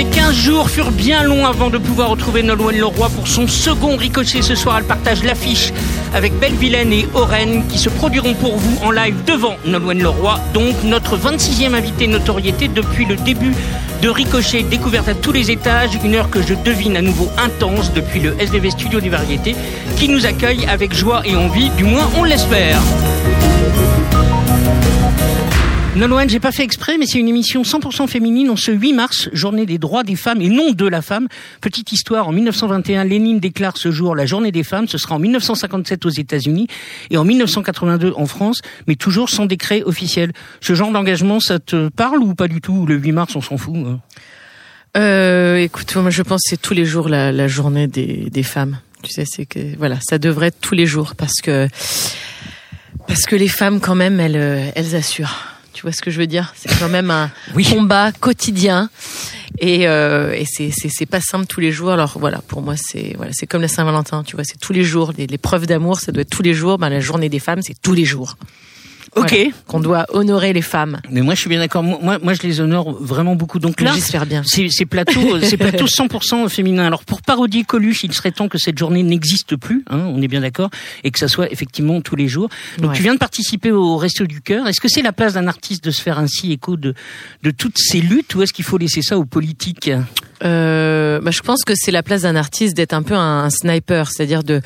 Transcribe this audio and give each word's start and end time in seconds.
Ces 0.00 0.06
15 0.06 0.34
jours 0.34 0.70
furent 0.70 0.92
bien 0.92 1.22
longs 1.24 1.44
avant 1.44 1.68
de 1.68 1.76
pouvoir 1.76 2.08
retrouver 2.08 2.42
Nolwenn 2.42 2.78
Leroy 2.78 3.10
pour 3.10 3.28
son 3.28 3.46
second 3.46 3.98
ricochet 3.98 4.40
ce 4.40 4.54
soir. 4.54 4.78
Elle 4.78 4.84
partage 4.84 5.22
l'affiche 5.22 5.74
avec 6.14 6.32
Belle 6.40 6.54
Vilaine 6.54 6.90
et 6.90 7.06
Oren 7.12 7.66
qui 7.68 7.76
se 7.76 7.90
produiront 7.90 8.32
pour 8.32 8.56
vous 8.56 8.82
en 8.82 8.92
live 8.92 9.14
devant 9.26 9.56
Nolwenn 9.66 10.02
Leroy. 10.02 10.40
Donc 10.54 10.74
notre 10.84 11.18
26e 11.18 11.74
invité 11.74 12.06
notoriété 12.06 12.68
depuis 12.68 13.04
le 13.04 13.16
début 13.16 13.52
de 14.00 14.08
Ricochet, 14.08 14.62
découverte 14.62 15.08
à 15.08 15.14
tous 15.14 15.32
les 15.32 15.50
étages, 15.50 15.90
une 16.02 16.14
heure 16.14 16.30
que 16.30 16.40
je 16.40 16.54
devine 16.54 16.96
à 16.96 17.02
nouveau 17.02 17.28
intense 17.36 17.92
depuis 17.92 18.20
le 18.20 18.34
SDV 18.40 18.70
Studio 18.70 19.00
des 19.00 19.10
Variétés 19.10 19.54
qui 19.98 20.08
nous 20.08 20.24
accueille 20.24 20.64
avec 20.64 20.94
joie 20.94 21.20
et 21.26 21.36
envie, 21.36 21.68
du 21.76 21.84
moins 21.84 22.08
on 22.16 22.24
l'espère. 22.24 22.80
Nolwenn, 25.96 26.30
j'ai 26.30 26.38
pas 26.38 26.52
fait 26.52 26.62
exprès, 26.62 26.98
mais 26.98 27.06
c'est 27.06 27.18
une 27.18 27.28
émission 27.28 27.62
100% 27.62 28.06
féminine 28.06 28.48
en 28.48 28.56
ce 28.56 28.70
8 28.70 28.92
mars, 28.92 29.28
journée 29.32 29.66
des 29.66 29.76
droits 29.76 30.04
des 30.04 30.14
femmes 30.14 30.40
et 30.40 30.48
non 30.48 30.70
de 30.70 30.86
la 30.86 31.02
femme. 31.02 31.26
Petite 31.60 31.90
histoire, 31.90 32.28
en 32.28 32.32
1921, 32.32 33.02
Lénine 33.04 33.40
déclare 33.40 33.76
ce 33.76 33.90
jour 33.90 34.14
la 34.14 34.24
journée 34.24 34.52
des 34.52 34.62
femmes. 34.62 34.86
Ce 34.86 34.98
sera 34.98 35.16
en 35.16 35.18
1957 35.18 36.06
aux 36.06 36.10
États-Unis 36.10 36.68
et 37.10 37.18
en 37.18 37.24
1982 37.24 38.12
en 38.16 38.26
France, 38.26 38.60
mais 38.86 38.94
toujours 38.94 39.30
sans 39.30 39.46
décret 39.46 39.82
officiel. 39.82 40.32
Ce 40.60 40.74
genre 40.74 40.92
d'engagement, 40.92 41.40
ça 41.40 41.58
te 41.58 41.88
parle 41.88 42.18
ou 42.18 42.36
pas 42.36 42.46
du 42.46 42.60
tout 42.60 42.86
Le 42.86 42.94
8 42.94 43.12
mars, 43.12 43.34
on 43.34 43.40
s'en 43.40 43.56
fout 43.56 43.74
hein? 43.76 43.98
Euh, 44.96 45.56
Écoute, 45.56 45.94
moi 45.96 46.10
je 46.10 46.22
pense 46.22 46.42
que 46.42 46.50
c'est 46.50 46.60
tous 46.60 46.74
les 46.74 46.84
jours 46.84 47.08
la, 47.08 47.32
la 47.32 47.48
journée 47.48 47.88
des, 47.88 48.30
des 48.30 48.42
femmes. 48.44 48.78
Tu 49.02 49.10
sais, 49.10 49.24
c'est 49.26 49.44
que 49.44 49.76
voilà, 49.76 49.98
ça 50.00 50.18
devrait 50.18 50.48
être 50.48 50.60
tous 50.60 50.74
les 50.74 50.86
jours 50.86 51.16
parce 51.16 51.40
que 51.42 51.68
parce 53.08 53.22
que 53.22 53.34
les 53.34 53.48
femmes 53.48 53.80
quand 53.80 53.96
même, 53.96 54.20
elles 54.20 54.36
euh, 54.36 54.70
elles 54.76 54.94
assurent. 54.94 55.49
Tu 55.72 55.82
vois 55.82 55.92
ce 55.92 56.02
que 56.02 56.10
je 56.10 56.18
veux 56.18 56.26
dire? 56.26 56.52
C'est 56.56 56.70
quand 56.78 56.88
même 56.88 57.10
un 57.10 57.30
combat 57.70 58.12
quotidien 58.12 58.90
et, 59.58 59.86
euh, 59.86 60.32
et 60.32 60.44
c'est, 60.46 60.70
c'est, 60.72 60.88
c'est 60.88 61.06
pas 61.06 61.20
simple 61.20 61.46
tous 61.46 61.60
les 61.60 61.72
jours. 61.72 61.90
Alors 61.90 62.16
voilà, 62.18 62.40
pour 62.48 62.62
moi 62.62 62.74
c'est 62.76 63.14
voilà, 63.16 63.32
c'est 63.34 63.46
comme 63.46 63.62
la 63.62 63.68
Saint-Valentin. 63.68 64.22
Tu 64.24 64.36
vois, 64.36 64.44
c'est 64.44 64.58
tous 64.58 64.72
les 64.72 64.84
jours. 64.84 65.12
Les, 65.16 65.26
les 65.26 65.38
preuves 65.38 65.66
d'amour, 65.66 66.00
ça 66.00 66.12
doit 66.12 66.22
être 66.22 66.30
tous 66.30 66.42
les 66.42 66.54
jours. 66.54 66.78
Ben, 66.78 66.88
la 66.88 67.00
journée 67.00 67.28
des 67.28 67.38
femmes, 67.38 67.62
c'est 67.62 67.80
tous 67.80 67.92
les 67.92 68.04
jours. 68.04 68.36
Ok. 69.16 69.36
qu'on 69.66 69.80
doit 69.80 70.06
honorer 70.12 70.52
les 70.52 70.62
femmes. 70.62 71.00
Mais 71.10 71.20
moi, 71.20 71.34
je 71.34 71.40
suis 71.40 71.48
bien 71.48 71.58
d'accord. 71.58 71.82
Moi, 71.82 72.18
moi, 72.22 72.34
je 72.34 72.42
les 72.42 72.60
honore 72.60 72.92
vraiment 72.92 73.34
beaucoup. 73.34 73.58
Donc 73.58 73.80
là, 73.80 73.92
j'espère 73.94 74.26
bien. 74.26 74.42
C'est, 74.44 74.86
plateau, 74.86 75.40
c'est 75.42 75.56
plateau 75.56 75.86
100% 75.86 76.48
féminin. 76.48 76.86
Alors 76.86 77.04
pour 77.04 77.22
parodier 77.22 77.64
Coluche, 77.64 78.04
il 78.04 78.12
serait 78.12 78.30
temps 78.30 78.48
que 78.48 78.58
cette 78.58 78.78
journée 78.78 79.02
n'existe 79.02 79.56
plus. 79.56 79.84
Hein, 79.90 80.04
on 80.06 80.22
est 80.22 80.28
bien 80.28 80.40
d'accord, 80.40 80.70
et 81.04 81.10
que 81.10 81.18
ça 81.18 81.28
soit 81.28 81.50
effectivement 81.50 82.00
tous 82.00 82.16
les 82.16 82.28
jours. 82.28 82.48
Donc 82.78 82.92
tu 82.92 83.02
viens 83.02 83.14
de 83.14 83.18
participer 83.18 83.72
au 83.72 83.96
Resto 83.96 84.26
du 84.26 84.40
cœur. 84.40 84.68
Est-ce 84.68 84.80
que 84.80 84.88
c'est 84.88 85.02
la 85.02 85.12
place 85.12 85.34
d'un 85.34 85.48
artiste 85.48 85.84
de 85.84 85.90
se 85.90 86.00
faire 86.00 86.18
ainsi 86.18 86.52
écho 86.52 86.76
de 86.76 86.94
de 87.42 87.50
toutes 87.50 87.78
ces 87.78 88.00
luttes, 88.00 88.34
ou 88.34 88.42
est-ce 88.42 88.52
qu'il 88.52 88.64
faut 88.64 88.78
laisser 88.78 89.02
ça 89.02 89.18
aux 89.18 89.24
politiques? 89.24 89.90
Euh, 90.42 91.20
bah, 91.20 91.30
je 91.30 91.40
pense 91.40 91.64
que 91.64 91.74
c'est 91.76 91.90
la 91.90 92.02
place 92.02 92.22
d'un 92.22 92.36
artiste 92.36 92.76
d'être 92.76 92.94
un 92.94 93.02
peu 93.02 93.14
un, 93.14 93.50
sniper, 93.50 94.10
c'est-à-dire 94.10 94.42
de, 94.42 94.60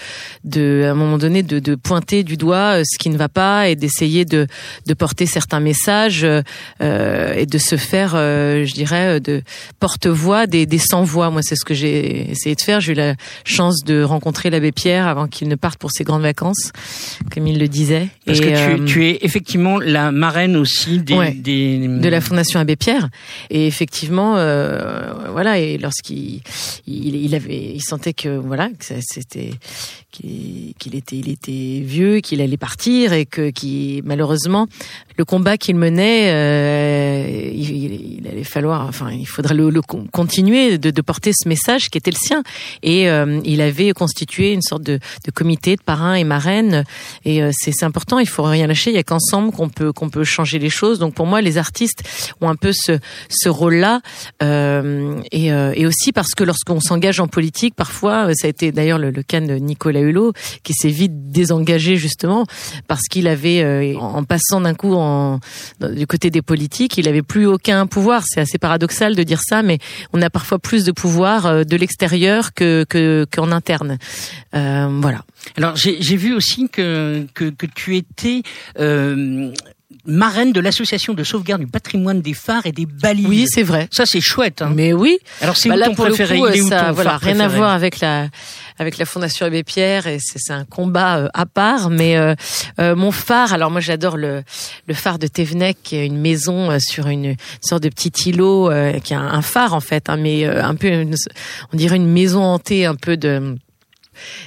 de, 0.44 0.84
à 0.86 0.92
un 0.92 0.94
moment 0.94 1.18
donné, 1.18 1.42
de, 1.42 1.58
de 1.58 1.74
pointer 1.74 2.22
du 2.22 2.36
doigt 2.36 2.78
euh, 2.78 2.82
ce 2.84 2.98
qui 2.98 3.10
ne 3.10 3.16
va 3.16 3.28
pas 3.28 3.68
et 3.68 3.76
d'essayer 3.76 4.24
de, 4.24 4.46
de 4.86 4.94
porter 4.94 5.26
certains 5.26 5.60
messages 5.60 6.24
euh, 6.24 7.34
et 7.34 7.46
de 7.46 7.58
se 7.58 7.76
faire, 7.76 8.12
euh, 8.14 8.64
je 8.64 8.72
dirais, 8.74 9.20
de 9.20 9.42
porte-voix 9.80 10.46
des, 10.46 10.66
des 10.66 10.78
sans-voix. 10.78 11.30
Moi, 11.30 11.42
c'est 11.42 11.56
ce 11.56 11.64
que 11.64 11.74
j'ai 11.74 12.30
essayé 12.30 12.54
de 12.54 12.60
faire. 12.60 12.80
J'ai 12.80 12.92
eu 12.92 12.96
la 12.96 13.14
chance 13.44 13.82
de 13.84 14.02
rencontrer 14.02 14.50
l'abbé 14.50 14.72
Pierre 14.72 15.08
avant 15.08 15.26
qu'il 15.26 15.48
ne 15.48 15.56
parte 15.56 15.78
pour 15.78 15.90
ses 15.90 16.04
grandes 16.04 16.22
vacances, 16.22 16.72
comme 17.32 17.46
il 17.46 17.58
le 17.58 17.68
disait. 17.68 18.08
Parce 18.26 18.40
que 18.40 18.46
tu, 18.46 18.82
euh, 18.82 18.84
tu, 18.84 19.06
es 19.06 19.18
effectivement 19.22 19.78
la 19.78 20.12
marraine 20.12 20.56
aussi 20.56 20.98
des, 20.98 21.32
des... 21.32 21.88
de 21.88 22.08
la 22.08 22.20
Fondation 22.20 22.60
Abbé 22.60 22.76
Pierre. 22.76 23.08
Et 23.50 23.66
effectivement, 23.66 24.34
voilà 25.32 25.58
et 25.58 25.63
lorsqu'il 25.80 26.40
il, 26.86 27.34
avait, 27.34 27.72
il 27.74 27.82
sentait 27.82 28.12
que 28.12 28.36
voilà, 28.36 28.70
que 28.78 28.94
c'était 29.00 29.50
qu'il 30.10 30.94
était, 30.94 31.16
il 31.16 31.28
était 31.28 31.82
vieux, 31.84 32.20
qu'il 32.20 32.40
allait 32.40 32.56
partir 32.56 33.12
et 33.12 33.26
que, 33.26 33.50
qui 33.50 34.00
malheureusement, 34.04 34.68
le 35.16 35.24
combat 35.24 35.56
qu'il 35.56 35.76
menait, 35.76 36.30
euh, 36.32 37.50
il, 37.52 38.26
allait 38.30 38.44
falloir, 38.44 38.86
enfin, 38.86 39.10
il 39.10 39.26
faudrait 39.26 39.54
le, 39.54 39.80
continuer 40.12 40.78
de, 40.78 40.90
de, 40.90 41.02
porter 41.02 41.32
ce 41.34 41.48
message 41.48 41.90
qui 41.90 41.98
était 41.98 42.10
le 42.10 42.16
sien. 42.16 42.42
Et 42.82 43.08
euh, 43.08 43.40
il 43.44 43.60
avait 43.60 43.92
constitué 43.92 44.52
une 44.52 44.62
sorte 44.62 44.82
de, 44.82 44.98
de 45.24 45.30
comité 45.30 45.76
de 45.76 45.82
parrains 45.82 46.14
et 46.14 46.24
marraines. 46.24 46.84
Et 47.24 47.42
euh, 47.42 47.50
c'est 47.52 47.82
important, 47.82 48.18
il 48.18 48.28
faut 48.28 48.42
rien 48.42 48.66
lâcher. 48.66 48.90
Il 48.90 48.96
y 48.96 48.98
a 48.98 49.02
qu'ensemble 49.02 49.52
qu'on 49.52 49.68
peut 49.68 49.92
qu'on 49.92 50.10
peut 50.10 50.24
changer 50.24 50.58
les 50.58 50.70
choses. 50.70 50.98
Donc 50.98 51.14
pour 51.14 51.26
moi, 51.26 51.40
les 51.40 51.58
artistes 51.58 52.02
ont 52.40 52.48
un 52.48 52.56
peu 52.56 52.72
ce, 52.72 52.98
ce 53.28 53.48
rôle-là. 53.48 54.00
Euh, 54.42 55.20
et, 55.32 55.46
et 55.48 55.86
aussi 55.86 56.12
parce 56.12 56.34
que 56.34 56.44
lorsqu'on 56.44 56.80
s'engage 56.80 57.20
en 57.20 57.28
politique, 57.28 57.74
parfois, 57.74 58.32
ça 58.34 58.46
a 58.46 58.50
été 58.50 58.72
d'ailleurs 58.72 58.98
le, 58.98 59.10
le 59.10 59.22
cas 59.22 59.40
de 59.40 59.54
Nicolas 59.54 60.00
Hulot, 60.00 60.32
qui 60.62 60.72
s'est 60.72 60.88
vite 60.88 61.30
désengagé 61.30 61.96
justement 61.96 62.46
parce 62.88 63.02
qu'il 63.02 63.28
avait, 63.28 63.62
euh, 63.62 63.98
en 63.98 64.24
passant 64.24 64.60
d'un 64.60 64.74
coup 64.74 64.94
en, 64.94 65.03
du 65.80 66.06
côté 66.06 66.30
des 66.30 66.42
politiques, 66.42 66.98
il 66.98 67.08
avait 67.08 67.22
plus 67.22 67.46
aucun 67.46 67.86
pouvoir. 67.86 68.22
C'est 68.26 68.40
assez 68.40 68.58
paradoxal 68.58 69.14
de 69.14 69.22
dire 69.22 69.40
ça, 69.40 69.62
mais 69.62 69.78
on 70.12 70.22
a 70.22 70.30
parfois 70.30 70.58
plus 70.58 70.84
de 70.84 70.92
pouvoir 70.92 71.46
euh, 71.46 71.64
de 71.64 71.76
l'extérieur 71.76 72.54
que 72.54 72.84
qu'en 73.32 73.52
interne. 73.52 73.98
Euh, 74.54 74.98
voilà. 75.00 75.24
Alors 75.56 75.76
j'ai 75.76 76.16
vu 76.16 76.34
aussi 76.34 76.68
que, 76.68 77.26
que, 77.34 77.50
que 77.50 77.66
tu 77.66 77.96
étais 77.96 78.42
euh, 78.78 79.52
marraine 80.06 80.52
de 80.52 80.60
l'association 80.60 81.14
de 81.14 81.24
sauvegarde 81.24 81.60
du 81.60 81.66
patrimoine 81.66 82.20
des 82.20 82.34
phares 82.34 82.66
et 82.66 82.72
des 82.72 82.86
balises. 82.86 83.26
Oui, 83.26 83.46
c'est 83.48 83.62
vrai. 83.62 83.88
Ça, 83.90 84.04
c'est 84.06 84.20
chouette. 84.20 84.62
Hein. 84.62 84.72
Mais 84.74 84.92
oui. 84.92 85.18
Alors, 85.40 85.56
c'est 85.56 85.68
bah, 85.68 85.84
ton 85.84 85.94
préféré? 85.94 86.38
coup, 86.38 86.68
ça, 86.68 86.92
voilà, 86.92 87.16
rien 87.16 87.40
à 87.40 87.48
voir 87.48 87.70
avec 87.70 88.00
la 88.00 88.28
avec 88.78 88.98
la 88.98 89.04
Fondation 89.04 89.46
Abbé 89.46 89.62
Pierre 89.62 90.08
et 90.08 90.18
c'est 90.20 90.52
un 90.52 90.64
combat 90.64 91.18
euh, 91.18 91.28
à 91.32 91.46
part. 91.46 91.90
Mais 91.90 92.16
euh, 92.16 92.34
euh, 92.80 92.96
mon 92.96 93.12
phare, 93.12 93.52
alors 93.52 93.70
moi 93.70 93.80
j'adore 93.80 94.16
le 94.16 94.42
le 94.86 94.94
phare 94.94 95.18
de 95.18 95.26
Thévenec, 95.26 95.78
qui 95.82 95.96
est 95.96 96.06
une 96.06 96.18
maison 96.18 96.76
sur 96.80 97.06
une, 97.06 97.36
sorte 97.60 97.82
de 97.82 97.88
petit 97.88 98.30
îlot 98.30 98.70
qui 99.02 99.14
a 99.14 99.20
un, 99.20 99.42
phare 99.42 99.74
en 99.74 99.80
fait, 99.80 100.08
hein, 100.08 100.16
mais 100.16 100.44
un 100.44 100.74
peu, 100.74 101.06
on 101.72 101.76
dirait 101.76 101.96
une 101.96 102.10
maison 102.10 102.42
hantée, 102.42 102.86
un 102.86 102.94
peu 102.94 103.16
de 103.16 103.56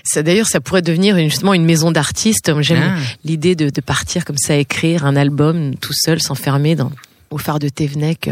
ça 0.04 0.24
d'ailleurs, 0.24 0.48
ça 0.48 0.60
pourrait 0.60 0.82
devenir 0.82 1.18
justement 1.20 1.54
une 1.54 1.66
maison 1.66 1.92
d'artistes. 1.92 2.52
J'aime 2.62 2.96
ah. 2.98 3.02
l'idée 3.24 3.56
de, 3.56 3.70
de, 3.70 3.82
partir 3.82 4.26
comme 4.26 4.38
ça, 4.38 4.56
écrire 4.56 5.06
un 5.06 5.16
album 5.16 5.76
tout 5.76 5.94
seul, 5.94 6.22
s'enfermer 6.22 6.76
dans 6.76 6.92
au 7.30 7.38
phare 7.38 7.60
de 7.60 7.70
Thévenec, 7.70 8.30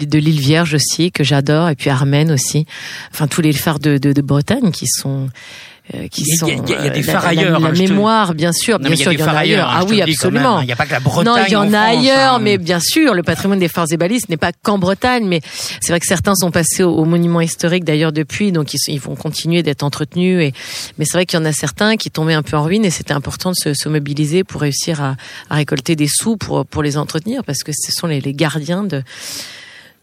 de 0.00 0.18
l'île 0.18 0.40
Vierge 0.40 0.74
aussi 0.74 1.10
que 1.10 1.24
j'adore, 1.24 1.68
et 1.68 1.74
puis 1.74 1.90
Armen 1.90 2.30
aussi. 2.30 2.66
Enfin 3.12 3.28
tous 3.28 3.40
les 3.40 3.52
phares 3.52 3.78
de, 3.78 3.98
de, 3.98 4.12
de 4.12 4.22
Bretagne 4.22 4.72
qui 4.72 4.86
sont 4.86 5.24
euh, 5.24 5.28
qui 6.10 6.24
sont. 6.36 6.46
Il 6.46 6.68
y, 6.68 6.74
a, 6.74 6.90
des 6.90 7.02
phares 7.02 7.26
ailleurs. 7.26 7.60
La, 7.60 7.68
hein, 7.68 7.72
mémoire, 7.72 8.34
bien 8.34 8.52
sûr, 8.52 8.78
bien 8.78 8.94
sûr, 8.96 9.12
il 9.12 9.20
y, 9.20 9.22
en 9.22 9.28
a 9.28 9.38
ailleurs. 9.38 9.68
Hein, 9.68 9.78
ah 9.80 9.84
oui, 9.84 10.02
absolument. 10.02 10.60
Il 10.60 10.66
n'y 10.66 10.72
a 10.72 10.76
pas 10.76 10.86
que 10.86 10.92
la 10.92 11.00
Bretagne. 11.00 11.34
Non, 11.34 11.44
il 11.46 11.52
y 11.52 11.56
en, 11.56 11.72
a 11.72 11.80
ailleurs, 11.80 12.34
hein. 12.34 12.38
mais 12.40 12.58
bien 12.58 12.80
sûr, 12.80 13.14
le 13.14 13.22
patrimoine 13.22 13.58
des 13.58 13.68
phares 13.68 13.86
et 13.90 13.96
balises 13.96 14.28
n'est 14.28 14.36
pas 14.36 14.52
qu'en 14.52 14.78
Bretagne, 14.78 15.26
mais 15.26 15.40
c'est 15.80 15.92
vrai 15.92 16.00
que 16.00 16.06
certains 16.06 16.34
sont 16.34 16.50
passés 16.50 16.82
au, 16.82 17.04
monument 17.04 17.40
historique 17.40 17.84
d'ailleurs 17.84 18.12
depuis, 18.12 18.52
donc 18.52 18.74
ils, 18.74 18.78
ils 18.88 19.00
vont 19.00 19.14
continuer 19.14 19.62
d'être 19.62 19.82
entretenus. 19.82 20.42
Et 20.42 20.52
mais 20.98 21.04
c'est 21.04 21.16
vrai 21.16 21.26
qu'il 21.26 21.38
y 21.38 21.42
en 21.42 21.44
a 21.44 21.52
certains 21.52 21.96
qui 21.96 22.10
tombaient 22.10 22.34
un 22.34 22.42
peu 22.42 22.56
en 22.56 22.62
ruine, 22.62 22.84
et 22.84 22.90
c'était 22.90 23.14
important 23.14 23.50
de 23.50 23.56
se, 23.56 23.74
se, 23.74 23.88
mobiliser 23.88 24.44
pour 24.44 24.62
réussir 24.62 25.02
à, 25.02 25.16
à, 25.50 25.54
récolter 25.54 25.94
des 25.94 26.08
sous 26.08 26.36
pour 26.36 26.66
pour 26.66 26.82
les 26.82 26.96
entretenir, 26.96 27.44
parce 27.44 27.62
que 27.62 27.72
ce 27.72 27.92
sont 27.92 28.06
les, 28.06 28.20
les 28.20 28.34
gardiens 28.34 28.82
de 28.82 29.02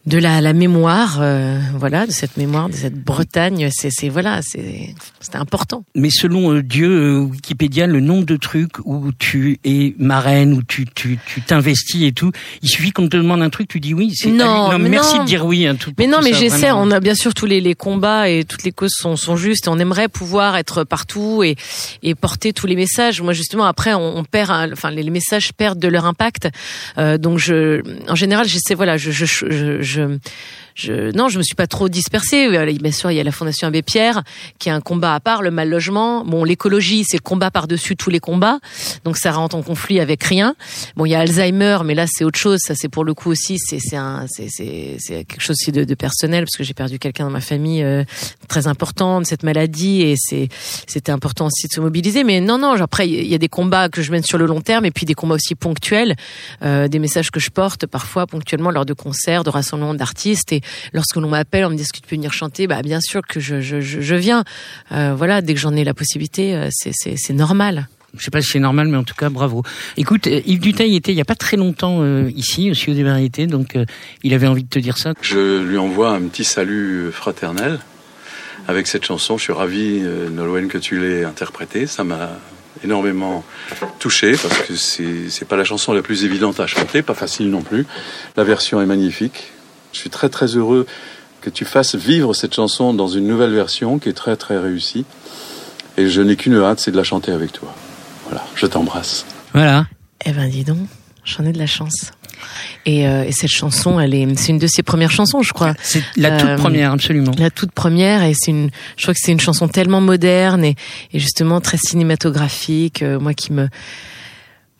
de 0.06 0.18
la, 0.18 0.42
la 0.42 0.52
mémoire, 0.52 1.18
euh, 1.20 1.58
voilà, 1.78 2.06
de 2.06 2.12
cette 2.12 2.36
mémoire, 2.36 2.68
de 2.68 2.74
cette 2.74 3.02
Bretagne, 3.02 3.70
c'est, 3.72 3.88
c'est 3.90 4.10
voilà, 4.10 4.40
c'est, 4.42 4.94
c'est 5.20 5.36
important. 5.36 5.84
Mais 5.94 6.10
selon 6.10 6.52
euh, 6.52 6.62
Dieu, 6.62 6.90
euh, 6.90 7.18
Wikipédia, 7.20 7.86
le 7.86 8.00
nombre 8.00 8.26
de 8.26 8.36
trucs 8.36 8.78
où 8.84 9.12
tu 9.18 9.58
es 9.64 9.94
marraine, 9.98 10.52
où 10.52 10.62
tu, 10.62 10.84
tu, 10.94 11.18
tu 11.26 11.40
t'investis 11.40 12.02
et 12.02 12.12
tout, 12.12 12.32
il 12.62 12.68
suffit 12.68 12.90
qu'on 12.90 13.08
te 13.08 13.16
demande 13.16 13.40
un 13.40 13.48
truc, 13.48 13.68
tu 13.68 13.80
dis 13.80 13.94
oui. 13.94 14.12
C'est, 14.14 14.28
non, 14.30 14.72
non 14.72 14.78
merci 14.78 15.18
de 15.18 15.24
dire 15.24 15.46
oui. 15.46 15.66
Hein, 15.66 15.76
tout, 15.76 15.92
mais 15.98 16.06
non, 16.06 16.18
mais 16.22 16.32
ça, 16.32 16.38
j'essaie. 16.38 16.58
vraiment. 16.58 16.82
On 16.82 16.90
a 16.90 17.00
bien 17.00 17.14
sûr 17.14 17.32
tous 17.32 17.46
les, 17.46 17.62
les 17.62 17.74
combats 17.74 18.28
et 18.28 18.44
toutes 18.44 18.64
les 18.64 18.72
causes 18.72 18.94
sont, 18.94 19.16
sont 19.16 19.36
justes. 19.36 19.66
Et 19.68 19.70
on 19.70 19.78
aimerait 19.78 20.08
pouvoir 20.08 20.56
être 20.58 20.84
partout 20.84 21.42
et, 21.42 21.56
et 22.02 22.14
porter 22.14 22.52
tous 22.52 22.66
les 22.66 22.76
messages. 22.76 23.22
Moi, 23.22 23.32
justement, 23.32 23.64
après, 23.64 23.94
on, 23.94 24.18
on 24.18 24.24
perd, 24.24 24.70
enfin, 24.72 24.90
les, 24.90 25.02
les 25.02 25.10
messages 25.10 25.54
perdent 25.54 25.78
de 25.78 25.88
leur 25.88 26.04
impact. 26.04 26.50
Euh, 26.98 27.16
donc, 27.16 27.38
je, 27.38 27.82
en 28.10 28.14
général, 28.14 28.46
j'essaie, 28.46 28.74
voilà, 28.74 28.98
je, 28.98 29.10
je, 29.10 29.24
je, 29.24 29.80
je 29.80 29.93
je, 29.94 30.18
je, 30.74 31.10
non, 31.16 31.28
je 31.28 31.38
me 31.38 31.42
suis 31.42 31.54
pas 31.54 31.66
trop 31.66 31.88
dispersée. 31.88 32.48
Bien 32.48 32.92
sûr, 32.92 33.10
il 33.10 33.16
y 33.16 33.20
a 33.20 33.24
la 33.24 33.32
Fondation 33.32 33.68
Abbé 33.68 33.82
Pierre, 33.82 34.22
qui 34.58 34.68
est 34.68 34.72
un 34.72 34.80
combat 34.80 35.14
à 35.14 35.20
part, 35.20 35.42
le 35.42 35.50
mal 35.50 35.68
logement. 35.68 36.24
Bon, 36.24 36.44
l'écologie, 36.44 37.04
c'est 37.06 37.16
le 37.16 37.22
combat 37.22 37.50
par-dessus 37.50 37.96
tous 37.96 38.10
les 38.10 38.20
combats. 38.20 38.58
Donc, 39.04 39.16
ça 39.16 39.32
rentre 39.32 39.56
en 39.56 39.62
conflit 39.62 40.00
avec 40.00 40.24
rien. 40.24 40.54
Bon, 40.96 41.06
il 41.06 41.10
y 41.10 41.14
a 41.14 41.20
Alzheimer, 41.20 41.78
mais 41.84 41.94
là, 41.94 42.06
c'est 42.08 42.24
autre 42.24 42.38
chose. 42.38 42.60
Ça, 42.60 42.74
c'est 42.74 42.88
pour 42.88 43.04
le 43.04 43.14
coup 43.14 43.30
aussi, 43.30 43.58
c'est, 43.58 43.78
c'est 43.78 43.96
un, 43.96 44.26
c'est, 44.28 44.48
c'est, 44.48 44.96
c'est 44.98 45.24
quelque 45.24 45.40
chose 45.40 45.56
aussi 45.60 45.72
de, 45.72 45.84
de 45.84 45.94
personnel, 45.94 46.44
parce 46.44 46.56
que 46.56 46.64
j'ai 46.64 46.74
perdu 46.74 46.98
quelqu'un 46.98 47.24
dans 47.24 47.30
ma 47.30 47.40
famille 47.40 47.82
euh, 47.82 48.04
très 48.48 48.66
important 48.66 49.20
de 49.20 49.26
cette 49.26 49.42
maladie, 49.42 50.02
et 50.02 50.14
c'est, 50.16 50.48
c'était 50.86 51.12
important 51.12 51.46
aussi 51.46 51.68
de 51.68 51.72
se 51.72 51.80
mobiliser. 51.80 52.24
Mais 52.24 52.40
non, 52.40 52.58
non, 52.58 52.72
après, 52.80 53.08
il 53.08 53.26
y 53.26 53.34
a 53.34 53.38
des 53.38 53.48
combats 53.48 53.88
que 53.88 54.02
je 54.02 54.10
mène 54.10 54.24
sur 54.24 54.38
le 54.38 54.46
long 54.46 54.60
terme, 54.60 54.84
et 54.84 54.90
puis 54.90 55.06
des 55.06 55.14
combats 55.14 55.36
aussi 55.36 55.54
ponctuels, 55.54 56.16
euh, 56.62 56.88
des 56.88 56.98
messages 56.98 57.30
que 57.30 57.40
je 57.40 57.50
porte 57.50 57.86
parfois 57.86 58.26
ponctuellement 58.26 58.70
lors 58.70 58.86
de 58.86 58.92
concerts, 58.92 59.44
de 59.44 59.50
rassemblements 59.50 59.94
d'artistes 59.94 60.52
et 60.52 60.62
lorsque 60.92 61.16
l'on 61.16 61.28
m'appelle, 61.28 61.64
on 61.64 61.70
me 61.70 61.76
dit 61.76 61.82
est-ce 61.82 61.92
que 61.92 62.00
tu 62.00 62.08
peux 62.08 62.16
venir 62.16 62.32
chanter? 62.32 62.66
Bah 62.66 62.82
bien 62.82 63.00
sûr 63.00 63.22
que 63.22 63.40
je 63.40 63.60
je, 63.60 63.80
je, 63.80 64.14
viens. 64.14 64.44
Euh, 64.92 65.14
voilà, 65.16 65.42
dès 65.42 65.54
que 65.54 65.60
j'en 65.60 65.74
ai 65.74 65.84
la 65.84 65.94
possibilité, 65.94 66.54
euh, 66.54 66.68
c'est 66.70 67.32
normal. 67.32 67.88
Je 68.16 68.24
sais 68.24 68.30
pas 68.30 68.40
si 68.40 68.50
c'est 68.50 68.60
normal, 68.60 68.86
mais 68.88 68.96
en 68.96 69.02
tout 69.02 69.14
cas, 69.14 69.28
bravo. 69.28 69.64
Écoute, 69.96 70.28
euh, 70.28 70.40
Yves 70.46 70.60
Duteil 70.60 70.94
était 70.94 71.12
il 71.12 71.16
y 71.16 71.20
a 71.20 71.24
pas 71.24 71.34
très 71.34 71.56
longtemps 71.56 71.98
euh, 72.00 72.30
ici, 72.36 72.70
au 72.70 72.74
Studio 72.74 72.94
des 72.94 73.02
Variétés, 73.02 73.46
donc 73.46 73.76
il 74.22 74.34
avait 74.34 74.46
envie 74.46 74.62
de 74.62 74.68
te 74.68 74.78
dire 74.78 74.98
ça. 74.98 75.14
Je 75.20 75.62
lui 75.62 75.78
envoie 75.78 76.10
un 76.10 76.22
petit 76.22 76.44
salut 76.44 77.10
fraternel 77.12 77.80
avec 78.68 78.86
cette 78.86 79.04
chanson. 79.04 79.36
Je 79.36 79.44
suis 79.44 79.52
ravi, 79.52 80.00
Nolwenn, 80.32 80.68
que 80.68 80.78
tu 80.78 81.00
l'aies 81.00 81.24
interprétée. 81.24 81.86
Ça 81.86 82.04
m'a 82.04 82.38
énormément 82.84 83.44
touché 83.98 84.32
parce 84.32 84.62
que 84.62 84.74
c'est 84.74 85.48
pas 85.48 85.56
la 85.56 85.64
chanson 85.64 85.92
la 85.92 86.02
plus 86.02 86.24
évidente 86.24 86.60
à 86.60 86.66
chanter, 86.66 87.02
pas 87.02 87.14
facile 87.14 87.50
non 87.50 87.62
plus. 87.62 87.86
La 88.36 88.44
version 88.44 88.80
est 88.80 88.86
magnifique. 88.86 89.52
Je 89.94 90.00
suis 90.00 90.10
très 90.10 90.28
très 90.28 90.46
heureux 90.46 90.86
que 91.40 91.50
tu 91.50 91.64
fasses 91.64 91.94
vivre 91.94 92.34
cette 92.34 92.54
chanson 92.54 92.92
dans 92.92 93.06
une 93.06 93.26
nouvelle 93.26 93.54
version 93.54 93.98
qui 93.98 94.08
est 94.08 94.14
très 94.14 94.36
très 94.36 94.58
réussie. 94.58 95.04
Et 95.96 96.08
je 96.08 96.20
n'ai 96.20 96.34
qu'une 96.34 96.56
hâte, 96.56 96.80
c'est 96.80 96.90
de 96.90 96.96
la 96.96 97.04
chanter 97.04 97.30
avec 97.30 97.52
toi. 97.52 97.72
Voilà, 98.26 98.44
je 98.56 98.66
t'embrasse. 98.66 99.24
Voilà. 99.52 99.86
Eh 100.26 100.32
ben 100.32 100.50
dis 100.50 100.64
donc, 100.64 100.78
j'en 101.24 101.44
ai 101.44 101.52
de 101.52 101.58
la 101.58 101.66
chance. 101.66 102.10
Et, 102.86 103.06
euh, 103.06 103.24
et, 103.24 103.30
cette 103.32 103.50
chanson, 103.50 104.00
elle 104.00 104.14
est, 104.14 104.26
c'est 104.36 104.50
une 104.50 104.58
de 104.58 104.66
ses 104.66 104.82
premières 104.82 105.12
chansons, 105.12 105.42
je 105.42 105.52
crois. 105.52 105.74
C'est 105.80 106.02
la 106.16 106.38
toute 106.38 106.48
euh, 106.48 106.56
première, 106.56 106.92
absolument. 106.92 107.32
La 107.38 107.50
toute 107.50 107.72
première, 107.72 108.24
et 108.24 108.34
c'est 108.34 108.50
une, 108.50 108.70
je 108.96 109.02
crois 109.02 109.14
que 109.14 109.20
c'est 109.22 109.32
une 109.32 109.40
chanson 109.40 109.68
tellement 109.68 110.00
moderne 110.00 110.64
et, 110.64 110.74
et 111.12 111.20
justement 111.20 111.60
très 111.60 111.78
cinématographique, 111.78 113.02
euh, 113.02 113.18
moi 113.20 113.32
qui 113.32 113.52
me, 113.52 113.68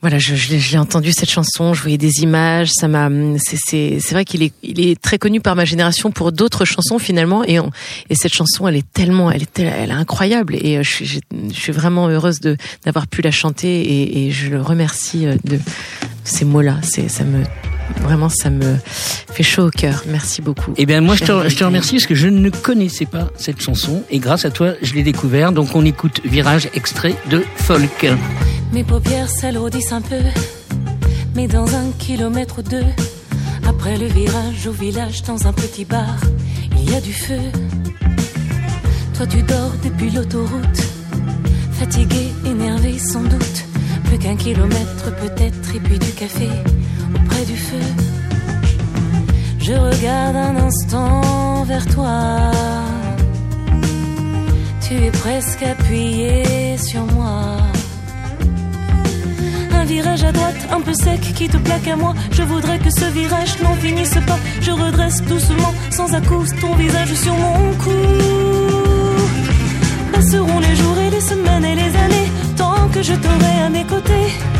voilà, 0.05 0.19
je, 0.19 0.35
je, 0.35 0.71
l'ai 0.71 0.77
entendu 0.77 1.11
cette 1.11 1.31
chanson, 1.31 1.73
je 1.73 1.81
voyais 1.81 1.97
des 1.97 2.21
images, 2.21 2.69
ça 2.71 2.87
m'a. 2.87 3.09
C'est 3.39 3.57
c'est 3.99 4.11
vrai 4.11 4.23
qu'il 4.23 4.43
est 4.43 4.53
il 4.61 4.79
est 4.79 5.01
très 5.01 5.17
connu 5.17 5.41
par 5.41 5.55
ma 5.55 5.65
génération 5.65 6.11
pour 6.11 6.31
d'autres 6.31 6.63
chansons 6.63 6.99
finalement 6.99 7.43
et 7.43 7.57
et 8.11 8.13
cette 8.13 8.31
chanson 8.31 8.67
elle 8.67 8.75
est 8.75 8.93
tellement 8.93 9.31
elle 9.31 9.41
est 9.41 9.59
elle 9.59 9.89
est 9.89 9.93
incroyable 9.93 10.53
et 10.57 10.83
je 10.83 10.89
suis 10.91 11.21
je 11.31 11.59
suis 11.59 11.71
vraiment 11.73 12.07
heureuse 12.07 12.39
de 12.39 12.55
d'avoir 12.83 13.07
pu 13.07 13.23
la 13.23 13.31
chanter 13.31 13.81
et, 13.81 14.27
et 14.27 14.31
je 14.31 14.51
le 14.51 14.61
remercie 14.61 15.25
de 15.43 15.59
ces 16.23 16.45
mots 16.45 16.61
là. 16.61 16.77
C'est 16.83 17.09
ça 17.09 17.23
me 17.23 17.43
Vraiment, 18.01 18.29
ça 18.29 18.49
me 18.49 18.77
fait 19.31 19.43
chaud 19.43 19.67
au 19.67 19.69
cœur. 19.69 20.03
Merci 20.07 20.41
beaucoup. 20.41 20.73
Eh 20.77 20.85
bien, 20.85 21.01
moi, 21.01 21.15
je 21.15 21.23
te, 21.23 21.49
je 21.49 21.55
te, 21.55 21.63
remercie 21.63 21.95
parce 21.95 22.05
que 22.05 22.15
je 22.15 22.27
ne 22.27 22.49
connaissais 22.49 23.05
pas 23.05 23.29
cette 23.37 23.61
chanson 23.61 24.03
et 24.09 24.19
grâce 24.19 24.45
à 24.45 24.51
toi, 24.51 24.73
je 24.81 24.93
l'ai 24.93 25.03
découvert. 25.03 25.51
Donc, 25.51 25.75
on 25.75 25.85
écoute 25.85 26.21
Virage, 26.25 26.69
extrait 26.73 27.15
de 27.29 27.43
Folk. 27.55 28.07
Mes 28.73 28.83
paupières 28.83 29.29
s'alourdissent 29.29 29.91
un 29.91 30.01
peu, 30.01 30.21
mais 31.35 31.47
dans 31.47 31.75
un 31.75 31.91
kilomètre 31.97 32.59
ou 32.59 32.61
deux, 32.61 32.85
après 33.67 33.97
le 33.97 34.05
virage 34.07 34.67
au 34.67 34.71
village, 34.71 35.23
dans 35.23 35.47
un 35.47 35.53
petit 35.53 35.85
bar, 35.85 36.17
il 36.77 36.91
y 36.91 36.95
a 36.95 37.01
du 37.01 37.13
feu. 37.13 37.39
Toi, 39.15 39.27
tu 39.27 39.41
dors 39.43 39.71
depuis 39.83 40.09
l'autoroute, 40.09 40.81
fatigué, 41.71 42.31
énervé 42.45 42.99
sans 42.99 43.23
doute. 43.23 43.65
Plus 44.05 44.19
qu'un 44.19 44.35
kilomètre 44.35 45.15
peut-être, 45.21 45.75
et 45.75 45.79
puis 45.79 45.97
du 45.97 46.11
café 46.11 46.49
du 47.43 47.57
feu. 47.57 47.87
Je 49.59 49.73
regarde 49.73 50.35
un 50.35 50.55
instant 50.67 51.63
vers 51.63 51.85
toi. 51.87 52.51
Tu 54.87 54.93
es 54.93 55.11
presque 55.11 55.63
appuyé 55.63 56.77
sur 56.77 57.03
moi. 57.13 57.57
Un 59.73 59.85
virage 59.85 60.23
à 60.23 60.31
droite, 60.31 60.61
un 60.71 60.81
peu 60.81 60.93
sec, 60.93 61.19
qui 61.19 61.47
te 61.49 61.57
plaque 61.57 61.87
à 61.87 61.95
moi. 61.95 62.13
Je 62.31 62.43
voudrais 62.43 62.79
que 62.79 62.89
ce 62.89 63.05
virage 63.05 63.59
n'en 63.63 63.75
finisse 63.75 64.17
pas. 64.27 64.39
Je 64.61 64.71
redresse 64.71 65.21
doucement, 65.23 65.73
sans 65.89 66.13
à 66.13 66.21
ton 66.21 66.75
visage 66.75 67.13
sur 67.15 67.33
mon 67.33 67.73
cou. 67.83 67.99
Passeront 70.13 70.59
les 70.59 70.75
jours 70.75 70.97
et 70.99 71.09
les 71.09 71.21
semaines 71.21 71.65
et 71.65 71.75
les 71.75 71.95
années, 72.05 72.29
tant 72.55 72.87
que 72.93 73.01
je 73.01 73.13
t'aurai 73.13 73.55
à 73.65 73.69
mes 73.69 73.83
côtés 73.83 74.54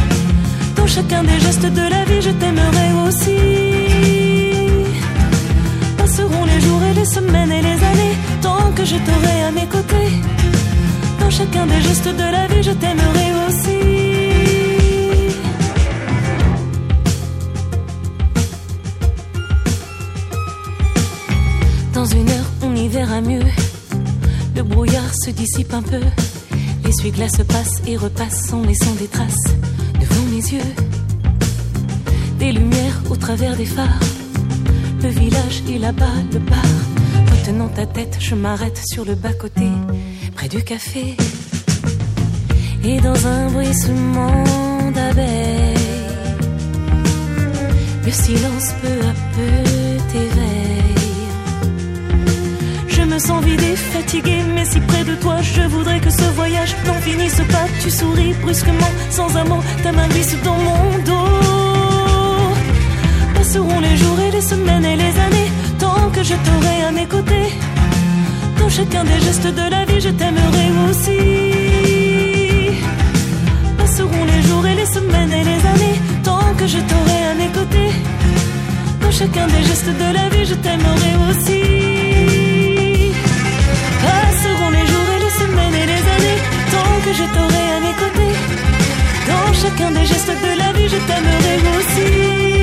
chacun 0.87 1.23
des 1.23 1.39
gestes 1.39 1.65
de 1.65 1.89
la 1.89 2.05
vie, 2.05 2.21
je 2.21 2.29
t'aimerai 2.29 2.87
aussi. 3.07 3.37
Passeront 5.97 6.45
les 6.45 6.61
jours 6.61 6.83
et 6.83 6.93
les 6.93 7.05
semaines 7.05 7.51
et 7.51 7.61
les 7.61 7.83
années, 7.91 8.15
tant 8.41 8.71
que 8.75 8.85
je 8.85 8.95
t'aurai 8.95 9.43
à 9.47 9.51
mes 9.51 9.67
côtés. 9.67 10.11
Dans 11.19 11.29
chacun 11.29 11.65
des 11.65 11.81
gestes 11.81 12.07
de 12.07 12.31
la 12.31 12.47
vie, 12.47 12.63
je 12.63 12.71
t'aimerai 12.71 13.27
aussi. 13.47 13.79
Dans 21.93 22.05
une 22.05 22.29
heure, 22.29 22.49
on 22.61 22.75
y 22.75 22.88
verra 22.88 23.21
mieux. 23.21 23.47
Le 24.55 24.63
brouillard 24.63 25.13
se 25.23 25.31
dissipe 25.31 25.73
un 25.73 25.81
peu. 25.81 26.01
L'essuie-glace 26.83 27.41
passe 27.47 27.81
et 27.88 27.97
repasse 27.97 28.53
en 28.53 28.61
laissant 28.61 28.93
des 28.99 29.07
traces 29.07 29.55
Des 32.39 32.51
lumières 32.51 33.01
au 33.09 33.15
travers 33.15 33.55
des 33.55 33.65
phares. 33.65 33.99
Le 35.01 35.07
village 35.07 35.63
est 35.69 35.77
là-bas, 35.77 36.17
le 36.33 36.39
bar. 36.39 36.57
Retenant 37.31 37.69
ta 37.69 37.85
tête, 37.85 38.17
je 38.19 38.35
m'arrête 38.35 38.81
sur 38.85 39.05
le 39.05 39.15
bas-côté, 39.15 39.69
près 40.35 40.49
du 40.49 40.61
café. 40.61 41.15
Et 42.83 42.99
dans 42.99 43.25
un 43.25 43.49
bruissement 43.49 44.43
d'abeilles, 44.93 45.77
le 48.05 48.11
silence 48.11 48.73
peu 48.81 49.07
à 49.07 49.13
peu 49.35 50.11
t'éveille. 50.11 50.75
Me 53.15 53.19
sens 53.19 53.45
vide 53.45 53.63
et 53.63 53.77
fatigué, 53.77 54.44
mais 54.53 54.65
si 54.65 54.77
près 54.81 55.06
de 55.06 55.15
toi, 55.15 55.38
je 55.41 55.62
voudrais 55.62 56.01
que 56.01 56.09
ce 56.09 56.27
voyage 56.35 56.75
n'en 56.85 56.95
finisse 56.95 57.41
pas. 57.50 57.65
Tu 57.81 57.89
souris 57.89 58.33
brusquement, 58.41 58.91
sans 59.09 59.38
un 59.38 59.45
mot, 59.45 59.63
ta 59.83 59.94
main 59.94 60.06
glisse 60.09 60.35
dans 60.44 60.57
mon 60.57 60.97
dos 61.06 61.35
seront 63.45 63.79
les 63.79 63.95
jours 63.95 64.19
et 64.19 64.31
les 64.31 64.41
semaines 64.41 64.83
et 64.83 64.97
les 64.97 65.15
années 65.27 65.50
tant 65.79 66.09
que 66.12 66.23
je 66.23 66.35
t'aurai 66.45 66.77
à 66.89 66.91
mes 66.91 67.06
côtés. 67.06 67.47
Dans 68.59 68.67
chacun 68.67 69.06
des 69.06 69.19
gestes 69.21 69.51
de 69.62 69.65
la 69.75 69.85
vie, 69.85 70.01
je 70.01 70.09
t'aimerai 70.09 70.67
aussi. 70.85 71.19
Passeront 73.77 74.25
les 74.25 74.41
jours 74.47 74.67
et 74.67 74.75
les 74.75 74.89
semaines 74.97 75.31
et 75.31 75.45
les 75.51 75.62
années 75.73 76.00
tant 76.21 76.53
que 76.57 76.67
je 76.67 76.79
t'aurai 76.89 77.21
à 77.31 77.33
mes 77.41 77.51
côtés. 77.59 77.91
Dans 79.00 79.12
chacun 79.12 79.47
des 79.47 79.63
gestes 79.69 79.94
de 80.03 80.13
la 80.17 80.27
vie, 80.33 80.45
je 80.45 80.56
t'aimerai 80.56 81.13
aussi. 81.29 81.85
Que 87.05 87.13
je 87.13 87.24
t'aurai 87.34 87.65
à 87.75 87.79
mes 87.79 87.94
côtés. 87.94 88.36
Dans 89.27 89.53
chacun 89.53 89.91
des 89.91 90.05
gestes 90.05 90.27
de 90.27 90.58
la 90.58 90.72
vie, 90.74 90.89
je 90.89 90.98
t'aimerai 91.08 91.55
aussi. 91.77 92.54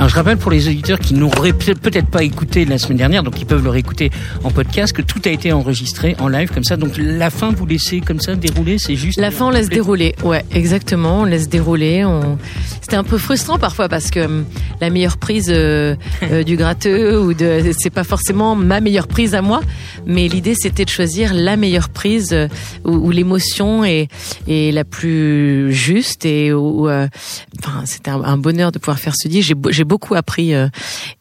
Alors 0.00 0.08
je 0.08 0.14
rappelle 0.14 0.38
pour 0.38 0.50
les 0.50 0.66
auditeurs 0.66 0.98
qui 0.98 1.12
n'auraient 1.12 1.52
peut-être 1.52 2.06
pas 2.06 2.22
écouté 2.22 2.64
la 2.64 2.78
semaine 2.78 2.96
dernière, 2.96 3.22
donc 3.22 3.38
ils 3.38 3.44
peuvent 3.44 3.62
le 3.62 3.68
réécouter 3.68 4.10
en 4.44 4.50
podcast, 4.50 4.94
que 4.94 5.02
tout 5.02 5.20
a 5.26 5.28
été 5.28 5.52
enregistré 5.52 6.16
en 6.18 6.28
live 6.28 6.50
comme 6.50 6.64
ça. 6.64 6.78
Donc 6.78 6.92
la 6.96 7.28
fin, 7.28 7.50
vous 7.50 7.66
laissez 7.66 8.00
comme 8.00 8.18
ça 8.18 8.34
dérouler, 8.34 8.78
c'est 8.78 8.96
juste. 8.96 9.20
La 9.20 9.30
fin, 9.30 9.48
on 9.48 9.50
laisse 9.50 9.68
dérouler. 9.68 10.14
Ouais, 10.24 10.42
exactement. 10.52 11.20
On 11.20 11.24
laisse 11.26 11.50
dérouler. 11.50 12.06
On... 12.06 12.38
C'était 12.80 12.96
un 12.96 13.04
peu 13.04 13.18
frustrant 13.18 13.58
parfois 13.58 13.90
parce 13.90 14.10
que 14.10 14.20
hum, 14.20 14.46
la 14.80 14.88
meilleure 14.88 15.18
prise 15.18 15.48
euh, 15.50 15.94
euh, 16.22 16.44
du 16.44 16.56
gratteux 16.56 17.20
ou 17.20 17.34
de, 17.34 17.70
c'est 17.78 17.90
pas 17.90 18.02
forcément 18.02 18.56
ma 18.56 18.80
meilleure 18.80 19.06
prise 19.06 19.34
à 19.34 19.42
moi, 19.42 19.60
mais 20.06 20.28
l'idée 20.28 20.54
c'était 20.58 20.86
de 20.86 20.90
choisir 20.90 21.34
la 21.34 21.58
meilleure 21.58 21.90
prise 21.90 22.30
euh, 22.32 22.48
où, 22.86 23.10
l'émotion 23.10 23.84
est, 23.84 24.08
est 24.48 24.72
la 24.72 24.84
plus 24.84 25.74
juste 25.74 26.24
et 26.24 26.54
où, 26.54 26.88
enfin, 26.88 27.82
c'était 27.84 28.10
un, 28.10 28.38
bonheur 28.38 28.72
de 28.72 28.78
pouvoir 28.78 28.98
faire 28.98 29.12
ce 29.14 29.28
disque. 29.28 29.54
J'ai 29.68 29.84
beaucoup 29.90 29.99
appris 30.14 30.54
euh, 30.54 30.68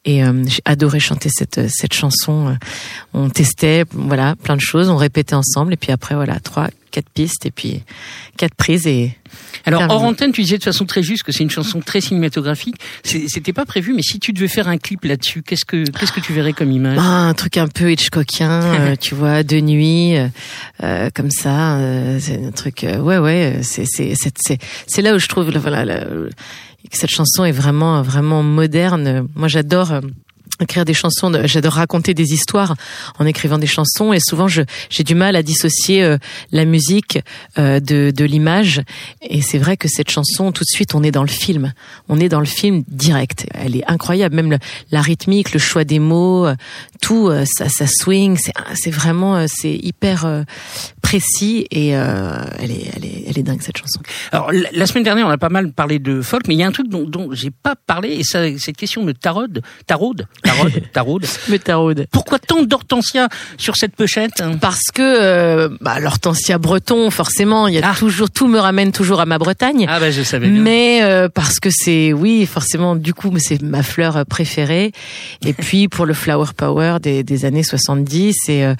et 0.05 0.23
euh, 0.23 0.43
j'ai 0.47 0.61
adoré 0.65 0.99
chanter 0.99 1.29
cette 1.29 1.69
cette 1.69 1.93
chanson. 1.93 2.57
On 3.13 3.29
testait, 3.29 3.83
voilà, 3.91 4.35
plein 4.35 4.55
de 4.55 4.61
choses, 4.61 4.89
on 4.89 4.97
répétait 4.97 5.35
ensemble 5.35 5.73
et 5.73 5.77
puis 5.77 5.91
après 5.91 6.15
voilà 6.15 6.39
trois 6.39 6.69
quatre 6.89 7.09
pistes 7.09 7.45
et 7.45 7.51
puis 7.51 7.83
quatre 8.37 8.55
prises 8.55 8.87
et 8.87 9.15
alors 9.65 9.83
hors 9.89 10.03
antenne 10.03 10.31
tu 10.31 10.41
disais 10.41 10.57
de 10.57 10.63
façon 10.63 10.85
très 10.85 11.03
juste 11.03 11.23
que 11.23 11.31
c'est 11.31 11.43
une 11.43 11.49
chanson 11.49 11.79
très 11.81 12.01
cinématographique. 12.01 12.75
C'était 13.03 13.53
pas 13.53 13.65
prévu 13.65 13.93
mais 13.93 14.01
si 14.01 14.19
tu 14.19 14.33
devais 14.33 14.47
faire 14.47 14.67
un 14.67 14.77
clip 14.77 15.05
là-dessus 15.05 15.43
qu'est-ce 15.43 15.65
que 15.65 15.83
qu'est-ce 15.89 16.11
que 16.11 16.19
tu 16.19 16.33
verrais 16.33 16.53
comme 16.53 16.71
image? 16.71 16.97
Bah, 16.97 17.03
un 17.03 17.33
truc 17.33 17.57
un 17.57 17.67
peu 17.67 17.91
Hitchcockien 17.91 18.61
euh, 18.79 18.95
tu 18.95 19.15
vois 19.15 19.43
de 19.43 19.59
nuit 19.59 20.15
euh, 20.83 21.09
comme 21.13 21.31
ça 21.31 21.79
c'est 22.19 22.43
un 22.43 22.51
truc 22.51 22.83
ouais 22.83 23.17
ouais 23.17 23.59
c'est 23.61 23.85
c'est 23.85 24.13
c'est 24.15 24.57
c'est 24.87 25.01
là 25.01 25.13
où 25.13 25.19
je 25.19 25.27
trouve 25.27 25.49
voilà 25.51 25.85
cette 26.91 27.09
chanson 27.09 27.45
est 27.45 27.51
vraiment 27.51 28.01
vraiment 28.01 28.43
moderne. 28.43 29.27
Moi, 29.35 29.47
j'adore. 29.47 30.01
Écrire 30.61 30.83
des 30.83 30.93
chansons. 30.93 31.31
J'adore 31.45 31.73
raconter 31.73 32.13
des 32.13 32.33
histoires 32.33 32.75
en 33.17 33.25
écrivant 33.25 33.57
des 33.57 33.67
chansons 33.67 34.11
et 34.11 34.19
souvent 34.19 34.47
j'ai 34.47 35.03
du 35.05 35.15
mal 35.15 35.37
à 35.37 35.43
dissocier 35.43 36.03
euh, 36.03 36.17
la 36.51 36.65
musique 36.65 37.19
euh, 37.57 37.79
de 37.79 38.25
l'image. 38.25 38.81
Et 39.21 39.41
c'est 39.41 39.57
vrai 39.57 39.77
que 39.77 39.87
cette 39.87 40.09
chanson, 40.09 40.51
tout 40.51 40.63
de 40.63 40.69
suite, 40.69 40.95
on 40.95 41.03
est 41.03 41.11
dans 41.11 41.23
le 41.23 41.29
film. 41.29 41.71
On 42.09 42.19
est 42.19 42.27
dans 42.27 42.41
le 42.41 42.45
film 42.45 42.83
direct. 42.89 43.47
Elle 43.53 43.77
est 43.77 43.89
incroyable, 43.89 44.35
même 44.35 44.57
la 44.91 45.01
rythmique, 45.01 45.53
le 45.53 45.59
choix 45.59 45.85
des 45.85 45.99
mots, 45.99 46.45
euh, 46.45 46.55
tout, 47.01 47.31
ça, 47.45 47.87
swing. 47.87 48.37
C'est 48.37 48.53
c'est 48.75 48.91
vraiment 48.91 49.45
c'est 49.47 49.73
hyper 49.75 50.43
précis 51.01 51.65
et 51.71 51.89
elle 51.89 52.71
est 52.71 52.91
elle 52.95 53.05
est 53.05 53.23
elle 53.27 53.39
est 53.39 53.43
dingue 53.43 53.61
cette 53.61 53.77
chanson. 53.77 54.01
Alors 54.33 54.51
la 54.51 54.85
semaine 54.85 55.05
dernière, 55.05 55.25
on 55.25 55.29
a 55.29 55.37
pas 55.37 55.49
mal 55.49 55.71
parlé 55.71 55.99
de 55.99 56.21
folk, 56.21 56.47
mais 56.47 56.55
il 56.55 56.59
y 56.59 56.63
a 56.63 56.67
un 56.67 56.71
truc 56.71 56.89
dont 56.89 57.05
dont 57.05 57.29
j'ai 57.31 57.51
pas 57.51 57.75
parlé 57.75 58.09
et 58.09 58.23
ça 58.23 58.45
cette 58.57 58.77
question 58.77 59.03
me 59.03 59.13
taraude 59.13 59.61
taraude 59.87 60.27
taraude, 60.93 61.63
taraude. 61.63 62.07
Pourquoi 62.11 62.39
tant 62.39 62.63
d'hortensia 62.63 63.29
sur 63.57 63.75
cette 63.75 63.95
pochette? 63.95 64.43
Parce 64.61 64.91
que 64.93 65.01
euh, 65.01 65.69
bah, 65.81 65.99
l'hortensia 65.99 66.57
breton, 66.57 67.09
forcément, 67.09 67.67
il 67.67 67.75
y 67.75 67.79
a 67.79 67.91
ah. 67.91 67.95
toujours 67.97 68.29
tout 68.29 68.47
me 68.47 68.59
ramène 68.59 68.91
toujours 68.91 69.19
à 69.19 69.25
ma 69.25 69.37
Bretagne. 69.37 69.85
Ah 69.87 69.99
bah 69.99 70.11
je 70.11 70.21
savais. 70.21 70.47
Bien. 70.47 70.61
Mais 70.61 70.99
euh, 71.03 71.29
parce 71.29 71.59
que 71.59 71.69
c'est 71.71 72.13
oui, 72.13 72.45
forcément, 72.45 72.95
du 72.95 73.13
coup, 73.13 73.31
c'est 73.37 73.61
ma 73.61 73.83
fleur 73.83 74.25
préférée. 74.25 74.91
Et 75.45 75.53
puis 75.65 75.87
pour 75.87 76.05
le 76.05 76.13
flower 76.13 76.47
power 76.55 76.97
des, 77.01 77.23
des 77.23 77.45
années 77.45 77.63
70, 77.63 78.35
c'est 78.45 78.63
euh, 78.63 78.75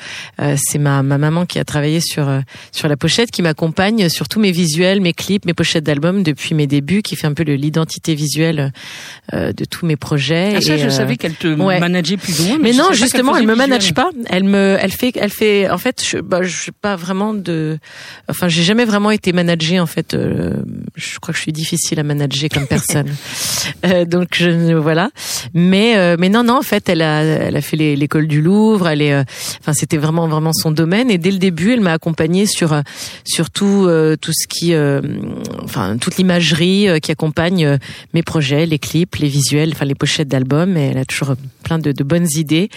c'est 0.57 0.79
ma, 0.79 1.03
ma 1.03 1.17
maman 1.17 1.45
qui 1.45 1.59
a 1.59 1.63
travaillé 1.63 2.01
sur 2.01 2.29
sur 2.71 2.87
la 2.87 2.97
pochette, 2.97 3.31
qui 3.31 3.41
m'accompagne 3.41 4.09
sur 4.09 4.27
tous 4.27 4.39
mes 4.39 4.51
visuels, 4.51 5.01
mes 5.01 5.13
clips, 5.13 5.45
mes 5.45 5.53
pochettes 5.53 5.83
d'albums 5.83 6.23
depuis 6.23 6.55
mes 6.55 6.67
débuts, 6.67 7.01
qui 7.01 7.15
fait 7.15 7.27
un 7.27 7.33
peu 7.33 7.43
l'identité 7.43 8.15
visuelle 8.15 8.71
de 9.33 9.65
tous 9.65 9.85
mes 9.85 9.95
projets. 9.95 10.53
Ah 10.55 10.61
ça, 10.61 10.77
je 10.77 10.89
savais 10.89 11.17
qu'elle 11.17 11.35
te 11.35 11.47
ouais. 11.65 11.79
manager 11.79 12.17
plus 12.17 12.37
loin. 12.39 12.57
Mais, 12.61 12.73
non, 12.73 12.91
justement, 12.93 13.35
elle, 13.35 13.47
me 13.47 13.55
manage 13.55 13.93
pas. 13.93 14.09
Elle 14.29 14.43
me, 14.43 14.77
elle 14.79 14.91
fait, 14.91 15.11
elle 15.15 15.29
fait. 15.29 15.69
En 15.69 15.77
fait, 15.77 16.03
je, 16.05 16.17
bah, 16.19 16.41
je 16.43 16.55
suis 16.55 16.71
pas 16.71 16.95
vraiment 16.95 17.33
de. 17.33 17.77
Enfin, 18.29 18.47
j'ai 18.47 18.63
jamais 18.63 18.85
vraiment 18.85 19.11
été 19.11 19.33
managée. 19.33 19.79
En 19.79 19.85
fait, 19.85 20.13
euh, 20.13 20.53
je 20.95 21.19
crois 21.19 21.33
que 21.33 21.37
je 21.37 21.43
suis 21.43 21.53
difficile 21.53 21.99
à 21.99 22.03
manager 22.03 22.49
comme 22.49 22.67
personne. 22.67 23.13
euh, 23.85 24.05
donc 24.05 24.29
je, 24.33 24.73
voilà. 24.73 25.09
Mais, 25.53 25.97
euh, 25.97 26.15
mais 26.19 26.29
non, 26.29 26.43
non. 26.43 26.57
En 26.57 26.61
fait, 26.61 26.89
elle 26.89 27.01
a, 27.01 27.23
elle 27.23 27.55
a 27.55 27.61
fait 27.61 27.77
l'école 27.77 28.27
du 28.27 28.41
Louvre. 28.41 28.87
Elle 28.87 29.01
est. 29.01 29.13
Euh, 29.13 29.23
enfin, 29.61 29.73
c'était 29.73 29.97
vraiment, 29.97 30.27
vraiment 30.27 30.53
son 30.53 30.71
domaine. 30.71 31.09
Et 31.09 31.17
dès 31.17 31.31
le 31.31 31.37
début, 31.37 31.73
elle 31.73 31.81
m'a 31.81 31.93
accompagnée 31.93 32.45
sur, 32.45 32.81
sur 33.23 33.49
tout, 33.49 33.87
tout 34.21 34.31
ce 34.33 34.47
qui, 34.47 34.73
enfin, 35.63 35.97
toute 35.97 36.17
l'imagerie 36.17 36.87
qui 37.01 37.11
accompagne 37.11 37.77
mes 38.13 38.23
projets, 38.23 38.65
les 38.65 38.79
clips, 38.79 39.15
les 39.17 39.27
visuels, 39.27 39.71
enfin, 39.73 39.85
les 39.85 39.95
pochettes 39.95 40.27
d'albums. 40.27 40.77
Et 40.77 40.89
elle 40.91 40.97
a 40.97 41.05
toujours 41.05 41.35
plein 41.63 41.79
de, 41.79 41.91
de 41.91 42.03
bonnes 42.03 42.27
idées. 42.35 42.69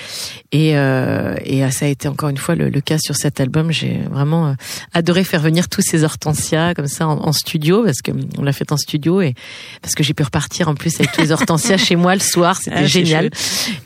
Et, 0.51 0.77
euh, 0.77 1.35
et 1.45 1.69
ça 1.71 1.87
a 1.87 1.89
été 1.89 2.09
encore 2.09 2.29
une 2.29 2.37
fois 2.37 2.55
le, 2.55 2.69
le 2.69 2.81
cas 2.81 2.99
sur 2.99 3.17
cet 3.17 3.41
album. 3.41 3.73
J'ai 3.73 4.01
vraiment 4.11 4.49
euh, 4.49 4.53
adoré 4.93 5.25
faire 5.25 5.41
venir 5.41 5.69
tous 5.69 5.83
ces 5.83 6.05
hortensias 6.05 6.75
comme 6.75 6.89
ça 6.89 7.07
en, 7.07 7.19
en 7.19 7.33
studio 7.33 7.85
parce 7.85 8.03
que 8.03 8.13
on 8.39 8.43
l'a 8.43 8.53
fait 8.53 8.73
en 8.73 8.77
studio 8.77 9.21
et 9.21 9.35
parce 9.81 9.95
que 9.95 10.03
j'ai 10.03 10.15
pu 10.15 10.23
repartir 10.23 10.69
en 10.69 10.75
plus 10.75 10.95
avec 11.01 11.13
tous 11.13 11.21
les 11.21 11.33
hortensias 11.33 11.79
chez 11.79 11.97
moi 11.97 12.15
le 12.15 12.21
soir. 12.21 12.57
C'était 12.57 12.77
ah, 12.77 12.87
génial. 12.87 13.31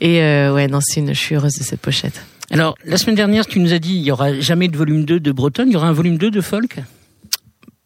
Et 0.01 0.21
euh, 0.21 0.53
ouais, 0.53 0.67
non, 0.67 0.79
c'est 0.81 0.99
une, 0.99 1.13
je 1.13 1.19
suis 1.19 1.35
heureuse 1.35 1.53
de 1.53 1.63
cette 1.63 1.81
pochette. 1.81 2.21
Alors, 2.49 2.75
la 2.85 2.97
semaine 2.97 3.15
dernière, 3.15 3.45
tu 3.45 3.59
nous 3.59 3.73
as 3.73 3.79
dit 3.79 3.95
il 3.95 4.03
y 4.03 4.11
aura 4.11 4.39
jamais 4.39 4.69
de 4.69 4.77
volume 4.77 5.03
2 5.03 5.19
de 5.19 5.31
Bretonne, 5.31 5.67
il 5.69 5.73
y 5.73 5.75
aura 5.75 5.87
un 5.87 5.93
volume 5.93 6.17
2 6.17 6.31
de 6.31 6.41
folk? 6.41 6.77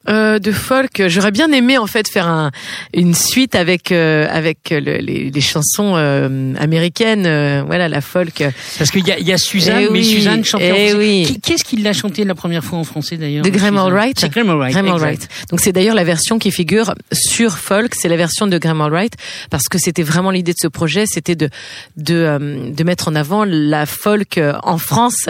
Euh, 0.10 0.40
de 0.40 0.52
folk. 0.52 1.04
J'aurais 1.08 1.32
bien 1.32 1.52
aimé 1.52 1.78
en 1.78 1.88
fait 1.88 2.08
faire 2.08 2.28
un, 2.28 2.52
une 2.94 3.14
suite 3.14 3.56
avec 3.56 3.92
euh, 3.92 4.28
avec 4.32 4.70
le, 4.72 4.98
les, 4.98 5.30
les, 5.30 5.42
chansons 5.42 5.94
euh, 5.96 6.54
américaines. 6.60 7.26
Euh, 7.26 7.64
voilà 7.66 7.88
la 7.88 8.02
folk. 8.02 8.44
Parce 8.78 8.90
qu'il 8.90 9.08
y 9.08 9.12
a, 9.12 9.20
y 9.20 9.32
a 9.32 9.38
Suzanne, 9.38 9.86
eh 9.90 9.94
mais 9.94 10.04
Suzanne 10.04 10.44
chante 10.44 10.62
eh 10.64 10.94
oui. 10.96 11.24
Qui, 11.28 11.42
Qu'est-ce 11.42 11.64
qui 11.64 11.78
l'a 11.78 11.94
chanté 11.94 12.24
la 12.24 12.36
première 12.36 12.64
fois 12.64 12.80
en 12.80 12.84
français 12.84 13.18
d'ailleurs 13.18 13.44
De 13.44 13.50
Graham 13.50 13.78
Allwright. 13.78 14.20
C'est 14.20 14.30
Graham. 14.30 14.48
Graham. 14.72 15.16
Donc 15.50 15.60
c'est 15.60 15.72
d'ailleurs 15.72 15.96
la 15.96 16.04
version 16.04 16.40
qui 16.40 16.52
figure 16.52 16.96
sur 17.12 17.58
folk. 17.58 17.94
C'est 17.96 18.10
la 18.10 18.18
version 18.18 18.48
de 18.48 18.58
Graham 18.58 18.82
Allwright 18.82 19.14
parce 19.50 19.68
que 19.70 19.78
c'était 19.78 20.04
vraiment 20.04 20.32
l'idée 20.32 20.54
de 20.54 20.60
ce 20.60 20.68
projet, 20.68 21.06
c'était 21.06 21.36
de 21.36 21.50
de 21.98 22.72
de 22.72 22.84
mettre 22.84 23.08
en 23.08 23.16
avant 23.16 23.46
la 23.46 23.86
folk 23.86 24.40
en 24.64 24.78
France. 24.78 25.30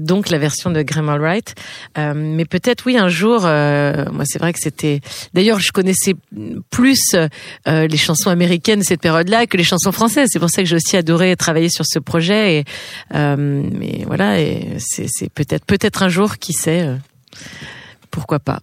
donc 0.00 0.30
la 0.30 0.38
version 0.38 0.70
de 0.70 0.82
Graham 0.82 1.08
Allwright. 1.08 1.54
mais 1.96 2.44
peut-être 2.44 2.84
oui 2.86 2.96
un 2.96 3.08
jour. 3.08 3.44
Euh, 3.87 3.87
moi, 4.12 4.24
c'est 4.26 4.38
vrai 4.38 4.52
que 4.52 4.58
c'était. 4.60 5.00
D'ailleurs, 5.34 5.60
je 5.60 5.72
connaissais 5.72 6.14
plus 6.70 7.14
euh, 7.14 7.86
les 7.86 7.96
chansons 7.96 8.30
américaines 8.30 8.80
de 8.80 8.84
cette 8.84 9.00
période-là 9.00 9.46
que 9.46 9.56
les 9.56 9.64
chansons 9.64 9.92
françaises. 9.92 10.28
C'est 10.32 10.38
pour 10.38 10.50
ça 10.50 10.62
que 10.62 10.68
j'ai 10.68 10.76
aussi 10.76 10.96
adoré 10.96 11.36
travailler 11.36 11.68
sur 11.68 11.84
ce 11.86 11.98
projet. 11.98 12.58
Et 12.58 12.64
euh, 13.14 13.36
mais 13.36 14.04
voilà, 14.06 14.36
c'est 14.78 15.32
peut-être 15.34 15.64
peut-être 15.64 16.02
un 16.02 16.08
jour, 16.08 16.38
qui 16.38 16.52
sait, 16.52 16.88
pourquoi 18.10 18.38
pas. 18.38 18.60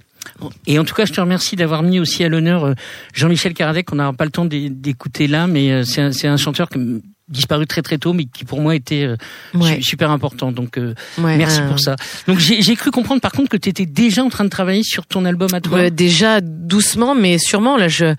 Et 0.66 0.80
en 0.80 0.86
tout 0.86 0.96
cas, 0.96 1.06
je 1.06 1.14
te 1.14 1.22
remercie 1.22 1.56
d'avoir 1.56 1.84
mis 1.84 2.00
aussi 2.00 2.24
à 2.24 2.30
l'honneur 2.30 2.74
Jean-Michel 3.14 3.54
Caradec, 3.54 3.86
qu'on 3.86 3.98
n'a 3.98 4.12
pas 4.12 4.26
le 4.26 4.32
temps 4.32 4.46
d'écouter 4.46 5.28
là, 5.28 5.48
mais 5.48 5.86
c'est 5.86 6.02
un, 6.02 6.32
un, 6.32 6.38
chanteur 6.38 6.68
que 6.68 7.02
disparu 7.28 7.66
très 7.66 7.82
très 7.82 7.98
tôt, 7.98 8.14
mais 8.14 8.26
qui 8.26 8.46
pour 8.46 8.62
moi 8.62 8.76
était 8.76 9.04
euh, 9.04 9.82
super 9.82 10.12
important. 10.12 10.52
Donc 10.52 10.78
euh, 10.78 10.94
merci 11.18 11.62
pour 11.68 11.80
ça. 11.80 11.96
Donc 12.28 12.40
j'ai 12.40 12.76
cru 12.76 12.92
comprendre 12.92 13.22
par 13.22 13.32
contre 13.32 13.50
que 13.50 13.58
tu 13.58 13.70
étais 13.70 13.86
déjà 13.86 14.24
en 14.24 14.30
train 14.30 14.44
de 14.44 14.50
travailler 14.50 14.84
sur 14.84 15.06
ton 15.06 15.26
album 15.26 15.50
à 15.54 15.62
toi. 15.62 15.90
déjà 15.90 16.42
doucement, 16.42 17.16
mais 17.16 17.38
sûrement 17.38 17.78
là 17.78 17.88
je 17.88 18.16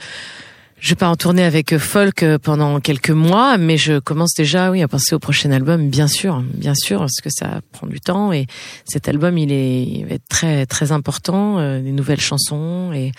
je 0.79 0.91
vais 0.91 0.97
pas 0.97 1.09
en 1.09 1.17
tourner 1.17 1.43
avec 1.43 1.73
euh, 1.73 1.79
folk 1.79 2.23
pendant 2.43 2.81
quelques 2.81 3.11
mois, 3.11 3.57
mais 3.57 3.79
je 3.79 3.99
commence 3.99 4.35
déjà, 4.35 4.71
oui, 4.71 4.83
à 4.83 4.89
penser 4.89 5.15
au 5.15 5.19
prochain 5.19 5.51
album, 5.51 5.89
bien 5.89 6.07
sûr, 6.07 6.43
bien 6.53 6.75
sûr, 6.75 6.99
parce 6.99 7.21
que 7.23 7.31
ça 7.31 7.63
prend 7.73 7.87
du 7.87 7.99
temps 7.99 8.31
et 8.31 8.47
cet 8.85 9.09
album, 9.09 9.39
il 9.39 9.53
est, 9.53 9.83
il 9.85 10.05
va 10.05 10.17
être 10.17 10.29
très, 10.29 10.67
très 10.67 10.93
important, 10.93 11.81
des 11.81 11.93
nouvelles 11.93 12.21
chansons 12.21 12.93
et 12.93 13.13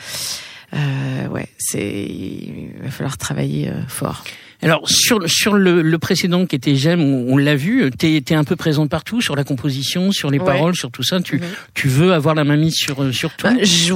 euh, 0.75 1.27
ouais, 1.29 1.47
c'est, 1.57 2.05
il 2.05 2.73
va 2.83 2.91
falloir 2.91 3.17
travailler 3.17 3.71
fort. 3.87 4.23
Alors 4.63 4.89
sur 4.89 5.29
sur 5.29 5.53
le, 5.53 5.83
le 5.83 5.97
précédent 5.99 6.47
qui 6.47 6.55
était 6.55 6.75
J'aime, 6.75 7.01
on, 7.01 7.33
on 7.33 7.37
l'a 7.37 7.55
vu, 7.55 7.91
tu 7.97 8.07
es 8.07 8.33
un 8.33 8.43
peu 8.43 8.55
présente 8.55 8.89
partout 8.89 9.21
sur 9.21 9.35
la 9.35 9.43
composition, 9.43 10.11
sur 10.11 10.31
les 10.31 10.39
paroles, 10.39 10.75
sur 10.75 10.89
tout 10.89 11.03
ça. 11.03 11.21
Tu 11.21 11.35
mhm. 11.35 11.43
tu 11.75 11.87
veux 11.87 12.13
avoir 12.13 12.33
la 12.33 12.43
main 12.43 12.57
mise 12.57 12.73
sur 12.73 13.03
euh, 13.03 13.11
sur 13.11 13.35
tout. 13.35 13.47
Bah, 13.47 13.53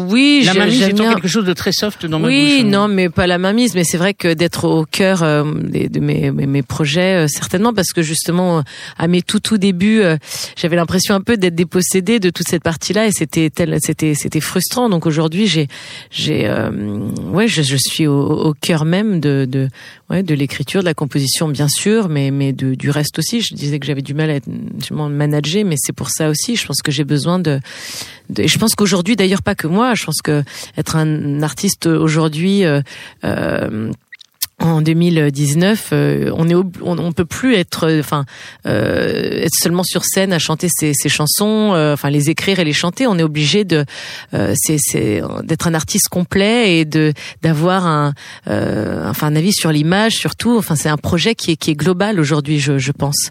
oui, 0.08 0.44
la 0.46 0.68
étant 0.68 1.13
quelque 1.13 1.27
chose 1.27 1.46
de 1.46 1.53
très 1.53 1.72
soft 1.72 2.06
dans 2.06 2.20
ma 2.20 2.27
bouche. 2.27 2.36
Oui, 2.36 2.62
hein. 2.62 2.68
non, 2.68 2.88
mais 2.88 3.10
pas 3.10 3.25
la 3.25 3.39
mise 3.53 3.74
mais 3.74 3.84
c'est 3.84 3.98
vrai 3.98 4.13
que 4.13 4.34
d'être 4.34 4.65
au 4.65 4.86
cœur 4.86 5.24
euh, 5.24 5.44
de 5.44 6.00
mes 6.00 6.32
mes 6.32 6.63
projets, 6.63 7.25
euh, 7.25 7.27
certainement, 7.27 7.74
parce 7.74 7.91
que 7.91 8.03
justement 8.03 8.63
à 8.98 9.08
mes 9.08 9.24
tout 9.24 9.39
tout 9.39 9.58
débuts, 9.58 10.03
j'avais 10.56 10.75
l'impression 10.75 11.15
un 11.15 11.22
peu 11.22 11.38
d'être 11.38 11.56
dépossédée 11.56 12.20
de 12.20 12.30
toute 12.30 12.48
cette 12.48 12.63
partie-là 12.63 13.08
et 13.08 13.12
c'était 13.12 13.50
c'était 13.80 14.13
c'était 14.13 14.41
frustrant. 14.41 14.89
Donc 14.89 15.08
aujourd'hui, 15.08 15.48
j'ai 15.48 15.68
j'ai 16.12 16.48
ouais, 17.32 17.48
je, 17.48 17.63
je 17.63 17.77
suis 17.77 18.06
au, 18.06 18.22
au 18.22 18.53
cœur 18.53 18.86
même 18.86 19.20
de 19.20 19.48
de 19.50 19.70
ouais 20.10 20.22
de 20.24 20.36
l'écriture, 20.36 20.50
de 20.79 20.86
la 20.86 20.93
composition 20.93 21.48
bien 21.48 21.67
sûr, 21.67 22.10
mais 22.10 22.31
mais 22.31 22.53
de, 22.53 22.75
du 22.75 22.89
reste 22.89 23.20
aussi. 23.20 23.41
Je 23.41 23.53
disais 23.55 23.79
que 23.79 23.86
j'avais 23.86 24.01
du 24.01 24.13
mal 24.13 24.29
à 24.29 24.36
être 24.36 24.48
manager, 24.91 25.65
mais 25.65 25.75
c'est 25.77 25.93
pour 25.93 26.10
ça 26.10 26.29
aussi. 26.29 26.55
Je 26.55 26.65
pense 26.65 26.81
que 26.81 26.91
j'ai 26.91 27.03
besoin 27.03 27.39
de, 27.39 27.60
de, 28.29 28.43
et 28.43 28.48
je 28.48 28.58
pense 28.58 28.75
qu'aujourd'hui 28.75 29.15
d'ailleurs 29.15 29.41
pas 29.41 29.55
que 29.55 29.67
moi. 29.67 29.93
Je 29.96 30.05
pense 30.05 30.22
que 30.24 30.43
être 30.77 30.96
un 30.96 31.41
artiste 31.41 31.88
aujourd'hui 31.88 32.65
euh, 32.65 32.81
euh, 33.24 33.91
en 34.62 34.82
2019, 34.82 35.89
euh, 35.91 36.32
on 36.36 36.48
est 36.48 36.53
on, 36.53 36.65
on, 36.82 37.12
peut 37.12 37.25
plus 37.25 37.56
être 37.56 37.88
euh, 37.88 38.00
enfin 38.00 38.25
euh, 38.68 39.44
être 39.44 39.56
seulement 39.56 39.84
sur 39.84 40.06
scène 40.06 40.34
à 40.34 40.39
chanter 40.39 40.68
ses, 40.70 40.94
ses 40.94 41.10
chansons, 41.10 41.74
euh, 41.74 41.94
enfin 41.94 42.10
les 42.10 42.30
écrire 42.30 42.60
et 42.60 42.63
les 42.63 42.74
chanter. 42.74 43.08
On 43.08 43.18
est 43.18 43.24
obligé 43.24 43.63
de 43.63 43.86
c'est 44.32 45.22
d'être 45.44 45.68
un 45.68 45.74
artiste 45.74 46.10
complet 46.10 46.77
et 46.77 46.86
de 46.86 47.13
d'avoir 47.41 47.86
un 47.88 48.13
enfin 48.46 49.27
un 49.27 49.36
avis 49.36 49.53
sur 49.53 49.72
l'image 49.72 50.13
surtout. 50.13 50.58
Enfin 50.58 50.75
c'est 50.75 50.89
un 50.89 50.98
projet 50.98 51.36
qui 51.36 51.51
est 51.51 51.56
qui 51.56 51.72
est 51.72 51.75
global 51.75 52.20
aujourd'hui, 52.20 52.60
je, 52.60 52.77
je 52.77 52.91
pense. 52.91 53.30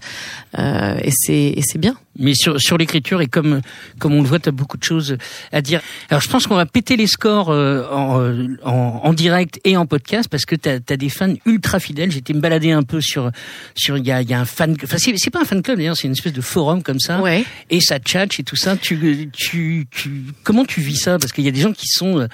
et 0.59 1.11
c'est 1.13 1.55
et 1.57 1.63
c'est 1.63 1.79
bien. 1.79 1.97
Mais 2.21 2.35
sur, 2.35 2.61
sur 2.61 2.79
l'écriture, 2.79 3.21
et 3.21 3.27
comme, 3.27 3.61
comme 3.99 4.15
on 4.15 4.23
le 4.23 4.29
voit, 4.29 4.39
tu 4.39 4.49
as 4.49 4.53
beaucoup 4.53 4.77
de 4.77 4.85
choses 4.85 5.17
à 5.51 5.63
dire. 5.63 5.81
Alors 6.11 6.21
je 6.21 6.29
pense 6.29 6.47
qu'on 6.47 6.55
va 6.55 6.67
péter 6.67 6.97
les 6.97 7.07
scores 7.07 7.51
euh, 7.51 7.85
en, 7.91 8.21
euh, 8.21 8.47
en, 8.63 9.01
en, 9.03 9.13
direct 9.13 9.59
et 9.65 9.77
en 9.77 9.87
podcast 9.87 10.29
parce 10.29 10.45
que 10.45 10.55
tu 10.55 10.69
as, 10.69 10.75
as, 10.75 10.97
des 10.97 11.09
fans 11.09 11.35
ultra 11.47 11.81
fidèles. 11.81 12.13
J'étais 12.13 12.33
me 12.33 12.41
balader 12.41 12.71
un 12.71 12.83
peu 12.83 13.01
sur... 13.01 13.31
sur 13.75 13.97
Il 13.97 14.07
y 14.07 14.13
a, 14.13 14.23
y 14.23 14.35
a 14.35 14.41
un 14.41 14.45
fan... 14.45 14.77
Enfin, 14.85 14.97
c'est 14.99 15.31
pas 15.31 15.41
un 15.41 15.45
fan 15.45 15.63
club 15.63 15.79
d'ailleurs, 15.79 15.97
c'est 15.97 16.07
une 16.07 16.13
espèce 16.13 16.33
de 16.33 16.41
forum 16.41 16.83
comme 16.83 17.01
ça. 17.01 17.21
Ouais. 17.21 17.45
Et 17.71 17.81
ça 17.81 17.99
tchatche 17.99 18.39
et 18.39 18.43
tout 18.43 18.57
ça. 18.57 18.77
Tu, 18.77 19.31
tu, 19.33 19.87
tu, 19.91 20.25
comment 20.45 20.65
tu 20.65 20.81
vis 20.81 20.97
ça? 20.97 21.19
Parce 21.19 21.33
qu'il 21.33 21.45
y 21.45 21.49
a 21.49 21.53
des 21.53 21.61
gens 21.61 21.73
qui 21.73 21.87
sont 21.89 22.21
euh, 22.21 22.27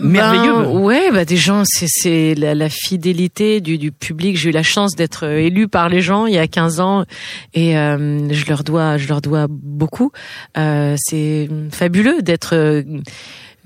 merveilleux. 0.00 0.52
Ben, 0.52 0.78
ouais, 0.80 1.10
bah 1.10 1.24
des 1.24 1.36
gens, 1.36 1.62
c'est 1.64 2.34
la, 2.34 2.54
la, 2.54 2.68
fidélité 2.68 3.60
du, 3.60 3.78
du 3.78 3.92
public. 3.92 4.36
J'ai 4.36 4.50
eu 4.50 4.52
la 4.52 4.62
chance 4.62 4.94
d'être 4.94 5.26
euh, 5.26 5.38
élu 5.38 5.68
par 5.68 5.88
les 5.88 6.00
gens 6.00 6.26
il 6.26 6.34
y 6.34 6.38
a 6.38 6.46
15 6.46 6.80
ans 6.80 7.04
et 7.52 7.78
euh, 7.78 8.32
je 8.32 8.46
leur 8.46 8.64
dois 8.64 8.96
je 8.96 9.08
leur 9.08 9.20
dois 9.20 9.46
beaucoup. 9.48 10.12
Euh, 10.56 10.96
c'est 10.98 11.48
fabuleux 11.70 12.22
d'être 12.22 12.84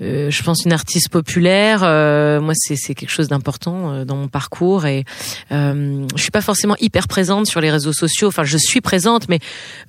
euh, 0.01 0.31
je 0.31 0.43
pense 0.43 0.63
une 0.65 0.73
artiste 0.73 1.09
populaire. 1.09 1.81
Euh, 1.83 2.39
moi, 2.39 2.53
c'est 2.55 2.95
quelque 2.95 3.09
chose 3.09 3.27
d'important 3.27 3.91
euh, 3.91 4.05
dans 4.05 4.15
mon 4.15 4.27
parcours 4.27 4.85
et 4.85 5.03
euh, 5.51 6.05
je 6.15 6.21
suis 6.21 6.31
pas 6.31 6.41
forcément 6.41 6.75
hyper 6.79 7.07
présente 7.07 7.47
sur 7.47 7.59
les 7.61 7.69
réseaux 7.69 7.93
sociaux. 7.93 8.29
Enfin, 8.29 8.43
je 8.43 8.57
suis 8.57 8.81
présente, 8.81 9.27
mais 9.29 9.39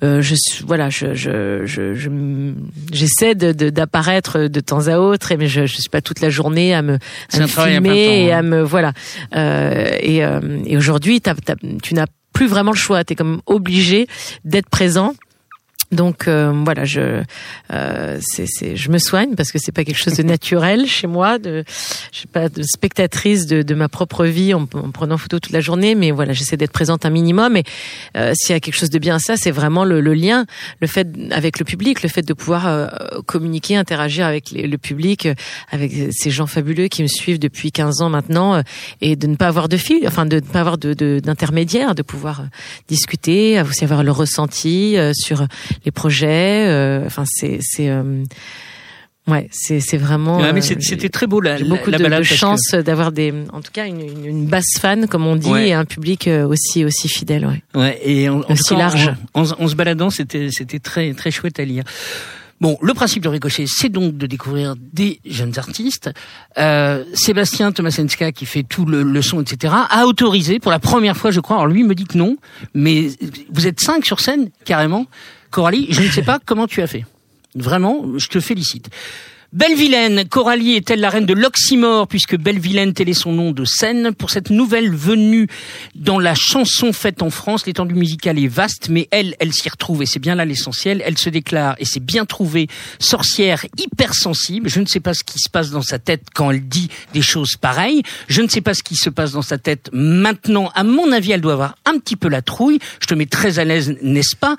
je 0.01 0.35
suis 0.35 0.63
voilà, 0.65 0.89
je 0.89 1.13
je 1.13 1.65
je 1.65 2.53
j'essaie 2.91 3.35
de 3.35 3.51
d'apparaître 3.69 4.47
de, 4.47 4.59
temps 4.59 4.87
à 4.87 4.97
autre, 4.97 5.33
mais 5.37 5.47
je 5.47 5.65
je 5.65 5.75
suis 5.75 5.89
pas 5.89 6.01
toute 6.01 6.21
la 6.21 6.29
journée 6.29 6.73
à 6.73 6.81
me, 6.81 6.97
à 7.33 7.39
me 7.39 7.47
filmer 7.47 8.25
et 8.25 8.31
à 8.31 8.41
me 8.41 8.61
voilà. 8.61 8.93
et 9.33 10.21
et 10.65 10.77
aujourd'hui, 10.77 11.21
tu 11.21 11.93
n'as 11.93 12.05
plus 12.33 12.47
vraiment 12.47 12.71
le 12.71 12.77
choix. 12.77 13.03
Tu 13.03 13.13
es 13.13 13.15
comme 13.15 13.41
obligé 13.45 14.07
d'être 14.45 14.69
présent 14.69 15.13
donc 15.91 16.27
euh, 16.27 16.53
voilà, 16.63 16.85
je 16.85 17.21
euh, 17.73 18.19
c'est 18.21 18.75
je 18.75 18.89
me 18.89 18.97
soigne 18.97 19.35
parce 19.35 19.51
que 19.51 19.59
c'est 19.59 19.73
pas 19.73 19.83
quelque 19.83 19.97
chose 19.97 20.15
de 20.15 20.23
naturel 20.23 20.87
chez 20.87 21.05
moi. 21.05 21.37
De 21.37 21.65
je 22.11 22.17
suis 22.17 22.27
pas 22.27 22.47
de 22.47 22.63
spectatrice 22.63 23.45
de, 23.45 23.61
de 23.61 23.75
ma 23.75 23.89
propre 23.89 24.25
vie 24.25 24.53
en, 24.53 24.61
en, 24.73 24.91
prenant 24.91 25.17
photo 25.17 25.39
toute 25.39 25.51
la 25.51 25.59
journée, 25.59 25.95
mais 25.95 26.11
voilà, 26.11 26.31
j'essaie 26.31 26.55
d'être 26.55 26.71
présente 26.71 27.05
un 27.05 27.09
minimum. 27.09 27.57
Et 27.57 27.63
euh, 28.15 28.31
s'il 28.35 28.53
y 28.53 28.55
a 28.55 28.61
quelque 28.61 28.75
chose 28.75 28.89
de 28.89 28.99
bien, 28.99 29.19
ça 29.19 29.35
c'est 29.35 29.51
vraiment 29.51 29.83
le, 29.83 29.99
le, 29.99 30.13
lien, 30.13 30.45
le 30.79 30.87
fait 30.87 31.07
avec 31.31 31.59
le 31.59 31.65
public, 31.65 32.03
le 32.03 32.09
fait 32.09 32.21
de 32.21 32.33
pouvoir 32.33 32.67
euh, 32.67 32.87
communiquer, 33.25 33.75
interagir 33.75 34.25
avec 34.25 34.51
le 34.51 34.77
public, 34.77 35.27
avec 35.71 35.91
ces 36.11 36.31
gens 36.31 36.47
fabuleux 36.47 36.87
qui 36.87 37.01
me 37.03 37.07
suivent 37.07 37.39
depuis 37.39 37.73
15 37.73 38.01
ans 38.01 38.09
maintenant, 38.09 38.63
et 39.01 39.17
de 39.17 39.27
ne 39.27 39.35
pas 39.35 39.47
avoir 39.47 39.67
de 39.67 39.75
fil, 39.75 40.07
enfin 40.07 40.25
de 40.25 40.37
ne 40.37 40.41
pas 40.41 40.61
avoir 40.61 40.77
d'intermédiaire, 40.77 41.89
de, 41.89 41.95
de, 41.95 42.01
pouvoir 42.01 42.43
discuter, 42.87 43.61
aussi 43.61 43.83
avoir 43.83 44.03
le 44.03 44.11
ressenti 44.11 44.97
sur 45.13 45.45
les 45.85 45.91
projets. 45.91 46.67
Euh, 46.67 47.05
enfin, 47.05 47.23
c'est 47.27 47.59
c'est 47.61 47.89
euh, 47.89 48.23
Ouais, 49.27 49.47
c'est 49.51 49.79
c'est 49.79 49.97
vraiment. 49.97 50.39
Ouais, 50.39 50.51
mais 50.51 50.59
euh, 50.71 50.75
c'était 50.79 51.09
très 51.09 51.27
beau 51.27 51.41
la, 51.41 51.59
beaucoup 51.59 51.91
la, 51.91 51.99
de, 51.99 52.03
de 52.03 52.23
chance 52.23 52.71
d'avoir 52.71 53.11
des, 53.11 53.31
en 53.53 53.61
tout 53.61 53.71
cas 53.71 53.85
une, 53.85 54.01
une, 54.25 54.45
basse 54.47 54.79
fan 54.79 55.07
comme 55.07 55.27
on 55.27 55.35
dit 55.35 55.53
et 55.53 55.73
un 55.73 55.85
public 55.85 56.27
aussi 56.27 56.83
aussi 56.83 57.07
fidèle. 57.07 57.45
Ouais. 57.45 57.79
Ouais 57.79 57.99
et 58.03 58.29
aussi 58.29 58.75
large. 58.75 59.13
En, 59.35 59.43
en, 59.43 59.67
se 59.67 59.75
baladant, 59.75 60.09
c'était 60.09 60.49
c'était 60.49 60.79
très 60.79 61.13
très 61.13 61.29
chouette 61.29 61.59
à 61.59 61.65
lire. 61.65 61.83
Bon, 62.61 62.77
le 62.79 62.93
principe 62.93 63.23
de 63.23 63.27
Ricochet, 63.27 63.65
c'est 63.67 63.89
donc 63.89 64.17
de 64.17 64.27
découvrir 64.27 64.75
des 64.77 65.19
jeunes 65.25 65.57
artistes. 65.57 66.11
Euh, 66.59 67.03
Sébastien 67.15 67.71
Tomasenska, 67.71 68.31
qui 68.31 68.45
fait 68.45 68.61
tout 68.61 68.85
le, 68.85 69.01
le, 69.01 69.21
son, 69.23 69.41
etc., 69.41 69.73
a 69.89 70.05
autorisé 70.05 70.59
pour 70.59 70.69
la 70.69 70.77
première 70.77 71.17
fois, 71.17 71.31
je 71.31 71.39
crois. 71.39 71.57
Alors 71.57 71.67
lui 71.67 71.83
me 71.83 71.95
dit 71.95 72.05
que 72.05 72.19
non, 72.19 72.37
mais 72.75 73.09
vous 73.49 73.65
êtes 73.65 73.79
cinq 73.79 74.05
sur 74.05 74.19
scène 74.19 74.51
carrément. 74.63 75.07
Coralie, 75.49 75.87
je 75.89 76.03
ne 76.03 76.07
sais 76.09 76.21
pas 76.21 76.37
comment 76.45 76.67
tu 76.67 76.83
as 76.83 76.87
fait. 76.87 77.03
Vraiment, 77.55 78.05
je 78.17 78.27
te 78.27 78.39
félicite. 78.39 78.89
Belle-Vilaine, 79.53 80.23
Coralie 80.29 80.75
est-elle 80.75 81.01
la 81.01 81.09
reine 81.09 81.25
de 81.25 81.33
l'oxymore 81.33 82.07
puisque 82.07 82.37
Belle-Vilaine, 82.37 82.93
tel 82.93 83.09
est 83.09 83.13
son 83.13 83.33
nom 83.33 83.51
de 83.51 83.65
scène 83.65 84.13
pour 84.15 84.29
cette 84.29 84.49
nouvelle 84.49 84.95
venue 84.95 85.49
dans 85.93 86.19
la 86.19 86.35
chanson 86.35 86.93
faite 86.93 87.21
en 87.21 87.29
France. 87.29 87.65
L'étendue 87.65 87.95
musicale 87.95 88.39
est 88.39 88.47
vaste, 88.47 88.87
mais 88.87 89.09
elle, 89.11 89.35
elle 89.41 89.51
s'y 89.51 89.67
retrouve 89.67 90.03
et 90.03 90.05
c'est 90.05 90.19
bien 90.19 90.35
là 90.35 90.45
l'essentiel. 90.45 91.03
Elle 91.05 91.17
se 91.17 91.29
déclare 91.29 91.75
et 91.79 91.85
c'est 91.85 91.99
bien 91.99 92.23
trouvé 92.23 92.69
sorcière 92.97 93.65
hypersensible. 93.77 94.69
Je 94.69 94.79
ne 94.79 94.85
sais 94.85 95.01
pas 95.01 95.13
ce 95.13 95.25
qui 95.25 95.37
se 95.37 95.49
passe 95.49 95.69
dans 95.69 95.81
sa 95.81 95.99
tête 95.99 96.27
quand 96.33 96.49
elle 96.51 96.65
dit 96.69 96.87
des 97.13 97.21
choses 97.21 97.57
pareilles. 97.57 98.03
Je 98.29 98.41
ne 98.41 98.47
sais 98.47 98.61
pas 98.61 98.73
ce 98.73 98.83
qui 98.83 98.95
se 98.95 99.09
passe 99.09 99.33
dans 99.33 99.41
sa 99.41 99.57
tête 99.57 99.89
maintenant. 99.91 100.71
À 100.75 100.85
mon 100.85 101.11
avis, 101.11 101.33
elle 101.33 101.41
doit 101.41 101.53
avoir 101.53 101.75
un 101.83 101.99
petit 101.99 102.15
peu 102.15 102.29
la 102.29 102.41
trouille. 102.41 102.79
Je 103.01 103.07
te 103.07 103.15
mets 103.15 103.25
très 103.25 103.59
à 103.59 103.65
l'aise, 103.65 103.97
n'est-ce 104.01 104.37
pas? 104.37 104.55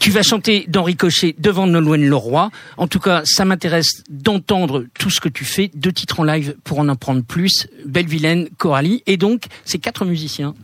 Tu 0.00 0.10
vas 0.10 0.22
chanter 0.22 0.64
d'Henri 0.66 0.96
Cochet 0.96 1.36
devant 1.38 1.66
Nolwenn 1.66 2.08
Leroy. 2.08 2.50
En 2.78 2.88
tout 2.88 2.98
cas, 2.98 3.20
ça 3.24 3.44
m'intéresse 3.44 4.02
d'entendre 4.08 4.86
tout 4.98 5.10
ce 5.10 5.20
que 5.20 5.28
tu 5.28 5.44
fais. 5.44 5.70
Deux 5.74 5.92
titres 5.92 6.20
en 6.20 6.24
live 6.24 6.56
pour 6.64 6.78
en 6.78 6.88
apprendre 6.88 7.22
plus. 7.22 7.68
Belle 7.84 8.06
Vilaine, 8.06 8.48
Coralie. 8.56 9.02
Et 9.06 9.18
donc, 9.18 9.44
ces 9.66 9.78
quatre 9.78 10.06
musiciens 10.06 10.54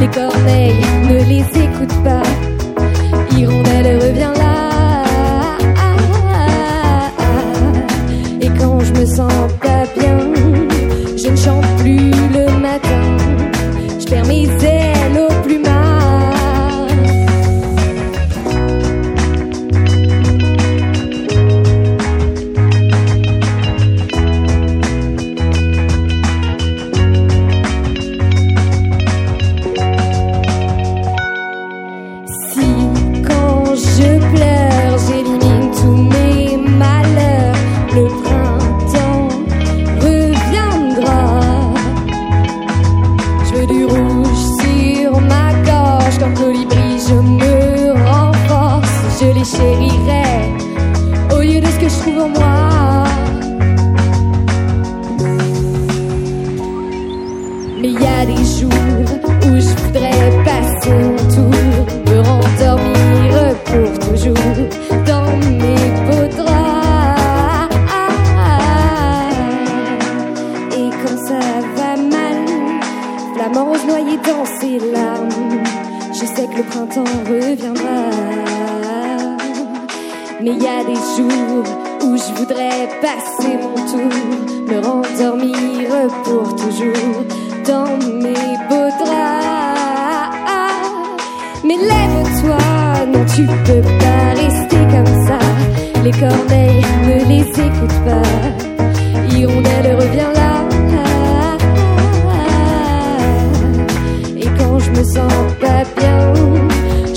me 0.00 1.42
sens 1.42 2.02
pas 2.04 2.37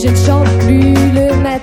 Je 0.04 0.08
ne 0.08 0.16
chante 0.16 0.48
plus 0.66 0.94
le 1.14 1.36
matin, 1.44 1.61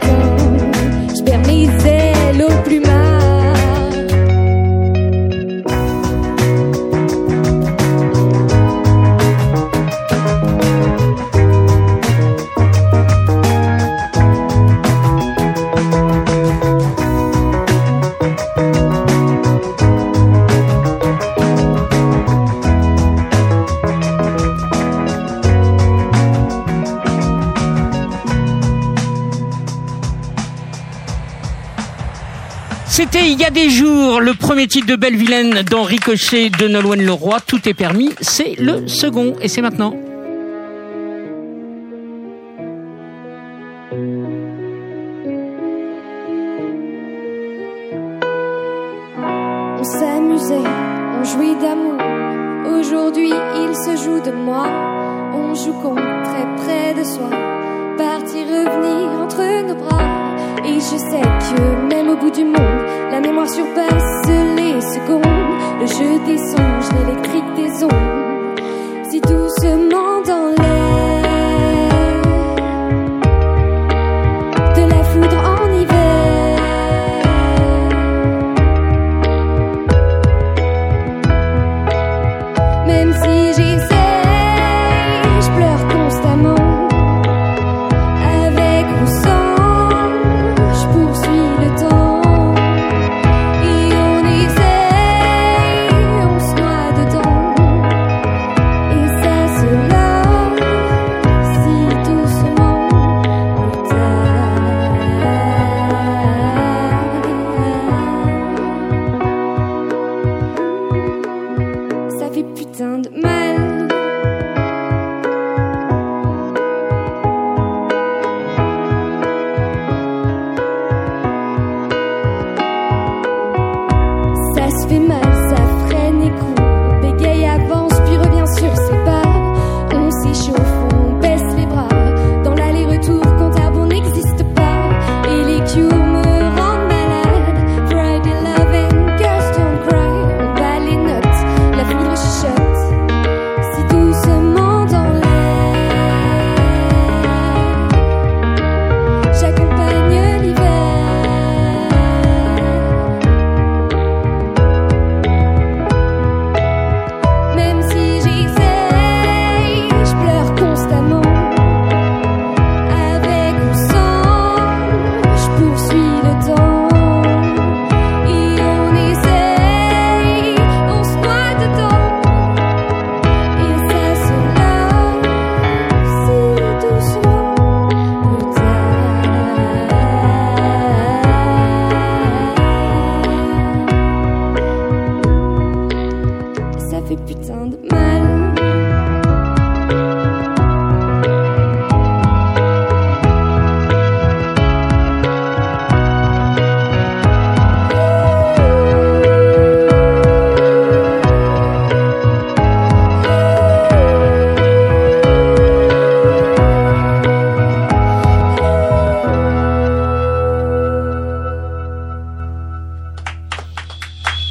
A 33.48 33.50
des 33.50 33.70
jours 33.70 34.20
le 34.20 34.34
premier 34.34 34.66
titre 34.66 34.86
de 34.86 34.94
Belle 34.94 35.16
Vilaine 35.16 35.62
dans 35.62 35.82
Ricochet 35.82 36.50
de 36.50 36.68
Nolwenn 36.68 37.02
Leroy. 37.02 37.40
Tout 37.46 37.66
est 37.66 37.72
permis. 37.72 38.10
C'est 38.20 38.56
le 38.58 38.86
second 38.86 39.36
et 39.40 39.48
c'est 39.48 39.62
maintenant. 39.62 39.94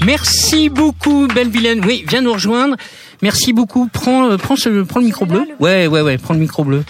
Merci 0.07 0.69
beaucoup, 0.69 1.27
Belle 1.27 1.49
Vilaine. 1.49 1.83
Oui, 1.85 2.05
viens 2.07 2.21
nous 2.21 2.31
rejoindre. 2.31 2.77
Merci 3.21 3.51
beaucoup. 3.51 3.89
Prends, 3.91 4.31
euh, 4.31 4.37
prends, 4.37 4.55
ce, 4.55 4.83
prends 4.83 5.01
le 5.01 5.05
micro 5.05 5.25
bleu. 5.25 5.45
Ouais, 5.59 5.85
ouais, 5.87 5.99
ouais. 6.01 6.17
Prends 6.17 6.33
le 6.33 6.39
micro 6.39 6.63
bleu. 6.63 6.85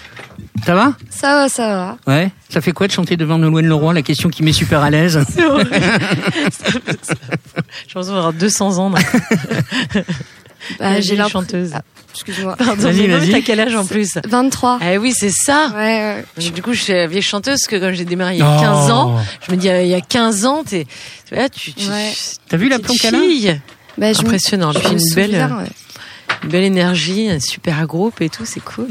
Ça 0.64 0.76
va? 0.76 0.92
Ça 1.10 1.34
va, 1.34 1.48
ça 1.48 1.66
va. 1.68 1.96
Ouais. 2.12 2.30
Ça 2.48 2.60
fait 2.60 2.70
quoi 2.70 2.86
de 2.86 2.92
chanter 2.92 3.16
devant 3.16 3.36
Nolwenn 3.38 3.66
Leroy 3.66 3.92
La 3.92 4.02
question 4.02 4.28
qui 4.28 4.44
met 4.44 4.52
super 4.52 4.82
à 4.82 4.90
l'aise? 4.90 5.18
Je 7.88 7.92
pense 7.92 8.08
avoir 8.08 8.32
200 8.32 8.78
ans. 8.78 8.92
Bah, 10.78 11.00
j'ai 11.00 11.16
l'impression- 11.16 11.40
chanteuse. 11.40 11.72
Excuse-moi. 12.26 12.56
Pardon, 12.56 12.82
Vas-y, 12.82 13.02
mais 13.02 13.08
non, 13.08 13.18
mais 13.20 13.30
t'as 13.32 13.40
quel 13.40 13.60
âge 13.60 13.74
en 13.74 13.84
plus 13.86 14.18
23. 14.26 14.78
Ah 14.80 14.94
oui, 14.98 15.12
c'est 15.16 15.30
ça. 15.30 15.70
Ouais, 15.74 15.76
ouais. 15.76 16.24
Donc, 16.36 16.52
Du 16.54 16.62
coup, 16.62 16.72
je 16.72 16.82
suis 16.82 16.92
la 16.92 17.06
vieille 17.06 17.22
chanteuse 17.22 17.60
que 17.68 17.76
quand 17.76 17.92
j'ai 17.92 18.04
démarré 18.04 18.34
il 18.34 18.38
y 18.38 18.42
a 18.42 18.56
Oh. 18.56 18.60
15 18.60 18.90
ans, 18.90 19.20
je 19.46 19.52
me 19.52 19.56
dis, 19.56 19.68
euh, 19.68 19.82
il 19.82 19.88
y 19.88 19.94
a 19.94 20.00
15 20.00 20.44
ans, 20.46 20.62
t'es, 20.64 20.86
tu 21.28 21.34
vois, 21.34 21.48
tu, 21.48 21.72
tu, 21.72 21.88
Ouais. 21.88 22.12
T'as 22.48 22.56
vu 22.56 22.68
la 22.68 22.78
petite 22.78 22.86
plomb 23.00 23.10
qu'elle 23.10 23.14
a 23.14 23.20
fille. 23.20 23.60
Bah, 23.98 24.08
Impressionnant. 24.08 24.72
je 24.72 24.78
une 24.92 25.14
belle, 25.14 25.34
euh, 25.34 25.46
ouais. 25.62 25.68
une 26.44 26.48
belle 26.50 26.64
énergie, 26.64 27.28
un 27.30 27.40
super 27.40 27.86
groupe 27.86 28.20
et 28.20 28.28
tout, 28.28 28.44
c'est 28.44 28.60
cool. 28.60 28.88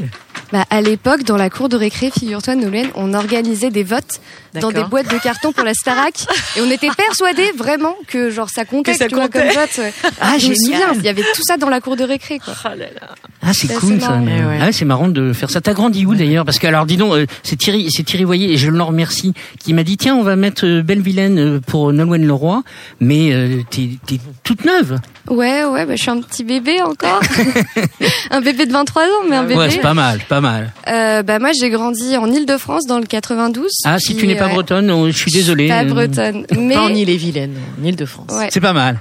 Bah, 0.52 0.64
à 0.70 0.80
l'époque, 0.80 1.24
dans 1.24 1.36
la 1.36 1.50
cour 1.50 1.68
de 1.68 1.76
récré, 1.76 2.10
figure-toi, 2.10 2.54
Nolwenn, 2.54 2.88
on 2.94 3.12
organisait 3.12 3.70
des 3.70 3.82
votes 3.82 4.20
dans 4.60 4.72
des 4.72 4.82
boîtes 4.82 5.12
de 5.12 5.18
carton 5.18 5.52
pour 5.52 5.62
la 5.62 5.74
Starac. 5.74 6.26
et 6.56 6.60
on 6.62 6.70
était 6.70 6.88
persuadés 6.96 7.52
vraiment 7.54 7.94
que 8.06 8.30
genre 8.30 8.48
ça 8.48 8.64
comptait, 8.64 8.92
Que 8.92 8.98
ça 8.98 9.06
tu 9.08 9.14
vois, 9.14 9.24
comptait. 9.24 9.40
comme 9.40 9.48
vote. 9.62 9.78
ouais. 9.78 9.92
Ah, 10.20 10.38
je 10.38 10.48
me 10.48 10.54
souviens, 10.54 10.92
il 10.94 11.02
y 11.04 11.08
avait 11.08 11.22
tout 11.34 11.42
ça 11.46 11.58
dans 11.58 11.68
la 11.68 11.80
cour 11.82 11.96
de 11.96 12.04
récré, 12.04 12.38
quoi. 12.38 12.54
Oh 12.64 12.68
là 12.68 12.76
là. 12.76 13.14
Ah, 13.42 13.50
c'est 13.52 13.68
cool 13.74 14.00
ça. 14.00 14.16
mais- 14.16 14.38
Eh 14.40 14.44
ouais. 14.44 14.58
Ah, 14.60 14.72
c'est 14.72 14.84
marrant 14.86 15.08
de 15.08 15.32
faire 15.34 15.50
ça. 15.50 15.60
T'as 15.60 15.74
grandi 15.74 16.06
où 16.06 16.14
d'ailleurs? 16.14 16.44
Parce 16.46 16.58
que 16.58 16.66
alors, 16.66 16.86
dis 16.86 16.96
donc, 16.96 17.12
euh, 17.12 17.26
c'est 17.42 17.56
Thierry, 17.56 17.88
c'est 17.90 18.02
Thierry 18.04 18.24
Voyer 18.24 18.52
et 18.52 18.56
je 18.56 18.70
le 18.70 18.82
remercie, 18.82 19.34
qui 19.60 19.74
m'a 19.74 19.82
dit 19.84 19.96
tiens, 19.98 20.16
on 20.16 20.22
va 20.22 20.34
mettre 20.34 20.66
euh, 20.66 20.82
Belle 20.82 21.02
Vilaine 21.02 21.38
euh, 21.38 21.60
pour 21.60 21.92
Nolwenn 21.92 22.26
Leroy, 22.26 22.62
mais 23.00 23.32
euh, 23.32 23.60
t'es 23.70 23.90
t'es 24.06 24.18
toute 24.44 24.64
neuve. 24.64 24.98
Ouais, 25.28 25.64
ouais, 25.64 25.84
bah, 25.84 25.94
je 25.94 26.00
suis 26.02 26.10
un 26.10 26.20
petit 26.22 26.42
bébé 26.42 26.80
encore. 26.82 27.20
un 28.30 28.40
bébé 28.40 28.64
de 28.66 28.72
23 28.72 29.02
ans, 29.02 29.06
mais 29.28 29.36
un 29.36 29.42
bébé. 29.42 29.56
Ouais, 29.60 29.70
c'est 29.70 29.80
pas 29.80 29.94
mal, 29.94 30.20
pas 30.28 30.37
mal. 30.40 30.72
Euh, 30.88 31.22
bah, 31.22 31.38
moi, 31.38 31.50
j'ai 31.58 31.70
grandi 31.70 32.16
en 32.16 32.30
Ile-de-France 32.30 32.86
dans 32.86 32.98
le 32.98 33.06
92. 33.06 33.70
Ah, 33.84 33.98
si 33.98 34.14
puis, 34.14 34.22
tu 34.22 34.26
n'es 34.26 34.36
pas 34.36 34.46
ouais, 34.46 34.52
bretonne, 34.52 34.90
oh, 34.90 35.06
je 35.10 35.16
suis 35.16 35.30
désolé. 35.30 35.68
Pas 35.68 35.82
Euh, 35.82 35.84
bretonne. 35.84 36.46
Mais, 36.58 36.74
Pas 36.74 36.82
en 36.82 36.88
Ille-et-Vilaine, 36.88 37.54
en 37.80 37.84
Ile-de-France. 37.84 38.30
ouais. 38.30 38.48
C'est 38.50 38.60
pas 38.60 38.72
mal. 38.72 38.98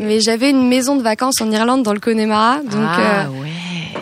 mais 0.00 0.20
j'avais 0.20 0.50
une 0.50 0.68
maison 0.68 0.96
de 0.96 1.02
vacances 1.02 1.40
en 1.40 1.50
Irlande 1.50 1.82
dans 1.82 1.92
le 1.92 2.00
Connemara. 2.00 2.58
Donc, 2.64 2.80
ah 2.82 3.24
euh, 3.24 3.40
ouais. 3.40 3.48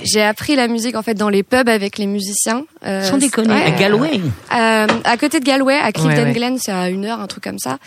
J'ai 0.05 0.23
appris 0.23 0.57
la 0.57 0.69
musique 0.69 0.97
en 0.97 1.03
fait 1.03 1.15
dans 1.15 1.29
les 1.29 1.43
pubs 1.43 1.69
avec 1.69 1.99
les 1.99 2.07
musiciens. 2.07 2.65
Euh, 2.85 3.03
Sans 3.05 3.19
déconner, 3.19 3.63
à 3.63 3.71
Galway. 3.71 4.21
Euh, 4.55 4.87
à 5.05 5.17
côté 5.17 5.41
de 5.41 5.45
Galway, 5.45 5.77
à 5.77 5.93
Clifton 5.93 6.25
ouais, 6.25 6.33
Glen, 6.33 6.59
c'est 6.59 6.73
à 6.73 6.89
une 6.89 7.05
heure, 7.05 7.21
un 7.21 7.27
truc 7.27 7.45
comme 7.45 7.59
ça. 7.59 7.79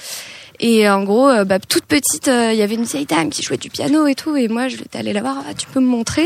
Et 0.59 0.87
en 0.89 1.03
gros, 1.03 1.29
euh, 1.29 1.43
bah, 1.43 1.59
toute 1.59 1.85
petite, 1.85 2.27
euh, 2.27 2.51
il 2.53 2.57
y 2.57 2.61
avait 2.61 2.75
une 2.75 2.83
vieille 2.85 3.05
dame 3.05 3.29
qui 3.29 3.41
jouait 3.43 3.57
du 3.57 3.69
piano 3.69 4.07
et 4.07 4.15
tout. 4.15 4.35
Et 4.35 4.47
moi, 4.47 4.67
je 4.67 4.77
l'étais 4.77 4.97
allée 4.99 5.13
la 5.13 5.21
voir. 5.21 5.37
Ah, 5.49 5.53
tu 5.53 5.67
peux 5.67 5.79
me 5.79 5.85
montrer 5.87 6.25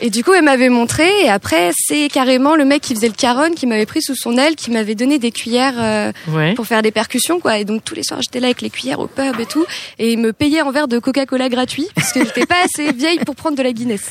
Et 0.00 0.10
du 0.10 0.24
coup, 0.24 0.32
elle 0.32 0.44
m'avait 0.44 0.68
montré. 0.68 1.08
Et 1.24 1.28
après, 1.28 1.70
c'est 1.76 2.08
carrément 2.08 2.56
le 2.56 2.64
mec 2.64 2.82
qui 2.82 2.94
faisait 2.94 3.08
le 3.08 3.14
caron 3.14 3.52
qui 3.54 3.66
m'avait 3.66 3.86
pris 3.86 4.02
sous 4.02 4.14
son 4.16 4.36
aile, 4.38 4.56
qui 4.56 4.70
m'avait 4.70 4.94
donné 4.94 5.18
des 5.18 5.30
cuillères 5.30 5.74
euh, 5.78 6.12
Ouais. 6.28 6.54
pour 6.54 6.66
faire 6.66 6.82
des 6.82 6.90
percussions, 6.90 7.40
quoi. 7.40 7.58
Et 7.58 7.64
donc 7.64 7.84
tous 7.84 7.94
les 7.94 8.02
soirs, 8.02 8.20
j'étais 8.22 8.40
là 8.40 8.46
avec 8.48 8.60
les 8.62 8.70
cuillères 8.70 9.00
au 9.00 9.06
pub 9.06 9.38
et 9.40 9.46
tout. 9.46 9.64
Et 9.98 10.12
il 10.12 10.18
me 10.18 10.32
payait 10.32 10.62
en 10.62 10.70
verre 10.70 10.88
de 10.88 10.98
Coca-Cola 10.98 11.48
gratuit 11.48 11.88
parce 11.94 12.12
que 12.12 12.24
j'étais 12.24 12.46
pas 12.46 12.56
assez 12.64 12.92
vieille 12.92 13.18
pour 13.24 13.34
prendre 13.36 13.56
de 13.56 13.62
la 13.62 13.72
Guinness. 13.72 14.02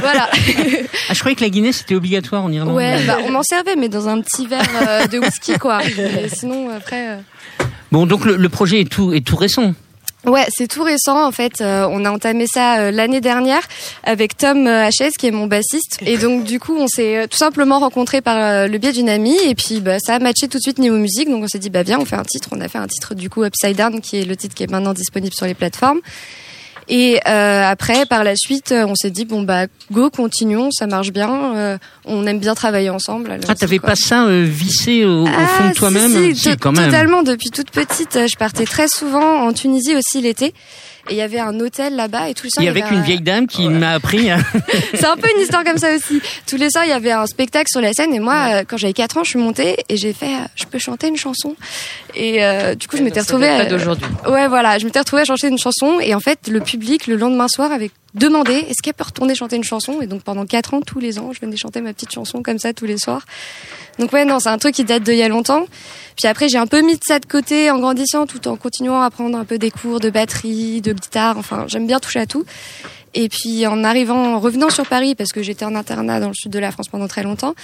voilà. 0.00 0.28
Ah, 1.08 1.14
je 1.14 1.18
croyais 1.20 1.34
que 1.34 1.40
la 1.42 1.48
Guinness 1.50 1.78
c'était 1.78 1.94
obligatoire 1.96 2.44
en 2.44 2.52
Irlande. 2.52 2.76
Ouais, 2.76 3.02
bah, 3.04 3.18
on 3.24 3.30
m'en 3.30 3.42
servait, 3.42 3.74
mais 3.76 3.88
dans 3.88 4.08
un 4.08 4.20
petit 4.20 4.46
verre 4.46 4.62
euh, 4.86 5.06
de 5.06 5.18
whisky, 5.18 5.58
quoi. 5.58 5.80
Mais 5.96 6.28
sinon, 6.28 6.70
après. 6.70 7.08
euh, 7.10 7.16
Bon, 7.92 8.06
donc 8.06 8.24
le, 8.24 8.48
projet 8.48 8.80
est 8.80 8.90
tout, 8.90 9.12
est 9.12 9.24
tout 9.24 9.36
récent. 9.36 9.74
Ouais, 10.26 10.46
c'est 10.50 10.68
tout 10.68 10.82
récent 10.82 11.26
en 11.26 11.32
fait. 11.32 11.62
Euh, 11.62 11.88
on 11.90 12.04
a 12.04 12.10
entamé 12.10 12.46
ça 12.46 12.78
euh, 12.78 12.90
l'année 12.90 13.22
dernière 13.22 13.62
avec 14.04 14.36
Tom 14.36 14.66
euh, 14.66 14.88
HS 14.90 15.12
qui 15.18 15.26
est 15.26 15.30
mon 15.30 15.46
bassiste. 15.46 15.98
Et 16.04 16.18
donc 16.18 16.44
du 16.44 16.60
coup, 16.60 16.76
on 16.76 16.88
s'est 16.88 17.16
euh, 17.16 17.26
tout 17.26 17.38
simplement 17.38 17.78
rencontrés 17.78 18.20
par 18.20 18.36
euh, 18.36 18.66
le 18.66 18.76
biais 18.76 18.92
d'une 18.92 19.08
amie 19.08 19.38
et 19.46 19.54
puis 19.54 19.80
bah, 19.80 19.96
ça 19.98 20.16
a 20.16 20.18
matché 20.18 20.46
tout 20.46 20.58
de 20.58 20.62
suite 20.62 20.78
niveau 20.78 20.98
musique. 20.98 21.30
Donc 21.30 21.42
on 21.42 21.48
s'est 21.48 21.58
dit 21.58 21.70
bah 21.70 21.82
viens, 21.82 21.98
on 21.98 22.04
fait 22.04 22.16
un 22.16 22.24
titre. 22.24 22.50
On 22.52 22.60
a 22.60 22.68
fait 22.68 22.78
un 22.78 22.86
titre 22.86 23.14
du 23.14 23.30
coup 23.30 23.44
Upside 23.44 23.76
Down 23.76 24.02
qui 24.02 24.18
est 24.18 24.24
le 24.26 24.36
titre 24.36 24.54
qui 24.54 24.62
est 24.62 24.70
maintenant 24.70 24.92
disponible 24.92 25.34
sur 25.34 25.46
les 25.46 25.54
plateformes. 25.54 26.00
Et 26.92 27.20
euh, 27.28 27.62
après, 27.70 28.04
par 28.04 28.24
la 28.24 28.34
suite, 28.34 28.74
on 28.76 28.96
s'est 28.96 29.10
dit 29.10 29.24
bon 29.24 29.42
bah 29.42 29.66
go, 29.92 30.10
continuons, 30.10 30.70
ça 30.72 30.88
marche 30.88 31.12
bien. 31.12 31.54
euh, 31.54 31.78
on 32.04 32.26
aime 32.26 32.40
bien 32.40 32.54
travailler 32.56 32.90
ensemble. 32.90 33.30
alors 33.30 33.44
Ah, 33.48 33.54
t'avais 33.54 33.78
pas 33.78 33.94
ça 33.94 34.24
euh, 34.26 34.44
vissé 34.44 35.04
au, 35.04 35.22
au 35.22 35.26
fond 35.26 35.32
Ah, 35.64 35.68
de 35.68 35.74
toi-même 35.74 36.10
si, 36.10 36.36
si, 36.36 36.56
quand 36.56 36.72
même. 36.72 36.86
Totalement, 36.86 37.22
depuis 37.22 37.50
toute 37.50 37.70
petite, 37.70 38.18
je 38.28 38.36
partais 38.36 38.64
très 38.64 38.88
souvent 38.88 39.42
en 39.46 39.52
Tunisie 39.52 39.94
aussi 39.94 40.20
l'été. 40.20 40.52
Et 41.10 41.14
il 41.14 41.16
y 41.16 41.22
avait 41.22 41.40
un 41.40 41.58
hôtel 41.60 41.96
là-bas 41.96 42.28
et 42.30 42.34
tous 42.34 42.44
les 42.44 42.50
soirs. 42.50 42.62
Et 42.62 42.64
il 42.64 42.66
y 42.66 42.70
avec 42.70 42.84
avait 42.84 42.94
une 42.94 43.00
un- 43.00 43.04
vieille 43.04 43.20
dame 43.20 43.46
qui 43.46 43.68
m'a 43.68 43.90
appris. 43.92 44.28
C'est 44.94 45.04
un 45.06 45.16
peu 45.16 45.28
une 45.36 45.42
histoire 45.42 45.64
comme 45.64 45.76
ça 45.78 45.88
aussi. 45.94 46.20
Tous 46.46 46.56
les 46.56 46.70
soirs, 46.70 46.84
il 46.84 46.90
y 46.90 46.92
avait 46.92 47.12
un 47.12 47.26
spectacle 47.26 47.66
sur 47.70 47.80
la 47.80 47.92
scène 47.92 48.14
et 48.14 48.20
moi, 48.20 48.46
euh, 48.60 48.64
quand 48.66 48.76
j'avais 48.76 48.92
4 48.92 49.18
ans, 49.18 49.24
je 49.24 49.30
suis 49.30 49.38
montée 49.38 49.76
et 49.88 49.96
j'ai 49.96 50.12
fait, 50.12 50.26
euh, 50.34 50.46
je 50.54 50.64
peux 50.64 50.78
chanter 50.78 51.08
une 51.08 51.16
chanson. 51.16 51.56
Et 52.14 52.44
euh, 52.44 52.74
du 52.74 52.86
coup, 52.88 52.96
je 52.96 53.02
m'étais 53.02 53.20
retrouvée. 53.20 53.48
pas 53.48 53.64
d'aujourd'hui. 53.66 54.06
Ouais, 54.28 54.48
voilà, 54.48 54.78
je 54.78 54.84
m'étais 54.84 54.98
retrouvée 55.00 55.22
à 55.22 55.24
chanter 55.26 55.48
une 55.48 55.58
chanson 55.58 55.98
et 56.00 56.14
en 56.14 56.20
fait, 56.20 56.48
le 56.48 56.60
public 56.60 57.06
le 57.06 57.16
lendemain 57.16 57.46
soir 57.48 57.72
avait 57.72 57.90
demandé 58.14 58.54
est-ce 58.54 58.82
qu'elle 58.82 58.94
peut 58.94 59.04
retourner 59.04 59.34
chanter 59.34 59.56
une 59.56 59.64
chanson? 59.64 60.00
Et 60.00 60.06
donc 60.06 60.22
pendant 60.22 60.46
quatre 60.46 60.74
ans 60.74 60.80
tous 60.80 61.00
les 61.00 61.18
ans 61.18 61.32
je 61.32 61.40
venais 61.40 61.56
chanter 61.56 61.80
ma 61.80 61.92
petite 61.92 62.12
chanson 62.12 62.42
comme 62.42 62.58
ça 62.58 62.72
tous 62.72 62.86
les 62.86 62.98
soirs. 62.98 63.24
Donc 63.98 64.12
ouais 64.12 64.24
non 64.24 64.40
c'est 64.40 64.48
un 64.48 64.58
truc 64.58 64.74
qui 64.74 64.84
date 64.84 65.02
d'il 65.02 65.16
y 65.16 65.22
a 65.22 65.28
longtemps. 65.28 65.66
Puis 66.16 66.26
après 66.26 66.48
j'ai 66.48 66.58
un 66.58 66.66
peu 66.66 66.80
mis 66.80 66.94
de 66.94 67.04
ça 67.06 67.18
de 67.18 67.26
côté 67.26 67.70
en 67.70 67.78
grandissant 67.78 68.26
tout 68.26 68.48
en 68.48 68.56
continuant 68.56 69.02
à 69.02 69.10
prendre 69.10 69.38
un 69.38 69.44
peu 69.44 69.58
des 69.58 69.70
cours 69.70 70.00
de 70.00 70.10
batterie 70.10 70.80
de 70.80 70.92
guitare. 70.92 71.38
Enfin 71.38 71.64
j'aime 71.68 71.86
bien 71.86 72.00
toucher 72.00 72.20
à 72.20 72.26
tout 72.26 72.44
et 73.14 73.28
puis 73.28 73.66
en 73.66 73.82
arrivant, 73.84 74.34
en 74.36 74.40
revenant 74.40 74.70
sur 74.70 74.86
Paris, 74.86 75.14
parce 75.14 75.30
que 75.32 75.42
j'étais 75.42 75.64
en 75.64 75.74
internat 75.74 76.20
dans 76.20 76.28
le 76.28 76.34
sud 76.34 76.52
de 76.52 76.58
la 76.58 76.70
France 76.70 76.88
pendant 76.88 77.08
très 77.08 77.22
longtemps, 77.22 77.54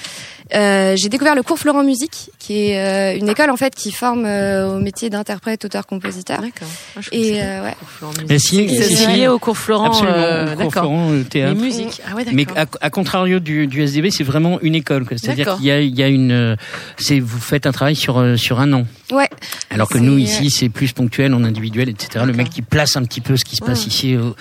euh, 0.54 0.94
j'ai 0.96 1.09
découvert 1.09 1.35
le 1.35 1.42
cours 1.42 1.59
Florent 1.59 1.82
Musique, 1.85 2.30
qui 2.38 2.70
est 2.70 2.78
euh, 2.78 3.18
une 3.18 3.28
école 3.28 3.50
en 3.50 3.56
fait 3.56 3.74
qui 3.74 3.90
forme 3.92 4.24
euh, 4.24 4.76
au 4.76 4.78
métier 4.80 5.11
d'interprète, 5.11 5.64
auteur, 5.64 5.87
compositeur. 5.87 6.40
D'accord. 6.40 6.68
Ah, 6.96 7.00
Et 7.12 7.42
euh, 7.42 7.62
ouais. 7.64 7.70
pas 7.72 7.87
Florent 7.87 8.12
Mais 8.28 8.35
Musique. 8.35 8.40
si, 8.70 8.76
C'est 8.76 8.82
si, 8.85 8.96
si. 8.96 9.06
lié 9.09 9.28
au 9.28 9.38
cours 9.38 9.56
Florent. 9.56 9.87
Absolument. 9.87 10.16
euh, 10.16 10.44
au 10.44 10.46
cours 10.48 10.56
D'accord. 10.59 10.72
Florent, 10.82 11.12
euh, 11.12 11.22
théâtre. 11.24 11.61
musiques. 11.61 12.00
Ah 12.11 12.14
ouais, 12.14 12.24
Mais 12.32 12.44
d'accord. 12.44 12.64
à, 12.80 12.87
à 12.87 12.90
contrario 12.90 13.38
du, 13.40 13.66
du 13.66 13.82
SDB, 13.82 14.11
c'est 14.11 14.24
vraiment 14.24 14.61
une 14.62 14.74
école. 14.74 15.04
quoi. 15.06 15.16
C'est-à-dire 15.20 15.56
qu'il 15.56 15.64
y 15.66 15.70
a, 15.70 15.80
il 15.80 15.94
y 15.96 16.02
a 16.02 16.09
une, 16.09 16.32
euh, 16.32 16.56
c'est 16.98 17.20
vous 17.20 17.38
faites 17.40 17.66
un 17.66 17.72
travail 17.72 17.96
sur 17.96 18.18
euh, 18.18 18.37
sur 18.37 18.61
un 18.61 18.72
an. 18.72 18.85
Ouais. 19.12 19.29
Alors 19.71 19.88
que 19.88 19.99
nous 19.99 20.19
ici, 20.19 20.51
c'est 20.51 20.69
plus 20.69 20.92
ponctuel, 20.92 21.33
en 21.35 21.45
individuel, 21.45 21.88
etc. 21.88 22.25
Le 22.27 22.33
mec 22.33 22.51
qui 22.51 22.62
place 22.62 22.97
un 22.97 23.05
petit 23.05 23.21
peu 23.21 23.37
ce 23.37 23.45
qui 23.45 23.55
se 23.57 23.64
passe 23.64 23.83
Ouais. 23.83 23.88
ici 23.88 24.16
au, 24.16 24.35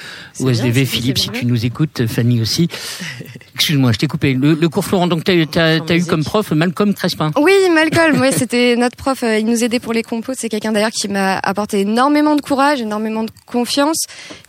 bien, 0.44 0.54
c'est 0.56 0.86
Philippe, 0.86 1.20
si 1.20 1.30
tu 1.30 1.46
nous 1.46 1.66
écoutes, 1.66 2.08
Fanny 2.08 2.42
aussi. 2.42 2.68
Excuse-moi, 3.56 3.92
je 3.92 3.98
t'ai 4.00 4.08
coupé. 4.08 4.34
Le, 4.34 4.54
le 4.54 4.70
cours 4.70 4.84
Florent, 4.84 5.08
donc 5.08 5.24
t'as 5.24 5.34
as, 5.34 5.96
eu 5.96 6.06
comme 6.06 6.24
prof 6.24 6.52
Malcolm 6.52 6.94
Crespin. 6.94 7.32
Oui, 7.40 7.54
Malcolm, 7.74 8.20
ouais, 8.20 8.32
c'était 8.32 8.76
notre 8.76 8.96
prof. 8.96 9.24
euh, 9.24 9.38
Il 9.38 9.46
nous 9.46 9.64
aidait 9.64 9.80
pour 9.80 9.94
les 9.94 10.04
compos. 10.04 10.34
C'est 10.36 10.50
quelqu'un 10.50 10.72
d'ailleurs 10.72 10.92
qui 10.92 11.08
m'a 11.08 11.38
apporté 11.40 11.82
énormément 11.82 12.36
de 12.36 12.42
courage, 12.42 12.82
énormément 12.82 13.24
de 13.24 13.32
confiance. 13.46 13.98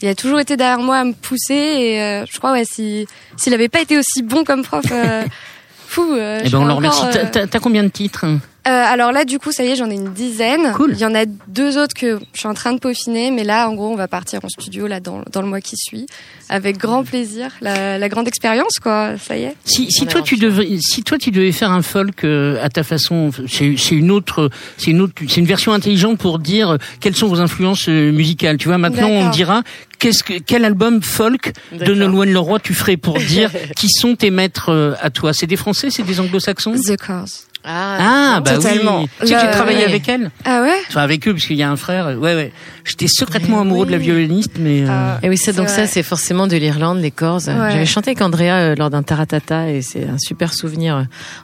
Il 0.03 0.09
a 0.09 0.15
toujours 0.15 0.41
été 0.41 0.57
derrière 0.57 0.81
moi 0.81 0.97
à 0.99 1.05
me 1.05 1.13
pousser. 1.13 1.55
Et 1.55 2.01
euh, 2.03 2.25
je 2.31 2.39
crois, 2.39 2.53
ouais, 2.53 2.65
si 2.65 3.07
s'il 3.37 3.53
avait 3.55 3.69
pas 3.69 3.81
été 3.83 3.99
aussi 3.99 4.23
bon 4.23 4.45
comme 4.45 4.63
prof, 4.63 4.85
euh, 4.91 5.25
fou. 5.89 6.13
euh, 6.15 6.41
Eh 6.43 6.47
je 6.47 6.53
ben, 6.53 6.59
on 6.59 6.65
le 6.65 6.73
remercie. 6.73 7.03
T'as- 7.33 7.41
euh, 7.43 7.47
combien 7.61 7.83
de 7.83 7.89
titres? 7.89 8.25
Euh, 8.25 8.37
alors 8.71 9.13
là, 9.13 9.25
du 9.25 9.39
coup, 9.39 9.53
ça 9.53 9.65
y 9.65 9.69
est, 9.69 9.77
j'en 9.77 9.91
ai 9.91 9.95
une 9.95 10.13
dizaine. 10.13 10.73
Cool. 10.75 10.93
Il 10.93 10.99
y 10.99 11.05
en 11.05 11.15
a 11.15 11.25
deux 11.25 11.79
autres 11.79 11.95
que 11.95 12.19
je 12.33 12.39
suis 12.39 12.49
en 12.49 12.55
train 12.55 12.73
de 12.73 12.79
peaufiner, 12.79 13.31
mais 13.31 13.45
là, 13.45 13.69
en 13.69 13.75
gros, 13.75 13.89
on 13.93 13.97
va 13.97 14.09
partir 14.09 14.41
en 14.45 14.49
studio 14.49 14.87
là 14.87 15.01
dans, 15.01 15.23
dans 15.33 15.43
le 15.43 15.49
mois 15.49 15.61
qui 15.61 15.77
suit, 15.77 16.07
avec 16.49 16.79
grand 16.79 17.05
plaisir. 17.05 17.51
La, 17.61 17.99
la 17.99 18.09
grande 18.09 18.29
expérience, 18.29 18.79
quoi. 18.83 19.17
Ça 19.19 19.37
y 19.37 19.45
est. 19.45 19.57
Si, 19.65 19.91
si 19.91 20.07
toi 20.07 20.23
tu 20.23 20.37
devais, 20.37 20.79
si 20.81 21.03
toi 21.03 21.19
tu 21.19 21.31
devais 21.31 21.53
faire 21.53 21.71
un 21.71 21.83
folk 21.83 22.25
euh, 22.25 22.63
à 22.63 22.69
ta 22.69 22.83
façon, 22.83 23.31
c'est 23.49 23.77
c'est 23.77 23.95
une 23.95 24.11
autre, 24.11 24.51
c'est 24.77 24.91
une 24.91 25.01
autre, 25.01 25.15
c'est 25.29 25.41
une 25.41 25.47
version 25.47 25.73
intelligente 25.73 26.19
pour 26.19 26.39
dire 26.39 26.71
euh, 26.71 26.77
quelles 27.01 27.17
sont 27.17 27.29
vos 27.29 27.41
influences 27.41 27.89
euh, 27.89 28.13
musicales. 28.13 28.57
Tu 28.57 28.69
vois, 28.69 28.79
maintenant 28.79 29.09
on 29.09 29.31
dira 29.31 29.63
qu'est-ce 29.99 30.23
que 30.23 30.35
quel 30.39 30.65
album 30.65 31.03
folk 31.03 31.53
de. 31.73 31.95
Nolwenn 31.95 32.33
Leroy 32.33 32.61
tu 32.61 32.75
ferais 32.75 32.97
pour 32.97 33.19
dire 33.19 33.51
qui 33.77 33.89
sont 33.89 34.17
tes 34.17 34.31
maîtres 34.31 34.71
euh, 34.71 34.95
à 35.01 35.11
toi? 35.11 35.33
C'est 35.33 35.47
des 35.47 35.57
Français, 35.57 35.89
c'est 35.91 36.03
des 36.03 36.21
Anglo-Saxons? 36.21 36.75
The 36.75 36.97
Cars. 36.97 37.27
Ah 37.69 38.41
bah 38.45 38.55
Totalement. 38.55 39.01
oui. 39.03 39.09
Tu 39.21 39.27
sais 39.27 39.35
que 39.35 39.41
j'ai 39.41 39.47
Le- 39.47 39.53
travaillé 39.53 39.79
ouais. 39.79 39.85
avec 39.85 40.09
elle. 40.09 40.31
Ah 40.45 40.63
ouais? 40.63 40.77
Enfin 40.89 41.01
avec 41.03 41.27
eux 41.27 41.33
parce 41.33 41.47
qu'il 41.47 41.57
y 41.57 41.63
a 41.63 41.71
un 41.71 41.77
frère. 41.77 42.07
Ouais 42.19 42.35
ouais. 42.35 42.53
J'étais 42.85 43.09
secrètement 43.09 43.57
Mais 43.65 43.71
amoureux 43.71 43.87
de 43.87 43.91
la 43.91 43.99
violoniste, 43.99 44.53
mais. 44.61 44.83
euh, 44.83 44.87
Ah. 44.89 45.19
Et 45.23 45.29
oui, 45.29 45.37
ça, 45.37 45.47
C'est 45.47 45.55
donc 45.55 45.67
vrai. 45.67 45.75
ça, 45.75 45.87
c'est 45.89 46.03
forcément 46.05 46.47
de 46.47 46.57
l'Irlande, 46.57 47.01
les 47.01 47.11
Corses. 47.11 47.47
Ouais. 47.49 47.55
J'avais 47.73 47.87
chanté 47.87 48.11
avec 48.11 48.23
Andrea 48.23 48.53
euh, 48.53 48.75
lors 48.77 48.91
d'un 48.91 49.03
taratata 49.03 49.69
et 49.71 49.83
c'est 49.83 50.05
un 50.05 50.19
super 50.19 50.55
souvenir, 50.55 50.97
euh, 50.97 51.03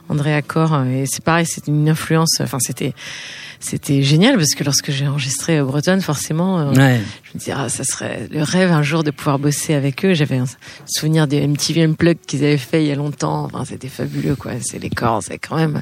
Andrea 0.09 0.41
Cor. 0.41 0.73
euh, 0.73 0.85
Et 0.85 1.05
c'est 1.05 1.23
pareil, 1.23 1.45
c'était 1.45 1.71
une 1.71 1.89
influence. 1.89 2.37
Enfin, 2.39 2.57
c'était, 2.61 2.93
c'était 3.63 4.03
génial 4.03 4.35
parce 4.35 4.53
que 4.55 4.63
lorsque 4.63 4.91
j'ai 4.91 5.07
enregistré 5.07 5.59
au 5.61 5.65
Breton, 5.65 5.99
forcément, 6.01 6.59
euh, 6.59 6.73
Ouais. 6.73 6.99
je 7.23 7.29
me 7.33 7.39
disais, 7.39 7.53
ah, 7.55 7.69
ça 7.69 7.83
serait 7.83 8.27
le 8.31 8.43
rêve 8.43 8.71
un 8.71 8.83
jour 8.83 9.03
de 9.03 9.11
pouvoir 9.11 9.39
bosser 9.39 9.73
avec 9.73 10.03
eux. 10.05 10.13
J'avais 10.13 10.37
un 10.37 10.45
souvenir 10.85 11.27
des 11.27 11.47
MTV 11.47 11.83
Unplugged 11.83 12.19
qu'ils 12.27 12.43
avaient 12.43 12.57
fait 12.57 12.83
il 12.83 12.87
y 12.89 12.91
a 12.91 12.95
longtemps. 12.95 13.45
Enfin, 13.45 13.63
c'était 13.65 13.87
fabuleux, 13.87 14.35
quoi. 14.35 14.51
C'est 14.61 14.79
les 14.79 14.89
Corses, 14.89 15.25
c'est 15.29 15.37
quand 15.39 15.55
même. 15.55 15.81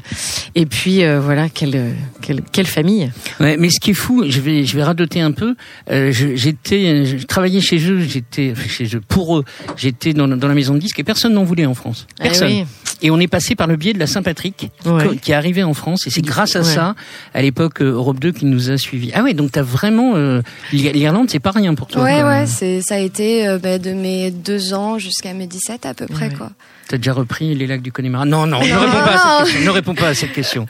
Et 0.55 0.65
puis, 0.65 1.03
euh, 1.03 1.19
voilà, 1.19 1.49
quelle, 1.49 1.95
quelle, 2.21 2.41
quelle 2.51 2.67
famille. 2.67 3.11
Ouais, 3.39 3.57
mais 3.57 3.69
ce 3.69 3.79
qui 3.79 3.91
est 3.91 3.95
fou, 3.95 4.23
je 4.27 4.39
vais, 4.41 4.63
je 4.63 4.75
vais 4.77 4.83
radoter 4.83 5.21
un 5.21 5.31
peu. 5.31 5.55
Euh, 5.89 6.11
j'étais, 6.11 7.05
je 7.05 7.25
travaillais 7.25 7.61
chez 7.61 7.77
eux, 7.89 7.99
j'étais 8.01 8.53
chez 8.69 8.85
eux 8.95 9.01
pour 9.07 9.37
eux. 9.39 9.45
J'étais 9.77 10.13
dans, 10.13 10.27
dans 10.27 10.47
la 10.47 10.53
maison 10.53 10.73
de 10.73 10.79
disques 10.79 10.99
et 10.99 11.03
personne 11.03 11.33
n'en 11.33 11.43
voulait 11.43 11.65
en 11.65 11.73
France. 11.73 12.07
Ah 12.19 12.23
Personne. 12.23 12.47
oui. 12.51 12.65
Et 13.03 13.09
on 13.09 13.19
est 13.19 13.27
passé 13.27 13.55
par 13.55 13.65
le 13.65 13.77
biais 13.77 13.93
de 13.93 13.99
la 13.99 14.05
Saint-Patrick 14.05 14.69
Ouais. 14.85 15.17
qui 15.17 15.31
est 15.31 15.33
arrivé 15.35 15.63
en 15.63 15.73
France 15.73 16.05
et 16.05 16.11
c'est 16.11 16.21
grâce 16.21 16.55
à 16.55 16.63
ça, 16.63 16.93
à 17.33 17.41
l'époque 17.41 17.70
euh, 17.79 17.93
Europe 17.93 18.19
2 18.19 18.31
qui 18.33 18.45
nous 18.45 18.69
a 18.71 18.77
suivis. 18.77 19.11
Ah 19.13 19.23
ouais, 19.23 19.33
donc 19.33 19.51
t'as 19.53 19.61
vraiment 19.61 20.13
euh, 20.15 20.41
l'I- 20.73 20.91
l'Irlande, 20.91 21.29
c'est 21.29 21.39
pas 21.39 21.51
rien 21.51 21.73
pour 21.75 21.87
toi. 21.87 22.03
Ouais, 22.03 22.23
ouais, 22.23 22.45
c'est, 22.47 22.81
ça 22.81 22.95
a 22.95 22.99
été 22.99 23.47
euh, 23.47 23.59
bah, 23.59 23.77
de 23.77 23.91
mes 23.93 24.31
deux 24.31 24.73
ans 24.73 24.97
jusqu'à 24.99 25.33
mes 25.33 25.47
17 25.47 25.85
à 25.85 25.93
peu 25.93 26.07
près, 26.07 26.29
Ouais. 26.29 26.35
quoi. 26.35 26.49
T'as 26.87 26.97
déjà 26.97 27.13
repris 27.13 27.55
les 27.55 27.67
lacs 27.67 27.81
du 27.81 27.93
Connemara? 27.93 28.25
Non, 28.25 28.45
non, 28.47 28.59
ne 28.59 28.67
Non, 28.67 28.81
réponds 28.81 28.93
pas 28.93 29.13
à 29.13 29.15
cette 29.15 29.53
question. 29.53 29.63
Ne 29.63 29.69
réponds 29.69 29.95
pas 29.95 30.07
à 30.07 30.13
cette 30.13 30.33
question. 30.33 30.65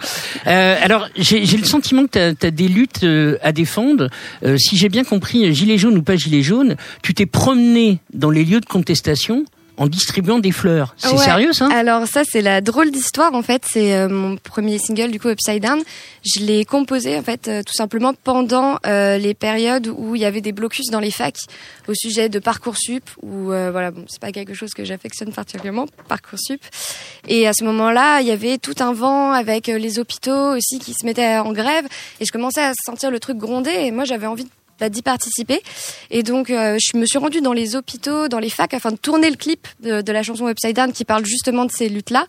Euh, 0.46 0.78
alors, 0.80 1.08
j'ai 1.18 1.58
le 1.58 1.64
sentiment 1.64 2.06
que 2.06 2.34
tu 2.34 2.46
as, 2.46 2.52
des 2.52 2.68
luttes 2.68 3.04
euh, 3.04 3.38
à 3.42 3.52
défendre. 3.52 4.08
Euh, 4.46 4.56
si 4.60 4.78
j'ai 4.78 4.90
bien 4.90 5.04
compris, 5.04 5.52
gilet 5.56 5.80
jaune 5.80 5.98
ou 5.98 6.04
pas 6.04 6.16
gilet 6.18 6.44
jaune, 6.44 6.76
tu 7.02 7.16
t'es 7.16 7.26
promené 7.26 8.00
dans 8.14 8.30
les 8.30 8.46
lieux 8.46 8.60
de 8.60 8.66
contestation 8.68 9.46
en 9.82 9.88
distribuant 9.88 10.38
des 10.40 10.52
fleurs. 10.52 10.94
C'est 10.98 11.10
Ouais. 11.12 11.18
sérieux 11.18 11.54
ça? 11.54 11.68
Alors 11.74 12.06
ça 12.08 12.22
c'est 12.24 12.42
la 12.42 12.62
drôle 12.62 12.92
d'histoire 12.92 13.34
en 13.34 13.42
fait, 13.42 13.64
c'est 13.68 13.96
euh, 13.96 14.08
mon 14.08 14.38
premier 14.38 14.78
single 14.78 15.10
du 15.12 15.20
coup 15.20 15.30
Upside 15.30 15.64
Down. 15.64 15.82
Je 16.24 16.40
l'ai 16.46 16.66
composé 16.66 17.18
en 17.18 17.24
fait 17.24 17.48
euh, 17.48 17.64
tout 17.64 17.74
simplement 17.74 18.14
pendant 18.14 18.78
euh, 18.86 19.18
les 19.18 19.34
périodes 19.34 19.88
où 19.88 20.16
il 20.16 20.22
y 20.22 20.26
avait 20.26 20.42
des 20.42 20.52
blocus 20.52 20.88
dans 20.92 21.00
les 21.00 21.10
facs 21.10 21.40
au 21.88 21.94
sujet 21.96 22.30
de 22.30 22.38
parcoursup 22.38 23.04
ou 23.24 23.52
euh, 23.52 23.72
voilà 23.72 23.90
bon 23.90 24.06
c'est 24.08 24.22
pas 24.22 24.32
quelque 24.32 24.54
chose 24.54 24.72
que 24.76 24.86
j'affectionne 24.86 25.34
particulièrement 25.34 25.88
parcoursup. 26.08 26.62
Et 27.28 27.48
à 27.48 27.54
ce 27.54 27.64
moment-là 27.64 28.22
il 28.22 28.28
y 28.28 28.32
avait 28.32 28.60
tout 28.60 28.76
un 28.82 28.94
vent 28.94 29.32
avec 29.32 29.66
les 29.68 29.98
hôpitaux 29.98 30.56
aussi 30.56 30.78
qui 30.78 30.94
se 30.94 31.06
mettaient 31.06 31.38
en 31.40 31.54
grève 31.54 31.86
et 32.20 32.26
je 32.26 32.32
commençais 32.32 32.62
à 32.62 32.74
sentir 32.86 33.10
le 33.10 33.20
truc 33.20 33.38
gronder 33.38 33.72
et 33.72 33.92
moi 33.92 34.06
j'avais 34.06 34.28
envie 34.28 34.44
de 34.44 34.50
bah, 34.82 34.90
d'y 34.90 35.02
participer. 35.04 35.62
Et 36.10 36.24
donc, 36.24 36.50
euh, 36.50 36.78
je 36.82 36.98
me 36.98 37.06
suis 37.06 37.20
rendue 37.20 37.40
dans 37.40 37.54
les 37.54 37.76
hôpitaux, 37.78 38.28
dans 38.28 38.40
les 38.40 38.50
facs, 38.50 38.74
afin 38.74 38.92
de 38.92 38.98
tourner 38.98 39.30
le 39.30 39.38
clip 39.38 39.68
de, 39.82 40.02
de 40.02 40.12
la 40.12 40.24
chanson 40.24 40.50
Upside 40.50 40.76
Down 40.76 40.92
qui 40.92 41.06
parle 41.06 41.24
justement 41.26 41.64
de 41.66 41.72
ces 41.72 41.88
luttes-là. 41.88 42.26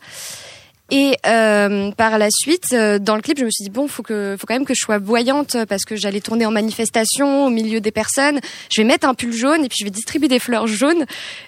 Et 0.91 1.17
euh, 1.27 1.91
par 1.93 2.19
la 2.19 2.29
suite, 2.31 2.65
euh, 2.75 2.99
dans 2.99 3.17
le 3.17 3.23
clip, 3.23 3.39
je 3.39 3.47
me 3.47 3.51
suis 3.51 3.65
dit 3.65 3.71
bon, 3.71 3.89
faut 3.89 4.03
que, 4.03 4.37
faut 4.39 4.47
quand 4.47 4.53
même 4.53 4.67
que 4.67 4.75
je 4.75 4.81
sois 4.85 4.99
voyante 4.99 5.57
parce 5.67 5.85
que 5.87 5.97
j'allais 5.97 6.21
tourner 6.21 6.45
en 6.45 6.51
manifestation 6.51 7.47
au 7.47 7.49
milieu 7.51 7.81
des 7.81 7.93
personnes. 7.93 8.41
Je 8.71 8.83
vais 8.83 8.87
mettre 8.87 9.09
un 9.09 9.15
pull 9.15 9.33
jaune 9.33 9.65
et 9.65 9.69
puis 9.71 9.79
je 9.81 9.85
vais 9.85 9.91
distribuer 9.91 10.29
des 10.29 10.39
fleurs 10.39 10.67
jaunes. 10.67 11.07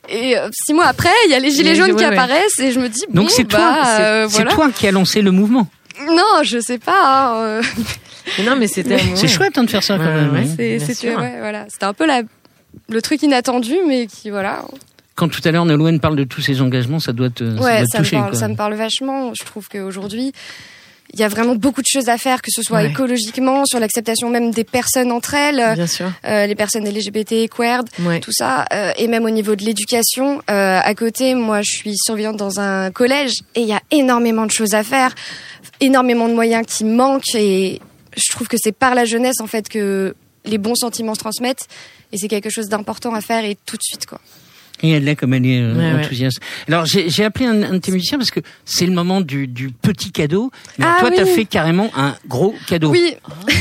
Et 0.09 0.39
euh, 0.39 0.49
six 0.65 0.73
mois 0.73 0.87
après, 0.87 1.11
il 1.27 1.31
y 1.33 1.35
a 1.35 1.39
les 1.41 1.51
gilets 1.51 1.75
jaunes 1.75 1.91
ouais, 1.93 1.97
qui 1.99 2.05
ouais. 2.07 2.13
apparaissent 2.19 2.59
et 2.59 2.73
je 2.73 2.81
me 2.81 2.89
dis 2.89 3.03
bon, 3.11 3.21
Donc 3.23 3.31
c'est 3.31 3.45
bah, 3.45 3.59
toi, 3.59 3.85
c'est- 3.85 4.25
voilà. 4.37 4.51
toi 4.53 4.71
qui 4.75 4.87
as 4.87 4.93
lancé 4.93 5.21
le 5.21 5.31
mouvement. 5.31 5.69
Non, 6.09 6.43
je 6.43 6.59
sais 6.59 6.79
pas. 6.79 7.59
hein, 7.59 7.61
Mais 8.39 8.45
non, 8.45 8.57
mais 8.57 8.67
c'était. 8.67 8.99
C'est 9.15 9.29
chouette 9.29 9.57
hein, 9.59 9.65
de 9.65 9.71
faire 9.71 9.83
ça 9.83 9.97
quand 9.97 10.05
même. 10.05 10.33
ouais. 10.33 10.41
hein. 10.41 10.85
c'était 10.87 11.15
ouais, 11.15 11.39
voilà, 11.39 11.67
un 11.83 11.93
peu 11.93 12.07
la, 12.07 12.23
le 12.89 13.03
truc 13.03 13.23
inattendu, 13.23 13.75
mais 13.87 14.07
qui 14.07 14.31
voilà. 14.31 14.65
Quand 15.15 15.29
tout 15.29 15.41
à 15.45 15.51
l'heure 15.53 15.65
Nolwenn 15.65 16.01
parle 16.01 16.17
de 16.17 16.25
tous 16.25 16.41
ses 16.41 16.61
engagements, 16.61 16.99
ça 16.99 17.13
doit 17.13 17.31
te, 17.31 17.45
ça 17.45 17.55
doit 17.57 17.81
me 17.81 17.97
toucher. 17.99 18.17
parle, 18.17 18.31
quoi. 18.31 18.39
ça 18.39 18.49
me 18.49 18.57
parle 18.57 18.75
vachement. 18.75 19.33
Je 19.39 19.45
trouve 19.45 19.69
qu'aujourd'hui, 19.69 20.33
il 21.13 21.21
y 21.21 21.23
a 21.23 21.29
vraiment 21.29 21.55
beaucoup 21.55 21.83
de 21.83 21.87
choses 21.87 22.09
à 22.09 22.19
faire, 22.19 22.43
que 22.43 22.51
ce 22.51 22.63
soit 22.63 22.79
Ouais. 22.79 22.91
écologiquement, 22.91 23.65
sur 23.65 23.79
l'acceptation 23.79 24.29
même 24.29 24.51
des 24.51 24.65
personnes 24.65 25.13
entre 25.13 25.35
elles, 25.35 25.75
Bien 25.77 25.87
sûr. 25.87 26.11
euh, 26.27 26.47
les 26.47 26.57
personnes 26.57 26.85
LGBT, 26.89 27.49
queer, 27.49 27.83
Ouais. 28.01 28.19
tout 28.19 28.33
ça, 28.33 28.65
euh, 28.73 28.91
et 28.97 29.07
même 29.07 29.25
au 29.25 29.31
niveau 29.31 29.55
de 29.55 29.63
l'éducation. 29.65 30.43
Euh, 30.51 30.81
à 30.83 30.95
côté, 30.97 31.37
moi, 31.37 31.61
je 31.63 31.71
suis 31.71 31.95
surveillante 31.97 32.37
dans 32.39 32.59
un 32.59 32.91
collège 32.91 33.35
et 33.55 33.61
il 33.61 33.69
y 33.69 33.73
a 33.73 33.81
énormément 33.93 34.47
de 34.47 34.51
choses 34.51 34.75
à 34.75 34.83
faire, 34.83 35.15
énormément 35.81 36.27
de 36.29 36.35
moyens 36.35 36.67
qui 36.67 36.83
manquent 36.85 37.35
et 37.37 37.81
je 38.17 38.31
trouve 38.33 38.49
que 38.49 38.57
c'est 38.61 38.73
par 38.73 38.95
la 38.95 39.05
jeunesse 39.05 39.41
en 39.41 39.47
fait 39.47 39.69
que 39.69 40.15
les 40.45 40.59
bons 40.59 40.75
sentiments 40.75 41.15
se 41.15 41.21
transmettent 41.21 41.67
et 42.13 42.19
c'est 42.19 42.29
quelque 42.29 42.51
chose 42.51 42.69
d'important 42.69 43.15
à 43.15 43.21
faire 43.21 43.45
et 43.45 43.57
tout 43.67 43.77
de 43.77 43.83
suite 43.83 44.07
quoi. 44.07 44.21
Et 44.83 44.91
elle 44.91 45.05
l'est 45.05 45.17
comme 45.17 45.33
elle 45.35 45.47
est 45.47 45.61
euh, 45.61 45.75
ouais. 45.97 46.05
enthousiaste. 46.05 46.41
Alors 46.69 46.85
j'ai 46.85 47.25
appelé 47.25 47.47
un, 47.47 47.63
un 47.63 47.73
de 47.75 47.79
tes 47.79 47.93
musiciens 47.93 48.19
parce 48.19 48.31
que 48.31 48.41
c'est 48.65 48.87
le 48.87 48.93
moment 48.93 49.21
du, 49.21 49.47
du 49.47 49.71
petit 49.71 50.11
cadeau. 50.11 50.51
Mais 50.79 50.85
Ah 50.87 50.97
toi, 51.01 51.11
t'as 51.11 51.23
oui. 51.25 51.31
fait 51.31 51.45
carrément 51.45 51.91
un 51.97 52.17
gros 52.29 52.55
cadeau. 52.67 52.91
Oui. 52.91 53.15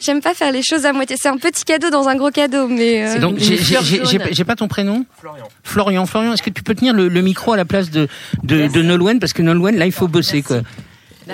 J'aime 0.00 0.20
pas 0.20 0.34
faire 0.34 0.52
les 0.52 0.62
choses 0.62 0.84
à 0.84 0.92
moitié. 0.92 1.16
C'est 1.18 1.28
un 1.30 1.38
petit 1.38 1.64
cadeau 1.64 1.88
dans 1.88 2.08
un 2.08 2.14
gros 2.16 2.30
cadeau, 2.30 2.68
mais 2.68 3.06
euh, 3.16 3.18
donc 3.20 3.38
j'ai 3.38 4.44
pas 4.44 4.54
ton 4.54 4.68
prénom. 4.68 5.06
Florian. 5.18 5.48
Florian. 5.62 6.04
Florian. 6.06 6.32
Est-ce 6.34 6.42
que 6.42 6.50
tu 6.50 6.62
peux 6.62 6.74
tenir 6.74 6.92
le, 6.92 7.08
le 7.08 7.22
micro 7.22 7.54
à 7.54 7.56
la 7.56 7.64
place 7.64 7.90
de 7.90 8.06
de, 8.42 8.66
de 8.66 8.82
Nolwenn? 8.82 9.18
Parce 9.18 9.32
que 9.32 9.40
Nolwenn 9.40 9.76
là 9.76 9.86
il 9.86 9.92
faut 9.92 10.06
bosser 10.08 10.42
quoi. 10.42 10.60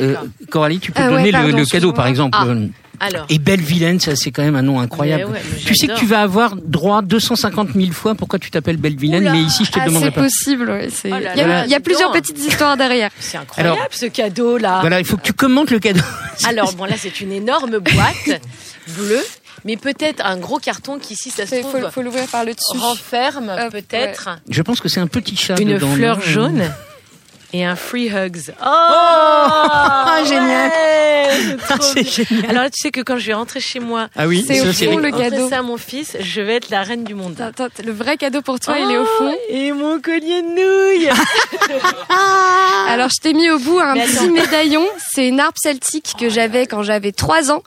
Euh. 0.00 0.14
Coralie, 0.50 0.78
tu 0.78 0.92
peux 0.92 1.00
Ah 1.02 1.06
ouais, 1.08 1.16
donner 1.16 1.26
le- 1.26 1.32
pardon, 1.32 1.56
le, 1.56 1.64
cadeau 1.64 1.92
par 1.92 2.06
exemple. 2.06 2.36
Ah. 2.40 2.46
Alors. 3.02 3.24
Et 3.30 3.38
Belle 3.38 3.62
Vilaine, 3.62 3.98
ça 3.98 4.14
c'est 4.14 4.30
quand 4.30 4.42
même 4.42 4.56
un 4.56 4.62
nom 4.62 4.78
incroyable. 4.78 5.24
Mais 5.28 5.38
ouais, 5.38 5.42
mais 5.52 5.58
tu 5.64 5.74
sais 5.74 5.86
que 5.86 5.96
tu 5.98 6.04
vas 6.04 6.20
avoir 6.20 6.54
droit 6.54 7.00
250 7.00 7.70
000 7.74 7.92
fois 7.92 8.14
pourquoi 8.14 8.38
tu 8.38 8.50
t'appelles 8.50 8.76
Belle 8.76 8.96
Vilaine, 8.96 9.22
Oula. 9.22 9.32
mais 9.32 9.40
ici 9.40 9.64
je 9.64 9.70
te 9.72 9.78
ah, 9.80 9.86
demanderai 9.86 10.10
c'est 10.10 10.14
pas. 10.14 10.20
possible. 10.22 10.68
ouais, 10.70 10.88
c'est- 10.92 11.10
Oh 11.10 11.16
Il 11.18 11.22
y 11.22 11.40
a, 11.40 11.46
là, 11.46 11.64
il 11.64 11.70
y 11.70 11.74
a 11.74 11.78
dis 11.78 11.82
plusieurs 11.82 12.12
petites 12.12 12.38
histoires 12.38 12.76
derrière. 12.76 13.10
C'est 13.18 13.38
incroyable 13.38 13.78
ce 13.90 14.04
cadeau 14.06 14.58
là. 14.58 14.80
Voilà, 14.82 14.98
il 15.00 15.06
faut 15.06 15.16
que 15.16 15.22
tu 15.22 15.32
commentes 15.32 15.70
le 15.70 15.78
cadeau. 15.78 16.02
Alors 16.46 16.74
bon 16.74 16.84
là 16.84 16.94
c'est 16.98 17.22
une 17.22 17.32
énorme 17.32 17.78
boîte 17.78 18.40
bleue, 18.98 19.24
mais 19.64 19.78
peut-être 19.78 20.22
un 20.24 20.36
gros 20.36 20.58
carton 20.58 20.98
qui 20.98 21.16
si 21.16 21.30
ça 21.30 21.46
se 21.46 21.54
Il 21.54 21.60
trouve 21.62 21.80
faut, 21.80 21.90
faut 21.90 22.02
l'ouvrir 22.02 22.26
par 22.26 22.44
le 22.44 22.52
dessus. 22.52 22.78
renferme 22.78 23.50
peut-être 23.72 24.28
Je 24.50 24.60
pense 24.60 24.80
que 24.82 24.90
c'est 24.90 25.00
un 25.00 25.06
petit 25.06 25.36
chat 25.36 25.58
une 25.58 25.68
dedans, 25.70 25.90
fleur 25.94 26.20
jaune 26.20 26.64
et 27.52 27.64
un 27.64 27.76
free 27.76 28.08
hugs. 28.08 28.52
Oh, 28.64 28.64
génial. 30.26 30.70
ouais, 30.70 31.56
c'est 31.80 32.00
Ah, 32.00 32.02
génial. 32.02 32.50
Alors 32.50 32.62
là, 32.64 32.70
tu 32.70 32.80
sais 32.80 32.90
que 32.90 33.00
quand 33.00 33.18
je 33.18 33.26
vais 33.26 33.34
rentrer 33.34 33.60
chez 33.60 33.80
moi, 33.80 34.08
Ah 34.16 34.26
oui, 34.26 34.44
C'est 34.46 34.60
au 34.60 34.72
fond, 34.72 34.98
le 34.98 35.10
cadeau. 35.10 35.48
ça 35.48 35.58
à 35.58 35.62
mon 35.62 35.76
fils, 35.76 36.16
je 36.20 36.40
vais 36.40 36.56
être 36.56 36.70
la 36.70 36.82
reine 36.82 37.04
du 37.04 37.14
monde. 37.14 37.40
Attends, 37.40 37.64
attends, 37.64 37.82
le 37.84 37.92
vrai 37.92 38.16
cadeau 38.16 38.42
pour 38.42 38.60
toi, 38.60 38.76
il 38.78 38.90
est 38.90 38.98
au 38.98 39.04
fond. 39.04 39.32
Oh, 39.34 39.46
Et 39.48 39.72
mon 39.72 40.00
collier 40.00 40.42
de 40.42 40.48
nouilles. 40.98 41.08
Alors, 42.88 43.08
je 43.08 43.20
t'ai 43.20 43.32
mis 43.34 43.48
au 43.50 43.58
bout 43.58 43.78
un 43.78 43.94
petit 43.94 44.28
médaillon. 44.30 44.84
C'est 45.12 45.28
une 45.28 45.40
harpe 45.40 45.56
celtique 45.62 46.14
que 46.18 46.28
j'avais 46.28 46.66
quand 46.66 46.82
j'avais 46.82 47.12
3 47.12 47.50
ans 47.50 47.62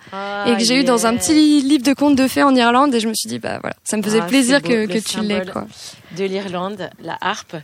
et 0.45 0.53
que 0.55 0.63
j'ai 0.63 0.79
eu 0.79 0.83
dans 0.83 1.05
un 1.05 1.15
petit 1.15 1.33
livre 1.61 1.83
de 1.83 1.93
contes 1.93 2.15
de 2.15 2.27
fées 2.27 2.43
en 2.43 2.55
Irlande. 2.55 2.93
Et 2.95 2.99
je 2.99 3.07
me 3.07 3.13
suis 3.13 3.29
dit, 3.29 3.39
bah 3.39 3.59
voilà, 3.61 3.75
ça 3.83 3.97
me 3.97 4.03
faisait 4.03 4.19
Ah, 4.21 4.25
plaisir 4.27 4.61
beau, 4.61 4.69
que, 4.69 4.73
le 4.73 4.87
que 4.87 4.97
tu 4.99 5.19
l'aies, 5.21 5.43
quoi. 5.51 5.65
de 6.17 6.25
l'Irlande, 6.25 6.89
la 7.01 7.17
harpe, 7.21 7.55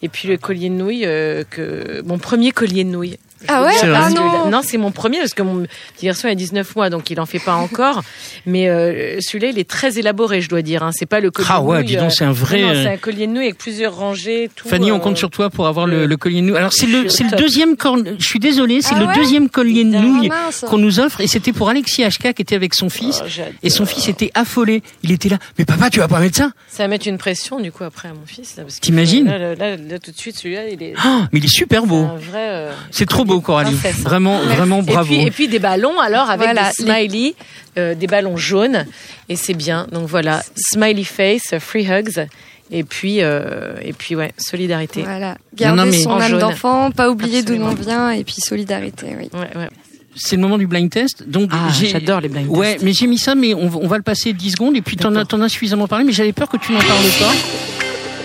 et 0.00 0.08
puis 0.08 0.28
le 0.28 0.36
collier 0.36 0.68
de 0.70 0.74
nouilles, 0.74 1.04
euh, 1.06 1.44
que 1.48 1.61
mon 2.04 2.18
premier 2.18 2.52
collier 2.52 2.84
de 2.84 2.90
nouilles. 2.90 3.18
Ah 3.48 3.64
ouais 3.64 3.72
C'est 3.78 3.86
vrai. 3.86 3.98
Ah 4.02 4.10
non 4.10 4.50
non, 4.50 4.60
c'est 4.64 4.76
mon 4.78 4.90
premier 4.90 5.18
parce 5.18 5.34
que 5.34 5.42
mon 5.42 5.62
petit 5.96 6.06
garçon 6.06 6.28
a 6.28 6.34
19 6.34 6.74
mois, 6.76 6.90
donc 6.90 7.10
il 7.10 7.20
en 7.20 7.26
fait 7.26 7.38
pas 7.38 7.54
encore. 7.54 8.02
Mais 8.46 8.68
euh, 8.68 9.18
celui-là, 9.20 9.48
il 9.50 9.58
est 9.58 9.68
très 9.68 9.98
élaboré, 9.98 10.40
je 10.40 10.48
dois 10.48 10.62
dire. 10.62 10.82
Hein. 10.82 10.90
C'est 10.92 11.06
pas 11.06 11.20
le 11.20 11.30
collier 11.30 11.48
Ah 11.50 11.60
de 11.60 11.64
ouais, 11.64 11.82
dis 11.84 11.96
donc, 11.96 12.06
euh, 12.06 12.10
c'est 12.10 12.24
un 12.24 12.32
vrai, 12.32 12.60
non, 12.62 12.68
euh, 12.70 12.82
c'est 12.82 12.90
un 12.90 12.96
collier 12.96 13.26
de 13.26 13.32
nouilles 13.32 13.44
avec 13.44 13.58
plusieurs 13.58 13.94
rangées. 13.96 14.50
Tout, 14.54 14.68
Fanny, 14.68 14.90
on 14.92 14.96
euh, 14.96 14.98
compte 14.98 15.16
sur 15.16 15.30
toi 15.30 15.50
pour 15.50 15.66
avoir 15.66 15.86
le, 15.86 16.16
collier 16.16 16.40
de 16.40 16.46
nouilles. 16.46 16.56
Alors 16.56 16.72
c'est 16.72 16.86
le, 16.86 17.08
c'est 17.08 17.24
le 17.24 17.36
deuxième 17.36 17.76
cor- 17.76 17.98
Je 18.18 18.26
suis 18.26 18.38
désolé, 18.40 18.82
c'est 18.82 18.94
Ah 18.96 19.00
le 19.00 19.06
ouais 19.06 19.14
deuxième 19.14 19.48
collier 19.48 19.84
de 19.84 19.90
nouilles 19.90 20.28
mince. 20.28 20.64
qu'on 20.68 20.78
nous 20.78 21.00
offre, 21.00 21.20
et 21.20 21.26
c'était 21.26 21.52
pour 21.52 21.68
Alexis 21.68 22.02
HK 22.04 22.34
qui 22.34 22.42
était 22.42 22.54
avec 22.56 22.74
son 22.74 22.88
fils. 22.90 23.20
oh, 23.22 23.26
j'adore. 23.28 23.52
Et 23.62 23.70
son 23.70 23.86
fils 23.86 24.08
était 24.08 24.30
affolé. 24.34 24.82
Il 25.02 25.12
était 25.12 25.28
là. 25.28 25.38
Mais 25.58 25.64
papa, 25.64 25.90
tu 25.90 25.98
vas 26.00 26.08
pas 26.08 26.20
mettre 26.20 26.36
ça? 26.36 26.50
Ça 26.68 26.82
va 26.84 26.88
mettre 26.88 27.06
une 27.08 27.18
pression 27.18 27.60
du 27.60 27.70
coup 27.72 27.84
après 27.84 28.08
à 28.08 28.12
mon 28.14 28.26
fils. 28.26 28.56
là, 28.56 28.64
parce 28.64 28.76
que, 28.76 28.80
T'imagines? 28.80 29.26
là, 29.26 29.38
là, 29.38 29.54
là, 29.54 29.76
là, 29.76 29.98
tout 29.98 30.10
de 30.10 30.16
suite, 30.18 30.36
celui-là, 30.36 30.68
il 30.68 30.82
est. 30.82 30.94
Ah, 30.98 31.28
Mais 31.32 31.38
il 31.38 31.44
est 31.44 31.48
super 31.54 31.82
c'est 31.82 31.88
beau. 31.88 32.02
un 32.04 32.16
vrai. 32.16 32.48
euh, 32.50 32.72
C'est 32.90 33.06
trop 33.08 33.24
beau, 33.24 33.31
Coralie. 33.40 33.72
princesse, 33.74 33.96
hein. 34.00 34.02
Vraiment, 34.04 34.38
vraiment 34.40 34.80
Et 34.80 34.82
bravo. 34.82 35.06
puis, 35.14 35.22
et 35.26 35.30
puis 35.30 35.48
des 35.48 35.58
ballons 35.58 35.98
alors 36.00 36.30
avec 36.30 36.46
Voilà, 36.48 36.70
des 36.70 36.82
smileys, 36.82 37.34
euh, 37.78 37.94
des 37.94 38.06
ballons 38.06 38.36
jaunes 38.36 38.86
et 39.28 39.36
c'est 39.36 39.54
bien. 39.54 39.86
Donc 39.92 40.06
voilà, 40.08 40.42
smiley 40.56 41.04
face, 41.04 41.54
free 41.58 41.86
hugs 41.90 42.26
et 42.70 42.84
puis 42.84 43.18
euh, 43.22 43.74
et 43.82 43.92
puis 43.92 44.14
ouais, 44.16 44.32
solidarité. 44.38 45.02
Voilà. 45.02 45.28
Non, 45.28 45.34
non, 45.34 45.74
Garder 45.76 45.90
mais- 45.90 46.02
son 46.02 46.10
âme 46.20 46.38
d'enfant, 46.38 46.90
pas 46.90 47.10
oublier 47.10 47.42
d'où 47.42 47.56
l'on 47.56 47.74
vient 47.74 48.10
et 48.10 48.24
puis 48.24 48.36
solidarité, 48.38 49.06
oui. 49.18 49.28
Ouais, 49.32 49.48
ouais. 49.56 49.68
C'est 50.14 50.36
le 50.36 50.42
moment 50.42 50.58
du 50.58 50.66
blind 50.66 50.90
test. 50.90 51.26
Donc 51.26 51.48
Ah, 51.54 51.68
j'adore 51.72 52.20
les 52.20 52.28
blind 52.28 52.46
Ouais, 52.50 52.74
tests. 52.74 52.84
mais 52.84 52.92
j'ai 52.92 53.06
mis 53.06 53.16
ça, 53.18 53.34
mais 53.34 53.54
on, 53.54 53.68
va- 53.68 53.78
on 53.80 53.86
va 53.86 53.96
le 53.96 54.02
passer 54.02 54.34
10 54.34 54.50
secondes. 54.52 54.76
Et 54.76 54.82
puis 54.82 54.96
t'en 54.96 55.14
as, 55.16 55.22
as 55.22 55.48
suffisamment 55.48 55.88
parlé, 55.88 56.04
mais 56.04 56.12
j'avais 56.12 56.34
peur 56.34 56.48
que 56.50 56.58
tu 56.58 56.72
n'en 56.72 56.78
parles 56.80 56.90
pas. 57.18 57.32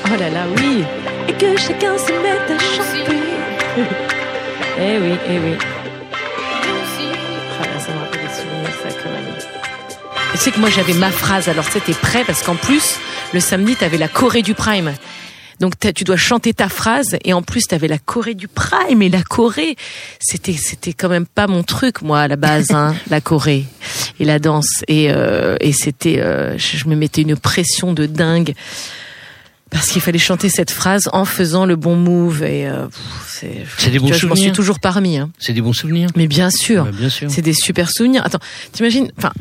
Oh 0.05 0.19
là 0.19 0.29
là, 0.29 0.43
oui. 0.57 0.83
Et 1.29 1.33
que 1.33 1.57
chacun 1.57 1.97
se 1.97 2.11
mette 2.11 2.51
à 2.51 2.59
chanter. 2.59 3.17
eh 4.79 4.97
oui, 4.99 5.15
eh 5.29 5.39
oui. 5.39 5.57
Ah 7.59 7.79
ça 7.79 7.93
me 7.93 7.99
rappelle 7.99 8.21
des 8.21 8.33
souvenirs, 8.33 8.69
ça 8.83 8.89
quand 9.03 9.09
même. 9.09 9.33
Tu 10.31 10.37
sais 10.37 10.51
que 10.51 10.59
moi 10.59 10.69
j'avais 10.69 10.93
ma 10.93 11.11
phrase, 11.11 11.49
alors 11.49 11.65
c'était 11.65 11.93
prêt 11.93 12.23
parce 12.25 12.43
qu'en 12.43 12.55
plus 12.55 12.97
le 13.33 13.39
samedi 13.39 13.75
t'avais 13.75 13.97
la 13.97 14.07
Corée 14.07 14.41
du 14.41 14.53
Prime. 14.53 14.93
Donc 15.59 15.73
tu 15.95 16.03
dois 16.03 16.17
chanter 16.17 16.53
ta 16.53 16.69
phrase 16.69 17.17
et 17.23 17.33
en 17.33 17.41
plus 17.41 17.63
t'avais 17.63 17.87
la 17.87 17.97
Corée 17.97 18.35
du 18.35 18.47
Prime 18.47 19.01
et 19.01 19.09
la 19.09 19.23
Corée 19.23 19.75
c'était 20.19 20.53
c'était 20.53 20.93
quand 20.93 21.09
même 21.09 21.25
pas 21.25 21.47
mon 21.47 21.63
truc 21.63 22.03
moi 22.03 22.19
à 22.21 22.27
la 22.27 22.35
base 22.35 22.69
hein, 22.71 22.95
la 23.09 23.21
Corée 23.21 23.65
et 24.19 24.25
la 24.25 24.37
danse 24.37 24.83
et 24.87 25.09
euh, 25.09 25.57
et 25.59 25.73
c'était 25.73 26.19
euh, 26.19 26.55
je 26.59 26.87
me 26.87 26.95
mettais 26.95 27.23
une 27.23 27.35
pression 27.35 27.93
de 27.93 28.05
dingue 28.05 28.53
parce 29.69 29.87
qu'il 29.89 30.01
fallait 30.01 30.17
chanter 30.17 30.49
cette 30.49 30.71
phrase 30.71 31.09
en 31.13 31.25
faisant 31.25 31.65
le 31.65 31.75
bon 31.75 31.95
move 31.95 32.43
et 32.43 32.67
euh, 32.67 32.87
c'est 33.27 33.91
des 33.91 33.99
bons 33.99 34.07
vois, 34.07 34.17
je 34.17 34.27
m'en 34.27 34.35
suis 34.35 34.43
souvenirs. 34.43 34.53
toujours 34.53 34.79
parmi 34.79 35.17
hein. 35.17 35.29
C'est 35.39 35.53
des 35.53 35.61
bons 35.61 35.73
souvenirs. 35.73 36.09
mais 36.15 36.27
bien 36.27 36.49
sûr 36.49 36.85
bien 36.85 37.09
sûr. 37.09 37.29
c'est 37.29 37.41
des 37.41 37.53
super 37.53 37.89
souvenirs. 37.89 38.25
Attends, 38.25 38.39
t'imagines, 38.71 39.11
enfin, 39.17 39.33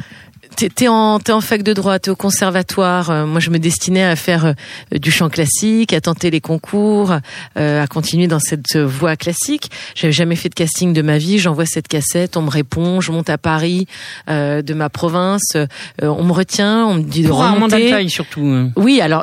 t'es, 0.56 0.68
t'es 0.68 0.88
en, 0.88 1.18
en 1.28 1.40
fac 1.40 1.62
de 1.62 1.72
droit, 1.72 1.98
t'es 1.98 2.10
au 2.10 2.16
conservatoire. 2.16 3.10
euh, 3.10 3.26
moi, 3.26 3.40
je 3.40 3.50
me 3.50 3.58
destinais 3.58 4.04
à 4.04 4.16
faire 4.16 4.46
euh, 4.46 4.52
du 4.98 5.10
chant 5.10 5.28
classique, 5.28 5.92
à 5.92 6.00
tenter 6.00 6.30
les 6.30 6.40
concours, 6.40 7.14
euh, 7.58 7.82
à 7.82 7.86
continuer 7.86 8.26
dans 8.26 8.38
cette 8.40 8.76
voie 8.76 9.16
classique. 9.16 9.70
J'avais 9.94 10.12
jamais 10.12 10.36
fait 10.36 10.48
de 10.48 10.54
casting 10.54 10.92
de 10.92 11.02
ma 11.02 11.18
vie. 11.18 11.38
J'envoie 11.38 11.66
cette 11.66 11.88
cassette, 11.88 12.36
on 12.36 12.42
me 12.42 12.50
répond, 12.50 13.00
je 13.00 13.12
monte 13.12 13.30
à 13.30 13.38
Paris, 13.38 13.86
euh, 14.28 14.62
de 14.62 14.74
ma 14.74 14.88
province, 14.88 15.52
euh, 15.56 15.66
on 16.00 16.24
me 16.24 16.32
retient, 16.32 16.86
on 16.86 16.94
me 16.94 17.02
dit 17.02 17.22
de 17.22 17.28
Pour 17.28 17.42
Armand 17.42 17.66
remonter. 17.66 17.92
Altaï, 17.92 18.10
surtout. 18.10 18.40
hein. 18.46 18.70
Oui, 18.76 19.00
alors 19.00 19.22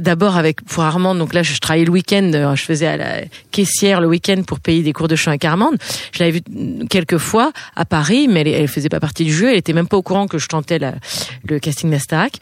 d'abord 0.00 0.36
avec 0.36 0.62
pour 0.64 0.82
Armand, 0.84 1.14
donc 1.14 1.34
là 1.34 1.42
je 1.42 1.58
travaillais 1.58 1.84
le 1.84 1.90
week-end, 1.92 2.52
je 2.54 2.62
faisais 2.62 2.86
à 2.86 2.96
la 2.96 3.14
caissière 3.50 4.00
le 4.00 4.06
week-end 4.08 4.42
pour 4.46 4.60
payer 4.60 4.82
des 4.82 4.92
cours 4.92 5.08
de 5.08 5.16
chant 5.16 5.30
avec 5.30 5.44
Armande. 5.44 5.76
Je 6.12 6.20
l'avais 6.20 6.32
vue 6.32 6.42
mm, 6.50 6.86
quelques 6.88 7.18
fois 7.18 7.52
à 7.76 7.84
Paris, 7.84 8.28
mais 8.28 8.40
elle, 8.42 8.48
elle 8.48 8.68
faisait 8.68 8.88
pas 8.88 9.00
partie 9.00 9.24
du 9.24 9.32
jeu, 9.32 9.50
elle 9.50 9.56
était 9.58 9.72
même 9.72 9.88
pas 9.88 9.96
au 9.96 10.02
courant 10.02 10.26
que 10.28 10.38
je 10.38 10.46
la- 10.76 10.94
le 11.44 11.58
casting 11.58 11.90
d'Astarac. 11.90 12.34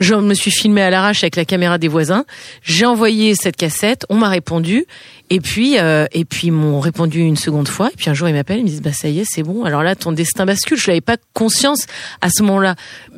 Je 0.00 0.14
me 0.14 0.32
suis 0.34 0.52
filmé 0.52 0.80
à 0.80 0.90
l'arrache 0.90 1.24
avec 1.24 1.34
la 1.34 1.44
caméra 1.44 1.76
des 1.76 1.88
voisins. 1.88 2.24
J'ai 2.62 2.86
envoyé 2.86 3.34
cette 3.34 3.56
cassette, 3.56 4.06
on 4.08 4.14
m'a 4.14 4.28
répondu, 4.28 4.84
et 5.28 5.40
puis 5.40 5.76
euh, 5.76 6.06
et 6.12 6.24
puis 6.24 6.46
ils 6.48 6.52
m'ont 6.52 6.78
répondu 6.78 7.18
une 7.18 7.36
seconde 7.36 7.66
fois. 7.66 7.90
Et 7.92 7.96
puis 7.96 8.08
un 8.08 8.14
jour 8.14 8.28
ils 8.28 8.34
m'appellent, 8.34 8.58
ils 8.60 8.64
me 8.64 8.68
disent 8.68 8.80
bah 8.80 8.92
ça 8.92 9.08
y 9.08 9.18
est, 9.18 9.24
c'est 9.28 9.42
bon. 9.42 9.64
Alors 9.64 9.82
là 9.82 9.96
ton 9.96 10.12
destin 10.12 10.46
bascule. 10.46 10.78
Je 10.78 10.88
n'avais 10.88 11.00
pas 11.00 11.16
conscience 11.34 11.86
à 12.20 12.28
ce 12.30 12.44
moment-là. 12.44 12.76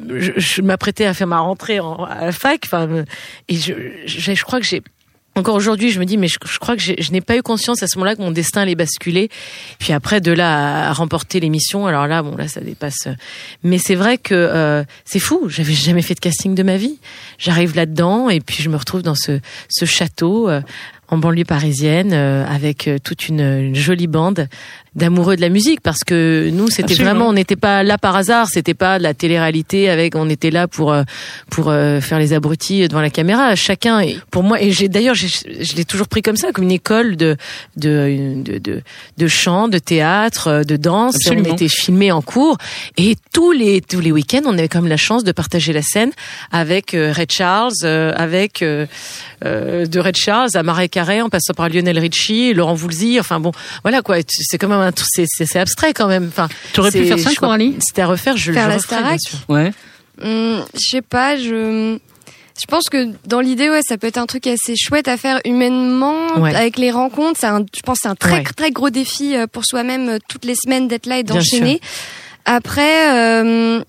Je, 0.08 0.62
m'apprêtais 0.62 1.04
à 1.04 1.12
faire 1.12 1.26
ma 1.26 1.40
rentrée 1.40 1.80
en, 1.80 2.04
à 2.04 2.24
la 2.24 2.32
fac, 2.32 2.62
enfin 2.64 2.88
euh, 2.88 3.04
et 3.48 3.56
je, 3.56 3.74
je 4.06 4.42
crois 4.42 4.58
que 4.58 4.66
j'ai 4.66 4.80
encore 5.40 5.56
aujourd'hui, 5.56 5.90
je 5.90 5.98
me 5.98 6.04
dis, 6.04 6.16
mais 6.16 6.28
je, 6.28 6.38
crois 6.58 6.76
que 6.76 6.82
je 6.82 7.12
n'ai 7.12 7.20
pas 7.20 7.36
eu 7.36 7.42
conscience 7.42 7.82
à 7.82 7.86
ce 7.86 7.98
moment-là 7.98 8.16
que 8.16 8.22
mon 8.22 8.30
destin 8.30 8.62
allait 8.62 8.74
basculer. 8.74 9.28
Puis 9.78 9.92
après, 9.92 10.20
de 10.20 10.32
là 10.32 10.88
à, 10.88 10.92
remporter 10.92 11.40
l'émission, 11.40 11.86
alors 11.86 12.06
là, 12.06 12.22
bon, 12.22 12.36
là, 12.36 12.48
ça 12.48 12.60
dépasse. 12.60 13.08
Mais 13.64 13.78
c'est 13.78 13.94
vrai 13.94 14.18
que 14.18 14.34
euh, 14.34 14.84
c'est 15.04 15.18
fou. 15.18 15.48
J'avais 15.48 15.74
jamais 15.74 16.02
fait 16.02 16.14
de 16.14 16.20
casting 16.20 16.54
de 16.54 16.62
ma 16.62 16.76
vie. 16.76 16.98
J'arrive 17.38 17.74
là-dedans 17.74 18.28
et 18.28 18.40
puis 18.40 18.62
je 18.62 18.68
me 18.68 18.76
retrouve 18.76 19.02
dans 19.02 19.14
ce, 19.14 19.40
château. 19.84 20.48
euh, 20.48 20.60
en 21.12 21.18
banlieue 21.18 21.44
parisienne 21.44 22.12
euh, 22.12 22.46
avec 22.46 22.88
toute 23.02 23.28
une 23.28 23.74
jolie 23.74 24.06
bande 24.06 24.48
d'amoureux 24.96 25.36
de 25.36 25.40
la 25.40 25.48
musique 25.50 25.80
parce 25.80 26.00
que 26.04 26.50
nous 26.52 26.68
c'était 26.68 26.94
vraiment 26.94 27.28
on 27.28 27.32
n'était 27.32 27.54
pas 27.56 27.82
là 27.84 27.96
par 27.96 28.16
hasard 28.16 28.48
c'était 28.48 28.74
pas 28.74 28.98
de 28.98 29.04
la 29.04 29.14
télé-réalité 29.14 29.88
avec 29.88 30.16
on 30.16 30.28
était 30.28 30.50
là 30.50 30.66
pour 30.66 30.92
euh, 30.92 31.04
pour 31.48 31.68
euh, 31.68 32.00
faire 32.00 32.18
les 32.18 32.32
abrutis 32.32 32.88
devant 32.88 33.00
la 33.00 33.10
caméra. 33.10 33.54
Chacun 33.54 34.02
pour 34.30 34.42
moi 34.42 34.60
et 34.60 34.72
j'ai 34.72 34.88
d'ailleurs 34.88 35.14
j'ai- 35.14 35.28
je 35.64 35.76
l'ai 35.76 35.84
toujours 35.84 36.08
pris 36.08 36.22
comme 36.22 36.36
ça 36.36 36.50
comme 36.52 36.64
une 36.64 36.72
école 36.72 37.16
de 37.16 37.36
de 37.76 38.40
de 38.42 38.58
de, 38.58 38.82
de 39.16 39.26
chant 39.28 39.68
de 39.68 39.78
théâtre 39.78 40.48
euh, 40.48 40.62
de 40.64 40.76
danse. 40.76 41.14
Absolument. 41.24 41.50
on 41.50 41.54
était 41.54 41.68
filmé 41.68 42.10
en 42.12 42.22
cours. 42.22 42.58
Et 42.96 43.16
tous 43.32 43.52
les 43.52 43.80
tous 43.80 44.00
les 44.00 44.10
week-ends 44.12 44.42
on 44.46 44.54
avait 44.58 44.68
quand 44.68 44.80
même 44.80 44.90
la 44.90 44.96
chance 44.96 45.22
de 45.24 45.32
partager 45.32 45.72
la 45.72 45.82
scène 45.82 46.10
avec 46.50 46.92
Ray 46.96 47.26
Charles 47.28 47.72
euh, 47.84 48.12
avec 48.16 48.62
euh, 48.62 48.86
euh, 49.44 49.86
de 49.86 50.00
Red 50.00 50.16
Charles 50.16 50.50
à 50.54 50.62
Marais 50.62 50.88
Carré 50.88 51.22
en 51.22 51.28
passant 51.28 51.54
par 51.54 51.68
Lionel 51.68 51.98
Richie, 51.98 52.52
Laurent 52.54 52.74
Voulzy, 52.74 53.18
enfin 53.20 53.40
bon, 53.40 53.52
voilà 53.82 54.02
quoi, 54.02 54.16
c'est 54.28 54.58
quand 54.58 54.68
même 54.68 54.79
un 54.80 54.92
truc- 54.92 55.08
c'est 55.10 55.24
c'est 55.28 55.46
c'est 55.46 55.58
abstrait 55.58 55.92
quand 55.92 56.08
même. 56.08 56.26
Enfin, 56.28 56.48
T'aurais 56.72 56.90
pu 56.90 57.04
faire 57.04 57.18
ça, 57.18 57.30
je 57.30 57.36
crois- 57.36 57.48
Coralie 57.48 57.76
C'était 57.80 58.02
à 58.02 58.06
refaire, 58.06 58.36
je 58.36 58.52
Faire 58.52 58.64
je 58.64 58.68
la 58.68 58.76
referais, 58.76 59.02
bien 59.02 59.16
sûr. 59.18 59.38
Ouais. 59.48 59.72
Hum, 60.22 60.64
je 60.74 60.80
sais 60.90 61.02
pas, 61.02 61.36
je. 61.36 61.98
Je 62.60 62.66
pense 62.66 62.90
que 62.90 63.08
dans 63.26 63.40
l'idée, 63.40 63.70
ouais, 63.70 63.80
ça 63.88 63.96
peut 63.96 64.06
être 64.06 64.18
un 64.18 64.26
truc 64.26 64.46
assez 64.46 64.74
chouette 64.76 65.08
à 65.08 65.16
faire 65.16 65.40
humainement, 65.46 66.14
Ouais. 66.36 66.54
avec 66.54 66.76
les 66.78 66.90
rencontres. 66.90 67.38
C'est 67.40 67.46
un, 67.46 67.64
je 67.74 67.80
pense, 67.80 67.96
que 67.96 68.02
c'est 68.02 68.08
un 68.08 68.14
très 68.16 68.32
Ouais. 68.32 68.42
très 68.54 68.70
gros 68.70 68.90
défi 68.90 69.34
euh, 69.34 69.46
pour 69.46 69.64
soi-même 69.64 70.08
euh, 70.10 70.18
toutes 70.28 70.44
les 70.44 70.54
semaines 70.54 70.86
d'être 70.86 71.06
là 71.06 71.18
et 71.18 71.22
d'enchaîner. 71.22 71.80
Après, 72.44 73.10
euh, 73.16 73.80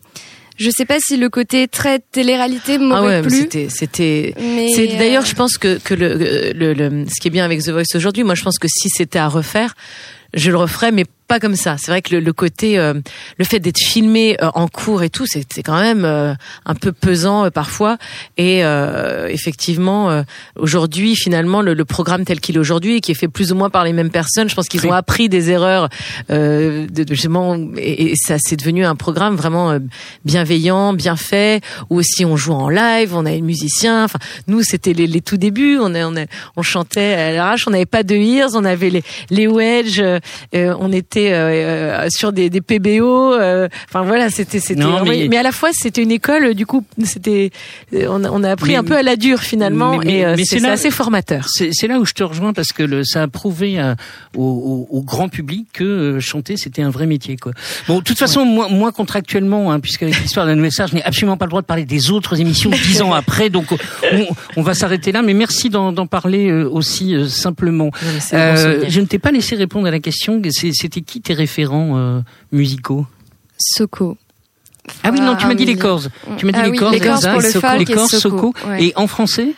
je 0.58 0.70
sais 0.70 0.86
pas 0.86 0.98
si 1.00 1.18
le 1.18 1.30
côté 1.30 1.68
très 1.68 2.00
télé-réalité 2.00 2.78
m'aurait 2.78 3.16
Ah 3.18 3.22
ouais, 3.22 3.28
plu. 3.28 3.40
c'était 3.42 3.68
c'était 3.70 4.34
Mais 4.40 4.70
C'est 4.74 4.88
d'ailleurs, 4.88 5.24
euh, 5.24 5.26
je 5.26 5.36
pense 5.36 5.58
que 5.58 5.78
que 5.80 5.94
le, 5.94 6.54
le, 6.54 6.74
le- 6.74 7.06
ce 7.10 7.20
qui 7.20 7.28
est 7.28 7.32
bien 7.32 7.44
avec 7.46 7.62
The 7.64 7.70
Voice 7.70 7.96
aujourd'hui, 7.96 8.24
moi 8.24 8.36
je 8.36 8.44
pense 8.44 8.58
que 8.60 8.68
si 8.70 8.88
c'était 8.90 9.20
à 9.20 9.28
refaire, 9.28 9.74
je 10.34 10.52
le 10.52 10.58
referais, 10.58 10.92
mais 10.92 11.06
pas 11.32 11.40
comme 11.40 11.56
ça. 11.56 11.76
C'est 11.80 11.92
vrai 11.92 12.02
que 12.02 12.14
le, 12.16 12.20
le 12.22 12.34
côté, 12.34 12.78
euh, 12.78 12.94
le 13.38 13.46
fait 13.46 13.60
d'être 13.60 13.80
filmé 13.80 14.36
euh, 14.42 14.50
en 14.54 14.68
cours 14.68 15.02
et 15.04 15.10
tout, 15.10 15.26
c'est 15.26 15.64
quand 15.64 15.80
même 15.80 16.04
euh, 16.06 16.34
un 16.66 16.76
peu 16.76 16.92
pesant 16.92 17.46
euh, 17.46 17.50
parfois. 17.50 17.98
Et 18.38 18.66
euh, 18.66 19.28
effectivement, 19.30 20.10
euh, 20.10 20.24
aujourd'hui, 20.58 21.16
finalement, 21.16 21.62
le, 21.62 21.74
le 21.74 21.86
programme 21.86 22.26
tel 22.26 22.40
qu'il 22.40 22.56
est 22.56 22.60
aujourd'hui, 22.60 23.00
qui 23.02 23.12
est 23.12 23.16
fait 23.16 23.28
plus 23.28 23.52
ou 23.52 23.56
moins 23.56 23.70
par 23.70 23.84
les 23.86 23.94
mêmes 23.94 24.10
personnes, 24.12 24.50
je 24.50 24.56
pense 24.56 24.68
qu'ils 24.68 24.82
Oui. 24.82 24.90
ont 24.90 24.94
appris 24.94 25.30
des 25.30 25.50
erreurs 25.52 25.88
euh, 26.32 26.88
de, 26.88 27.04
de 27.04 27.14
justement, 27.14 27.56
et, 27.78 28.12
et 28.12 28.14
ça 28.16 28.36
c'est 28.40 28.56
devenu 28.58 28.84
un 28.86 28.96
programme 28.96 29.36
vraiment 29.36 29.72
euh, 29.72 29.80
bienveillant, 30.26 30.94
bien 30.94 31.16
fait, 31.16 31.64
où 31.90 31.98
aussi 32.00 32.26
on 32.26 32.36
joue 32.36 32.54
en 32.54 32.70
live, 32.70 33.16
on 33.16 33.26
a 33.26 33.32
les 33.32 33.42
musiciens. 33.42 34.04
Enfin, 34.06 34.20
nous 34.48 34.64
c'était 34.64 34.94
les, 34.94 35.08
les 35.08 35.22
tout 35.22 35.38
débuts, 35.38 35.78
on 35.80 35.94
a, 35.96 36.06
on, 36.06 36.16
a- 36.18 36.26
on 36.58 36.62
chantait 36.62 37.14
à 37.14 37.32
l'arrache, 37.32 37.68
on 37.68 37.72
n'avait 37.72 37.86
pas 37.86 38.04
de 38.04 38.16
ears, 38.16 38.50
on 38.56 38.66
avait 38.66 38.90
les, 38.90 39.04
les 39.30 39.48
wedges, 39.48 40.04
on 40.54 40.92
était 40.92 41.21
euh, 41.30 41.50
euh, 42.04 42.08
sur 42.10 42.34
des, 42.34 42.50
des 42.50 42.62
PBO. 42.62 43.34
euh, 43.34 43.68
Enfin 43.88 44.02
voilà, 44.04 44.30
c'était 44.30 44.60
c'était. 44.60 44.84
Mais- 45.06 45.28
mais... 45.30 45.38
à 45.38 45.44
la 45.44 45.52
fois 45.52 45.70
c'était 45.74 46.02
une 46.02 46.12
école, 46.12 46.54
du 46.54 46.66
coup 46.66 46.84
c'était, 47.04 47.52
euh, 47.94 48.08
on, 48.10 48.24
a- 48.24 48.30
on 48.32 48.44
a 48.44 48.52
appris 48.52 48.72
Mais- 48.72 48.78
un 48.78 48.84
peu 48.84 48.96
à 48.96 49.04
la 49.04 49.16
dure 49.16 49.40
finalement, 49.40 49.98
mais- 49.98 50.22
et 50.38 50.46
c'est 50.46 50.66
assez 50.68 50.92
formateur. 50.92 51.48
C'est 51.50 51.88
là 51.88 52.00
où 52.00 52.06
je 52.06 52.14
te 52.14 52.24
rejoins 52.24 52.54
parce 52.54 52.72
que 52.74 52.84
le, 52.84 53.04
ça 53.04 53.24
a 53.24 53.28
prouvé 53.28 53.80
à- 53.80 53.96
au, 54.36 54.88
au- 54.90 54.98
au 54.98 55.02
grand 55.04 55.30
public 55.30 55.68
que 55.74 56.20
chanter 56.20 56.58
c'était 56.58 56.82
un 56.82 56.90
vrai 56.90 57.06
métier 57.06 57.38
quoi. 57.38 57.52
Bon, 57.88 58.00
de 58.00 58.04
toute 58.04 58.18
façon, 58.20 58.46
moi, 58.46 58.68
moi 58.70 58.92
contractuellement, 58.92 59.72
hein, 59.72 59.80
puisqu'avec 59.80 60.20
l'histoire 60.22 60.46
nouvelle 60.48 60.72
star, 60.72 60.88
je 60.88 60.96
n'ai 60.96 61.04
absolument 61.04 61.38
pas 61.38 61.46
le 61.46 61.50
droit 61.50 61.62
de 61.62 61.68
parler 61.68 61.86
des 61.86 62.12
autres 62.12 62.40
émissions 62.40 62.70
dix 62.70 63.02
ans 63.02 63.14
après, 63.14 63.50
donc 63.50 63.66
on, 63.72 64.26
on 64.58 64.62
va 64.62 64.74
s'arrêter 64.74 65.12
là. 65.12 65.22
Mais 65.22 65.34
merci 65.34 65.70
d'en 65.70 65.94
parler 66.08 66.52
aussi 66.52 67.16
euh, 67.16 67.28
simplement. 67.28 67.92
Non, 68.04 68.10
Euh, 68.34 68.86
je 68.88 69.00
ne 69.02 69.06
t'ai 69.06 69.20
pas 69.20 69.32
laissé 69.32 69.56
répondre 69.56 69.88
à 69.88 69.92
la 69.92 70.00
question. 70.00 70.42
C'était 70.52 71.02
qui 71.12 71.22
tes 71.22 71.34
référents 71.34 71.98
euh, 71.98 72.22
musicaux 72.52 73.06
Soko. 73.58 74.18
Ah 75.04 75.10
oui, 75.12 75.20
non, 75.22 75.36
tu 75.36 75.46
m'as 75.46 75.54
dit 75.54 75.66
les 75.66 75.74
musique. 75.74 75.82
Corses. 75.82 76.10
Tu 76.38 76.46
m'as 76.46 76.52
dit 76.54 76.60
Ah 76.62 76.66
les 76.66 76.72
oui, 76.72 76.78
Corses, 76.78 76.94
les 76.94 77.00
Corses 77.00 77.28
pour 77.28 77.42
le 77.42 77.50
folk 77.52 77.80
les 77.80 77.86
Corses, 77.86 78.18
Soko, 78.18 78.54
ouais. 78.68 78.86
Et 78.86 78.94
en 78.96 79.06
français, 79.08 79.54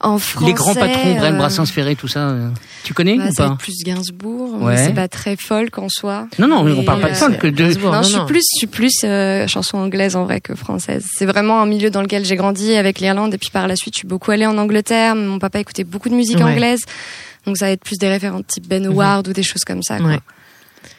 En 0.00 0.18
français. 0.18 0.46
les 0.46 0.52
grands 0.54 0.74
patrons, 0.74 1.14
Brel, 1.16 1.34
euh, 1.34 1.36
Brassens, 1.36 1.66
Ferré, 1.66 1.94
tout 1.94 2.08
ça. 2.08 2.20
euh, 2.30 2.48
tu 2.82 2.94
connais 2.94 3.16
bah, 3.18 3.24
ou 3.30 3.34
pas 3.34 3.56
plus 3.58 3.74
Gainsbourg. 3.84 4.62
Ouais. 4.62 4.74
mais 4.74 4.86
C'est 4.86 4.94
pas 4.94 5.08
très 5.08 5.36
folk 5.36 5.76
en 5.78 5.88
soi. 5.90 6.26
Non, 6.38 6.48
non, 6.48 6.64
mais 6.64 6.72
on 6.72 6.84
parle 6.84 7.00
pas 7.02 7.10
de 7.10 7.14
euh, 7.14 7.16
folk. 7.16 7.44
De... 7.46 7.64
Non, 7.80 7.92
non, 7.92 8.02
je 8.02 8.08
suis 8.08 8.16
non. 8.16 8.26
plus, 8.26 8.40
je 8.54 8.58
suis 8.58 8.66
plus 8.66 8.92
euh, 9.04 9.46
chanson 9.46 9.76
anglaise 9.78 10.16
en 10.16 10.24
vrai 10.24 10.40
que 10.40 10.54
française. 10.54 11.04
C'est 11.14 11.26
vraiment 11.26 11.60
un 11.60 11.66
milieu 11.66 11.90
dans 11.90 12.00
lequel 12.00 12.24
j'ai 12.24 12.36
grandi 12.36 12.72
avec 12.74 12.98
l'Irlande 13.00 13.34
et 13.34 13.38
puis 13.38 13.50
par 13.50 13.68
la 13.68 13.76
suite, 13.76 13.94
je 13.94 13.98
suis 14.00 14.08
beaucoup 14.08 14.30
allée 14.30 14.46
en 14.46 14.56
Angleterre. 14.56 15.14
Mon 15.14 15.38
papa 15.38 15.60
écoutait 15.60 15.84
beaucoup 15.84 16.08
de 16.08 16.14
musique 16.14 16.38
Ouais. 16.38 16.44
anglaise, 16.44 16.80
donc 17.46 17.58
ça 17.58 17.66
va 17.66 17.72
être 17.72 17.84
plus 17.84 17.98
des 17.98 18.08
référents 18.08 18.42
type 18.42 18.66
Ben 18.66 18.86
Howard 18.86 19.28
ou 19.28 19.32
des 19.34 19.42
choses 19.42 19.64
comme 19.66 19.82
ça. 19.82 19.98
quoi. 19.98 20.06
Ouais. 20.06 20.18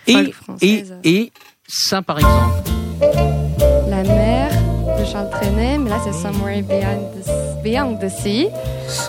Et, 0.08 1.32
ça, 1.68 2.02
par 2.02 2.18
exemple. 2.20 2.70
La 3.90 4.04
mer 4.04 4.23
de 5.04 5.10
Charles 5.12 5.30
Trenet, 5.30 5.78
mais 5.80 5.90
là 5.90 5.98
c'est 6.04 6.14
Somewhere 6.14 6.62
Beyond 6.62 7.12
the, 7.26 7.64
Beyond 7.64 7.96
the 7.98 8.10
Sea 8.10 8.48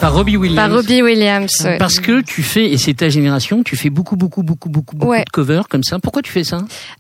Par 0.01 0.13
Robbie 0.15 0.37
Williams. 0.37 0.57
par 0.69 0.73
Robbie 0.77 1.03
Williams. 1.03 1.67
Parce 1.79 2.01
que 2.01 2.21
tu 2.23 2.43
fais, 2.43 2.71
et 2.73 2.79
c'est 2.79 2.95
ta 2.95 3.09
génération, 3.09 3.63
tu 3.63 3.77
fais 3.77 3.91
beaucoup, 3.91 4.17
beaucoup, 4.17 4.43
beaucoup, 4.43 4.69
beaucoup, 4.69 4.97
beaucoup 4.97 5.11
Ouais. 5.13 5.21
de 5.25 5.31
covers 5.31 5.69
comme 5.69 5.83
ça. 5.85 5.99
Pourquoi 5.99 6.23
tu 6.23 6.33
fais 6.33 6.43
ça? 6.45 6.59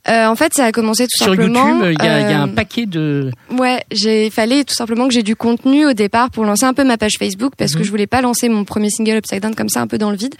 Euh, 0.08 0.26
en 0.26 0.36
fait, 0.36 0.52
ça 0.54 0.64
a 0.66 0.72
commencé 0.72 1.04
tout 1.04 1.16
Sur 1.24 1.26
simplement. 1.34 1.68
YouTube, 1.68 1.96
il 2.00 2.04
y, 2.04 2.08
a- 2.08 2.20
il 2.20 2.30
y 2.30 2.32
a 2.34 2.42
un 2.42 2.48
euh, 2.48 2.54
paquet 2.54 2.86
de. 2.86 3.30
Ouais, 3.58 3.82
il 3.90 4.30
fallait 4.30 4.64
tout 4.64 4.74
simplement 4.74 5.08
que 5.08 5.14
j'ai 5.14 5.22
du 5.22 5.34
contenu 5.36 5.86
au 5.86 5.92
départ 5.92 6.30
pour 6.30 6.44
lancer 6.44 6.64
un 6.64 6.74
peu 6.74 6.84
ma 6.84 6.96
page 6.96 7.14
Facebook 7.18 7.54
parce 7.56 7.72
Mhm. 7.74 7.78
que 7.80 7.84
je 7.84 7.90
voulais 7.90 8.06
pas 8.06 8.20
lancer 8.20 8.48
mon 8.48 8.64
premier 8.64 8.90
single 8.90 9.16
Upside 9.18 9.42
Down 9.42 9.54
comme 9.54 9.68
ça 9.68 9.80
un 9.80 9.86
peu 9.86 9.98
dans 9.98 10.10
le 10.10 10.16
vide 10.16 10.34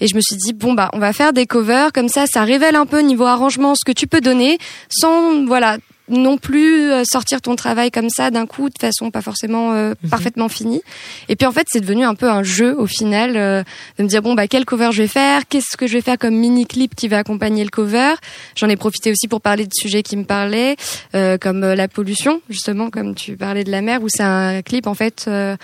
et 0.00 0.06
je 0.06 0.14
me 0.14 0.20
suis 0.20 0.36
dit 0.36 0.52
bon 0.54 0.72
bah 0.74 0.88
on 0.92 0.98
va 0.98 1.12
faire 1.12 1.32
des 1.32 1.46
covers 1.46 1.92
comme 1.92 2.08
ça 2.08 2.24
ça 2.26 2.44
révèle 2.44 2.76
un 2.76 2.86
peu 2.86 3.00
niveau 3.00 3.24
arrangement 3.26 3.74
ce 3.74 3.84
que 3.84 3.92
tu 3.92 4.06
peux 4.06 4.20
donner 4.20 4.58
sans 4.88 5.44
voilà 5.46 5.76
non 6.08 6.38
plus 6.38 6.90
euh, 6.90 7.02
sortir 7.10 7.40
ton 7.40 7.56
travail 7.56 7.90
comme 7.90 8.08
ça 8.10 8.30
d'un 8.30 8.46
coup 8.46 8.68
de 8.68 8.78
façon 8.80 9.10
pas 9.10 9.22
forcément 9.22 9.72
euh, 9.72 9.94
Mhm. 10.02 10.10
parfaitement 10.10 10.48
finie. 10.48 10.82
Et 11.28 11.36
puis 11.36 11.46
en 11.46 11.52
fait 11.52 11.66
c'est 11.70 11.80
devenu 11.80 12.04
un 12.04 12.14
peu 12.14 12.28
un 12.30 12.42
jeu 12.42 12.74
au 12.78 12.86
final 12.86 13.36
euh, 13.36 13.62
de 13.98 14.04
me 14.04 14.08
dire 14.08 14.22
bon 14.22 14.34
bah 14.34 14.46
quel 14.48 14.64
cover 14.64 14.90
je 14.92 15.02
vais 15.02 15.08
faire? 15.08 15.42
Qu'est-ce 15.48 15.76
que 15.76 15.86
je 15.86 15.94
vais 15.94 16.00
faire 16.02 16.18
comme 16.18 16.34
mini 16.34 16.66
clip 16.66 16.94
qui 16.94 17.08
va 17.08 17.18
accompagner 17.18 17.64
le 17.64 17.70
cover? 17.70 18.14
J'en 18.56 18.68
ai 18.68 18.76
profité 18.76 19.10
aussi 19.10 19.28
pour 19.28 19.40
parler 19.40 19.64
de 19.66 19.72
sujets 19.74 20.02
qui 20.02 20.16
me 20.16 20.24
parlaient 20.24 20.76
euh, 21.14 21.38
comme 21.38 21.64
euh, 21.64 21.74
la 21.74 21.88
pollution 21.88 22.40
justement 22.48 22.90
comme 22.90 23.14
tu 23.14 23.36
parlais 23.36 23.64
de 23.64 23.70
la 23.70 23.82
mer 23.82 24.02
où 24.02 24.08
c'est 24.08 24.22
un 24.22 24.62
clip 24.62 24.86
en 24.86 24.94
fait 24.94 25.24
euh, 25.28 25.56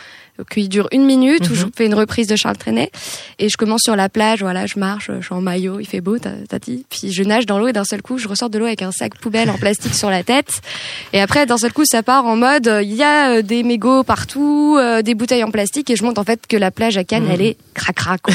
qui 0.50 0.68
dure 0.68 0.88
une 0.90 1.04
minute 1.04 1.48
où 1.48 1.54
je 1.54 1.64
fais 1.76 1.86
une 1.86 1.94
reprise 1.94 2.26
de 2.26 2.34
Charles 2.34 2.56
Trenet 2.56 2.90
et 3.38 3.48
je 3.48 3.56
commence 3.56 3.82
sur 3.84 3.94
la 3.94 4.08
plage 4.08 4.40
voilà 4.40 4.66
je 4.66 4.78
marche 4.80 5.10
je 5.20 5.24
suis 5.24 5.34
en 5.34 5.40
maillot 5.40 5.78
il 5.78 5.86
fait 5.86 6.00
beau 6.00 6.16
dit 6.18 6.84
puis 6.90 7.12
je 7.12 7.22
nage 7.22 7.46
dans 7.46 7.58
l'eau 7.58 7.68
et 7.68 7.72
d'un 7.72 7.84
seul 7.84 8.02
coup 8.02 8.18
je 8.18 8.26
ressors 8.26 8.50
de 8.50 8.58
l'eau 8.58 8.66
avec 8.66 8.82
un 8.82 8.90
sac 8.90 9.16
poubelle 9.18 9.48
en 9.50 9.58
plastique 9.58 9.94
sur 9.94 10.10
la 10.10 10.22
tête 10.24 10.60
et 11.12 11.20
après 11.20 11.46
d'un 11.46 11.56
seul 11.58 11.72
coup 11.72 11.84
ça 11.84 12.02
part 12.02 12.26
en 12.26 12.34
mode 12.36 12.66
euh, 12.66 12.82
il 12.82 12.92
y 12.94 13.02
a 13.04 13.36
euh, 13.38 13.42
des 13.42 13.62
mégots 13.62 14.02
partout 14.02 14.76
euh, 14.78 15.02
des 15.02 15.14
bouteilles 15.14 15.44
en 15.44 15.50
plastique 15.52 15.88
et 15.90 15.96
je 15.96 16.02
montre 16.04 16.20
en 16.20 16.24
fait 16.24 16.46
que 16.48 16.56
la 16.56 16.70
plage 16.72 16.96
à 16.96 17.04
Cannes 17.04 17.28
elle 17.30 17.42
est 17.42 17.56
cracra 17.74 18.18
quoi 18.18 18.34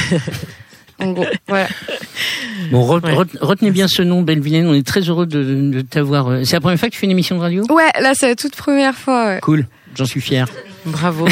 en 0.99 1.11
gros 1.11 1.25
voilà 1.47 1.67
Bon, 2.71 2.81
re- 2.85 3.03
Ouais. 3.03 3.13
re- 3.13 3.37
retenez 3.41 3.71
bien 3.71 3.87
ce 3.87 4.01
nom, 4.01 4.21
Bellevilaine. 4.21 4.67
On 4.67 4.73
est 4.73 4.85
très 4.85 4.99
heureux 5.01 5.25
de, 5.25 5.43
de 5.71 5.81
t'avoir. 5.81 6.45
C'est 6.45 6.53
la 6.57 6.59
première 6.59 6.77
fois 6.77 6.89
que 6.89 6.93
tu 6.93 6.99
fais 6.99 7.05
une 7.05 7.11
émission 7.11 7.35
de 7.37 7.41
radio? 7.41 7.63
Ouais 7.69 7.89
là 8.01 8.11
c'est 8.13 8.27
la 8.27 8.35
toute 8.35 8.55
première 8.55 8.95
fois 8.95 9.27
ouais. 9.27 9.39
Cool. 9.41 9.65
J'en 9.95 10.05
suis 10.05 10.21
fier. 10.21 10.47
Bravo. 10.91 11.27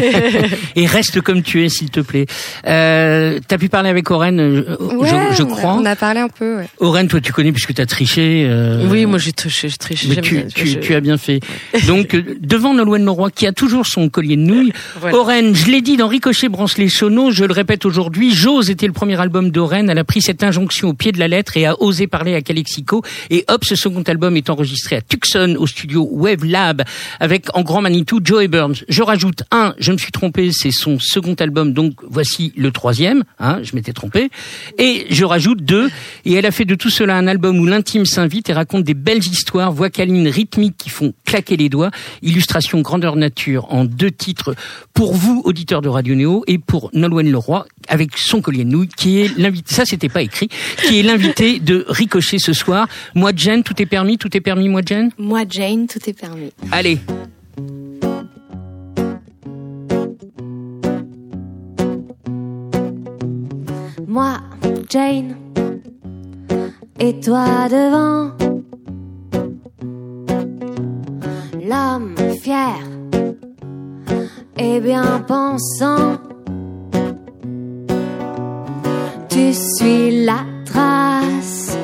Et 0.76 0.86
reste 0.86 1.20
comme 1.20 1.42
tu 1.42 1.64
es, 1.64 1.68
s'il 1.68 1.90
te 1.90 2.00
plaît. 2.00 2.26
Euh, 2.66 3.38
T'as 3.48 3.58
pu 3.58 3.68
parler 3.68 3.90
avec 3.90 4.10
Oren, 4.10 4.38
euh, 4.40 4.76
Ouais, 4.80 5.08
je, 5.30 5.36
je 5.38 5.42
crois. 5.42 5.74
on 5.74 5.84
a 5.84 5.96
parlé 5.96 6.20
un 6.20 6.28
peu 6.28 6.58
ouais. 6.58 6.68
Oren, 6.78 7.08
toi, 7.08 7.20
tu 7.20 7.32
connais 7.32 7.52
puisque 7.52 7.74
t'as 7.74 7.86
triché. 7.86 8.44
euh, 8.48 8.86
oui, 8.90 9.06
moi 9.06 9.18
j'ai 9.18 9.32
triché, 9.32 9.68
j'ai 9.68 9.76
triché. 9.76 10.08
Mais 10.08 10.16
tu, 10.22 10.36
bien, 10.36 10.44
tu, 10.54 10.66
je- 10.66 10.78
tu 10.78 10.94
as 10.94 11.00
bien 11.00 11.16
fait. 11.18 11.40
Donc, 11.86 12.14
euh, 12.14 12.22
devant 12.40 12.74
Nolwenn 12.74 13.04
Leroy, 13.04 13.30
qui 13.30 13.46
a 13.46 13.52
toujours 13.52 13.86
son 13.86 14.08
collier 14.08 14.36
de 14.36 14.42
nouilles, 14.42 14.72
Voilà. 15.00 15.16
Oren, 15.16 15.54
je 15.54 15.70
l'ai 15.70 15.80
dit 15.80 15.96
dans 15.96 16.08
Ricochet 16.08 16.48
Branche-les 16.48 16.88
Sonos, 16.88 17.30
je 17.32 17.44
le 17.44 17.52
répète 17.52 17.84
aujourd'hui, 17.84 18.32
Jose 18.34 18.70
était 18.70 18.86
le 18.86 18.92
premier 18.92 19.20
album 19.20 19.50
d'Oren, 19.50 19.88
elle 19.90 19.98
a 19.98 20.04
pris 20.04 20.22
cette 20.22 20.42
injonction 20.42 20.88
au 20.90 20.94
pied 20.94 21.12
de 21.12 21.18
la 21.18 21.28
lettre 21.28 21.56
et 21.56 21.66
a 21.66 21.80
osé 21.80 22.06
parler 22.06 22.34
à 22.34 22.40
Calexico. 22.42 23.02
Et 23.30 23.44
hop, 23.48 23.64
ce 23.64 23.74
second 23.74 24.02
album 24.02 24.36
est 24.36 24.50
enregistré 24.50 24.96
à 24.96 25.00
Tucson, 25.00 25.56
au 25.58 25.66
studio 25.66 26.08
Wave 26.12 26.44
Lab, 26.44 26.82
avec 27.20 27.46
en 27.54 27.62
grand 27.62 27.80
Manitou 27.82 28.20
Joey 28.22 28.48
Burns. 28.48 28.84
Je 28.92 29.02
rajoute 29.02 29.44
un, 29.50 29.74
je 29.78 29.90
me 29.90 29.96
suis 29.96 30.12
trompé, 30.12 30.50
c'est 30.52 30.70
son 30.70 30.98
second 30.98 31.32
album, 31.32 31.72
donc 31.72 31.94
voici 32.06 32.52
le 32.58 32.70
troisième, 32.70 33.24
hein, 33.38 33.60
je 33.62 33.74
m'étais 33.74 33.94
trompé. 33.94 34.28
Et 34.76 35.06
je 35.08 35.24
rajoute 35.24 35.62
deux, 35.62 35.88
et 36.26 36.34
elle 36.34 36.44
a 36.44 36.50
fait 36.50 36.66
de 36.66 36.74
tout 36.74 36.90
cela 36.90 37.16
un 37.16 37.26
album 37.26 37.58
où 37.58 37.64
l'intime 37.64 38.04
s'invite 38.04 38.50
et 38.50 38.52
raconte 38.52 38.84
des 38.84 38.92
belles 38.92 39.24
histoires, 39.24 39.72
voix 39.72 39.88
câlines 39.88 40.28
rythmiques 40.28 40.76
qui 40.76 40.90
font 40.90 41.14
claquer 41.24 41.56
les 41.56 41.70
doigts, 41.70 41.90
illustration 42.20 42.82
grandeur 42.82 43.16
nature 43.16 43.72
en 43.72 43.86
deux 43.86 44.10
titres 44.10 44.54
pour 44.92 45.14
vous, 45.14 45.40
auditeurs 45.46 45.80
de 45.80 45.88
Radio 45.88 46.14
Néo, 46.14 46.44
et 46.46 46.58
pour 46.58 46.90
Nolwenn 46.92 47.32
Leroy, 47.32 47.64
avec 47.88 48.18
son 48.18 48.42
collier 48.42 48.64
de 48.64 48.70
nouilles, 48.70 48.88
qui 48.88 49.20
est 49.20 49.38
l'invité, 49.38 49.74
ça 49.74 49.86
c'était 49.86 50.10
pas 50.10 50.20
écrit, 50.20 50.50
qui 50.86 51.00
est 51.00 51.02
l'invité 51.02 51.60
de 51.60 51.86
Ricochet 51.88 52.38
ce 52.38 52.52
soir. 52.52 52.88
Moi, 53.14 53.32
Jen, 53.34 53.62
tout 53.62 53.80
est 53.80 53.86
permis, 53.86 54.18
tout 54.18 54.36
est 54.36 54.42
permis, 54.42 54.68
moi, 54.68 54.82
Jen? 54.86 55.10
Moi, 55.16 55.44
Jane, 55.48 55.86
tout 55.86 56.00
est 56.06 56.12
permis. 56.12 56.52
Allez. 56.70 56.98
Moi, 64.12 64.36
Jane, 64.90 65.36
et 67.00 67.18
toi 67.20 67.66
devant. 67.70 68.32
L'homme 71.54 72.14
fier 72.42 72.76
et 74.58 74.80
bien 74.80 75.24
pensant. 75.26 76.18
Tu 79.30 79.54
suis 79.54 80.26
la 80.26 80.44
trace 80.66 81.78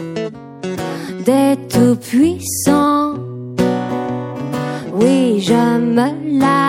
des 1.24 1.56
tout-puissants. 1.70 3.14
Oui, 5.00 5.40
je 5.40 5.78
me 5.78 6.38
lasse 6.38 6.67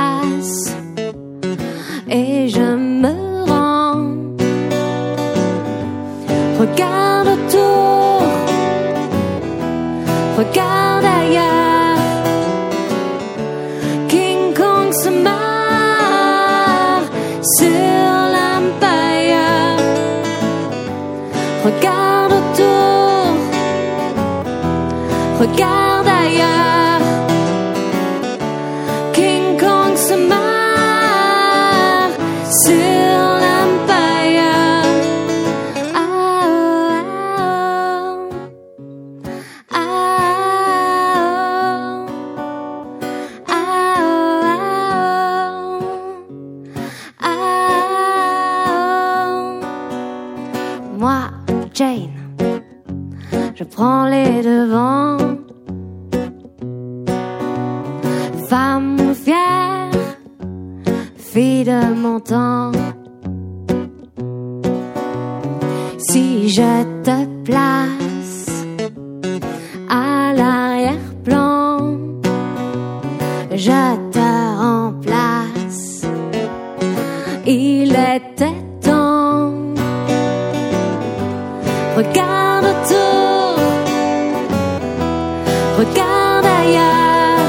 regarde 85.80 86.46
ailleurs. 86.62 87.40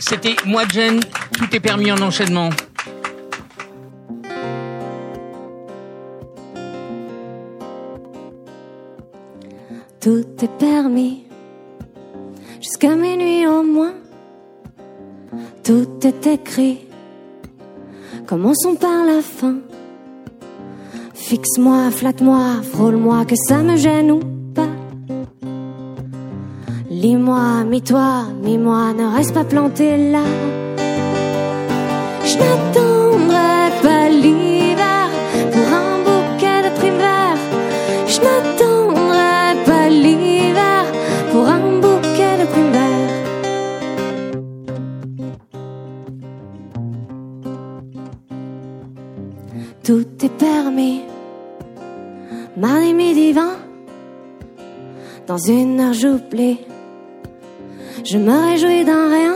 C'était 0.00 0.36
moi, 0.46 0.62
Jen. 0.72 1.00
Tout 1.36 1.54
est 1.54 1.60
permis 1.60 1.92
en 1.92 2.00
enchaînement. 2.00 2.48
Tout 10.00 10.24
est 10.40 10.58
permis 10.58 11.24
jusqu'à 12.60 12.94
minuit 12.96 13.46
au 13.46 13.62
moins. 13.62 13.94
Tout 15.62 15.88
est 16.04 16.26
écrit. 16.26 16.86
Commençons 18.26 18.76
par 18.76 19.04
la 19.04 19.20
fin. 19.20 19.56
Fixe-moi, 21.12 21.90
flatte-moi, 21.90 22.62
frôle-moi, 22.72 23.26
que 23.26 23.34
ça 23.36 23.58
me 23.62 23.76
gêne 23.76 24.12
ou. 24.12 24.35
Lis-moi, 27.02 27.64
mis-toi, 27.64 28.24
mis-moi, 28.42 28.94
ne 28.94 29.06
reste 29.16 29.34
pas 29.34 29.44
planté 29.44 29.98
là. 30.12 30.24
Je 32.24 32.36
n'attendrai 32.38 33.64
pas 33.82 34.08
l'hiver 34.08 35.08
pour 35.52 35.66
un 35.82 35.98
bouquet 36.06 36.58
de 36.66 36.70
primaire. 36.80 37.38
Je 38.12 38.18
n'attendrai 38.24 39.62
pas 39.66 39.88
l'hiver 39.90 40.84
pour 41.32 41.46
un 41.46 41.80
bouquet 41.84 42.34
de 42.40 42.46
primaire. 42.54 43.10
Tout 49.84 50.06
est 50.24 50.36
permis. 50.38 51.02
Mardi 52.56 52.94
midi 52.94 53.34
vingt. 53.34 53.58
Dans 55.26 55.36
une 55.36 55.78
heure 55.78 55.92
j'oublie. 55.92 56.58
Je 58.08 58.18
me 58.18 58.38
réjouis 58.50 58.84
d'un 58.84 59.08
rien. 59.10 59.34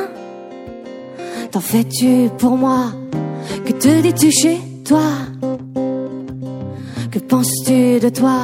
T'en 1.51 1.59
fais-tu 1.59 2.31
pour 2.39 2.57
moi? 2.57 2.93
Que 3.67 3.73
te 3.73 4.01
dis-tu 4.01 4.31
toi? 4.85 5.11
Que 7.11 7.19
penses-tu 7.19 7.99
de 7.99 8.09
toi? 8.11 8.43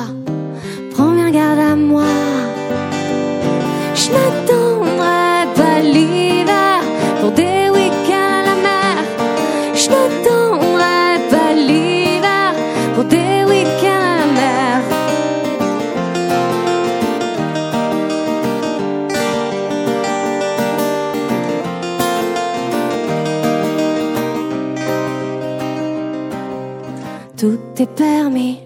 t'es 27.76 27.86
permis. 27.86 28.60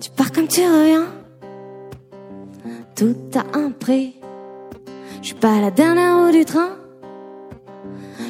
Tu 0.00 0.10
pars 0.10 0.32
comme 0.32 0.48
tu 0.48 0.60
reviens. 0.62 1.06
Tout 2.96 3.16
a 3.36 3.56
un 3.56 3.70
prix. 3.70 4.16
Je 5.22 5.28
suis 5.28 5.36
pas 5.36 5.60
la 5.60 5.70
dernière 5.70 6.18
roue 6.18 6.32
du 6.32 6.44
train. 6.44 6.70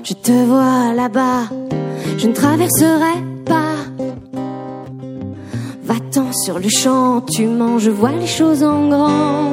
Je 0.05 0.12
te 0.12 0.32
vois 0.45 0.93
là-bas. 0.93 1.45
Je 2.18 2.26
ne 2.28 2.34
traverserai 2.34 3.16
pas. 3.47 3.76
Va-t'en 5.84 6.32
sur 6.32 6.59
le 6.59 6.68
champ, 6.68 7.22
tu 7.22 7.47
mens, 7.47 7.78
je 7.78 7.91
vois 7.91 8.12
les 8.12 8.26
choses 8.26 8.62
en 8.62 8.88
grand. 8.88 9.53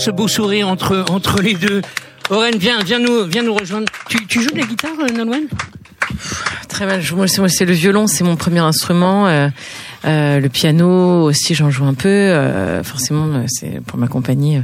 Ce 0.00 0.10
beau 0.10 0.28
sourire 0.28 0.68
entre, 0.68 1.04
entre 1.10 1.42
les 1.42 1.54
deux. 1.54 1.82
Oren, 2.30 2.56
viens, 2.56 2.82
viens 2.82 2.98
nous, 2.98 3.24
viens 3.24 3.42
nous 3.42 3.54
rejoindre. 3.54 3.86
Tu, 4.08 4.40
joues 4.40 4.50
de 4.50 4.58
la 4.58 4.64
guitare, 4.64 4.92
euh, 4.98 5.12
Nolwenn? 5.12 5.46
Très 6.68 6.86
mal. 6.86 7.02
Moi, 7.14 7.26
c'est 7.28 7.64
le 7.66 7.74
violon, 7.74 8.06
c'est 8.06 8.24
mon 8.24 8.36
premier 8.36 8.60
instrument. 8.60 9.26
Euh, 10.04 10.40
le 10.40 10.48
piano 10.48 11.24
aussi, 11.24 11.54
j'en 11.54 11.70
joue 11.70 11.84
un 11.84 11.94
peu. 11.94 12.08
euh, 12.08 12.82
forcément, 12.82 13.26
euh, 13.26 13.44
c'est 13.48 13.80
pour 13.84 13.98
m'accompagner. 13.98 14.58
euh. 14.58 14.62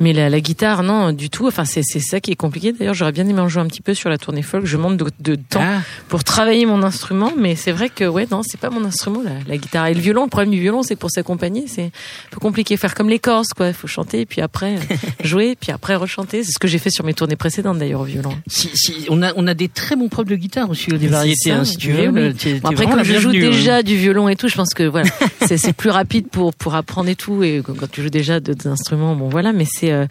Mais 0.00 0.12
la, 0.12 0.28
la 0.30 0.40
guitare, 0.40 0.82
non, 0.82 1.12
du 1.12 1.30
tout. 1.30 1.46
Enfin, 1.46 1.64
c'est 1.64 1.82
c'est 1.82 2.00
ça 2.00 2.20
qui 2.20 2.30
est 2.30 2.36
compliqué. 2.36 2.72
D'ailleurs, 2.72 2.94
j'aurais 2.94 3.12
bien 3.12 3.26
aimé 3.28 3.40
en 3.40 3.48
jouer 3.48 3.62
un 3.62 3.66
petit 3.66 3.82
peu 3.82 3.94
sur 3.94 4.08
la 4.08 4.18
tournée 4.18 4.42
folk. 4.42 4.64
Je 4.66 4.76
manque 4.76 4.96
de, 4.96 5.06
de 5.20 5.34
temps 5.34 5.60
Ah. 5.62 5.80
pour 6.08 6.24
travailler 6.24 6.64
mon 6.66 6.82
instrument, 6.82 7.32
mais 7.36 7.54
c'est 7.56 7.72
vrai 7.72 7.88
que 7.90 8.04
ouais, 8.04 8.26
non, 8.30 8.42
c'est 8.44 8.58
pas 8.60 8.70
mon 8.70 8.84
instrument 8.84 9.20
la, 9.22 9.32
la 9.46 9.56
guitare 9.58 9.86
et 9.88 9.94
le 9.94 10.00
violon. 10.00 10.24
Le 10.24 10.30
problème 10.30 10.50
du 10.50 10.60
violon, 10.60 10.82
c'est 10.82 10.94
que 10.94 11.00
pour 11.00 11.10
s'accompagner, 11.10 11.64
c'est 11.68 11.84
un 11.84 11.90
peu 12.30 12.40
compliqué. 12.40 12.76
Faire 12.76 12.94
comme 12.94 13.08
les 13.08 13.18
Corses, 13.18 13.52
quoi. 13.54 13.68
Il 13.68 13.74
faut 13.74 13.86
chanter, 13.88 14.24
puis 14.26 14.40
après 14.40 14.76
jouer, 15.24 15.56
puis 15.60 15.70
après 15.72 15.96
rechanter. 15.96 16.44
C'est 16.44 16.52
ce 16.52 16.58
que 16.58 16.68
j'ai 16.68 16.78
fait 16.78 16.90
sur 16.90 17.04
mes 17.04 17.14
tournées 17.14 17.36
précédentes, 17.36 17.78
d'ailleurs, 17.78 18.00
au 18.00 18.04
violon. 18.04 18.32
Si, 18.46 18.70
si, 18.74 19.06
on 19.10 19.22
a, 19.22 19.32
on 19.36 19.46
a 19.46 19.54
des 19.54 19.68
très 19.68 19.96
bons 19.96 20.08
profs 20.08 20.26
de 20.26 20.36
guitare 20.36 20.70
aussi, 20.70 20.86
des 20.90 21.08
variétés, 21.08 21.50
ça, 21.50 21.56
hein, 21.56 21.64
si 21.64 21.76
tu 21.76 21.92
veux. 21.92 22.08
oui. 22.08 22.60
Bon, 22.62 22.70
après, 22.70 22.86
comme 22.86 23.02
je 23.04 23.14
joue 23.18 23.30
bienvenue, 23.30 23.46
hein. 23.46 23.50
déjà 23.50 23.82
du 23.82 23.96
violon 23.96 24.28
et 24.28 24.36
tout, 24.36 24.48
je 24.48 24.54
pense 24.54 24.72
que 24.74 24.77
voilà, 24.84 25.08
c'est 25.46 25.72
plus 25.72 25.90
rapide 25.90 26.28
pour 26.28 26.54
pour 26.54 26.74
apprendre 26.74 27.08
et 27.08 27.16
tout. 27.16 27.42
Et 27.42 27.62
quand 27.64 27.90
tu 27.90 28.02
joues 28.02 28.10
déjà 28.10 28.40
d'autres 28.40 28.68
instruments, 28.68 29.14
bon 29.16 29.28
voilà. 29.28 29.52
Mais 29.52 29.66
c'est 29.70 29.92
euh, 29.92 30.06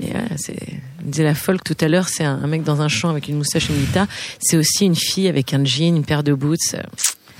mais 0.00 0.10
voilà, 0.10 0.28
c'est 0.36 0.58
on 1.04 1.10
disait 1.10 1.24
la 1.24 1.34
folk 1.34 1.64
tout 1.64 1.76
à 1.80 1.88
l'heure, 1.88 2.08
c'est 2.08 2.24
un, 2.24 2.40
un 2.42 2.46
mec 2.46 2.62
dans 2.62 2.80
un 2.80 2.88
champ 2.88 3.08
avec 3.08 3.28
une 3.28 3.36
moustache 3.36 3.70
et 3.70 3.72
une 3.72 3.80
guitare. 3.80 4.06
C'est 4.40 4.56
aussi 4.56 4.84
une 4.84 4.96
fille 4.96 5.28
avec 5.28 5.54
un 5.54 5.64
jean, 5.64 5.96
une 5.96 6.04
paire 6.04 6.22
de 6.22 6.34
boots 6.34 6.58
euh, 6.74 6.82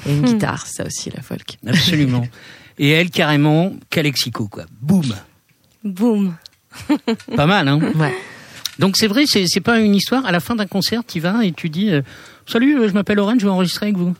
et 0.07 0.12
une 0.12 0.23
guitare. 0.23 0.66
Ça 0.66 0.85
aussi 0.87 1.11
la 1.11 1.23
folk. 1.23 1.59
Absolument. 1.66 2.27
Et 2.79 2.91
elle, 2.91 3.11
carrément, 3.11 3.73
Calexico, 3.91 4.49
quoi. 4.49 4.64
Boum. 4.81 5.14
Boum. 5.85 6.35
Pas 7.37 7.47
mal, 7.47 7.68
hein 7.68 7.79
Ouais. 7.97 8.14
Donc 8.79 8.97
c'est 8.97 9.07
vrai, 9.07 9.25
c'est 9.27 9.45
c'est 9.47 9.61
pas 9.61 9.79
une 9.79 9.95
histoire. 9.95 10.25
À 10.27 10.33
la 10.33 10.41
fin 10.41 10.57
d'un 10.57 10.66
concert, 10.66 11.03
tu 11.07 11.20
vas 11.20 11.45
et 11.45 11.53
tu 11.53 11.68
dis 11.68 11.91
euh, 11.91 12.03
Salut, 12.47 12.79
euh, 12.79 12.89
je 12.89 12.95
m'appelle 12.95 13.18
Oren, 13.18 13.39
je 13.39 13.45
vais 13.45 13.53
enregistrer 13.53 13.87
avec 13.87 13.97
vous. 13.97 14.14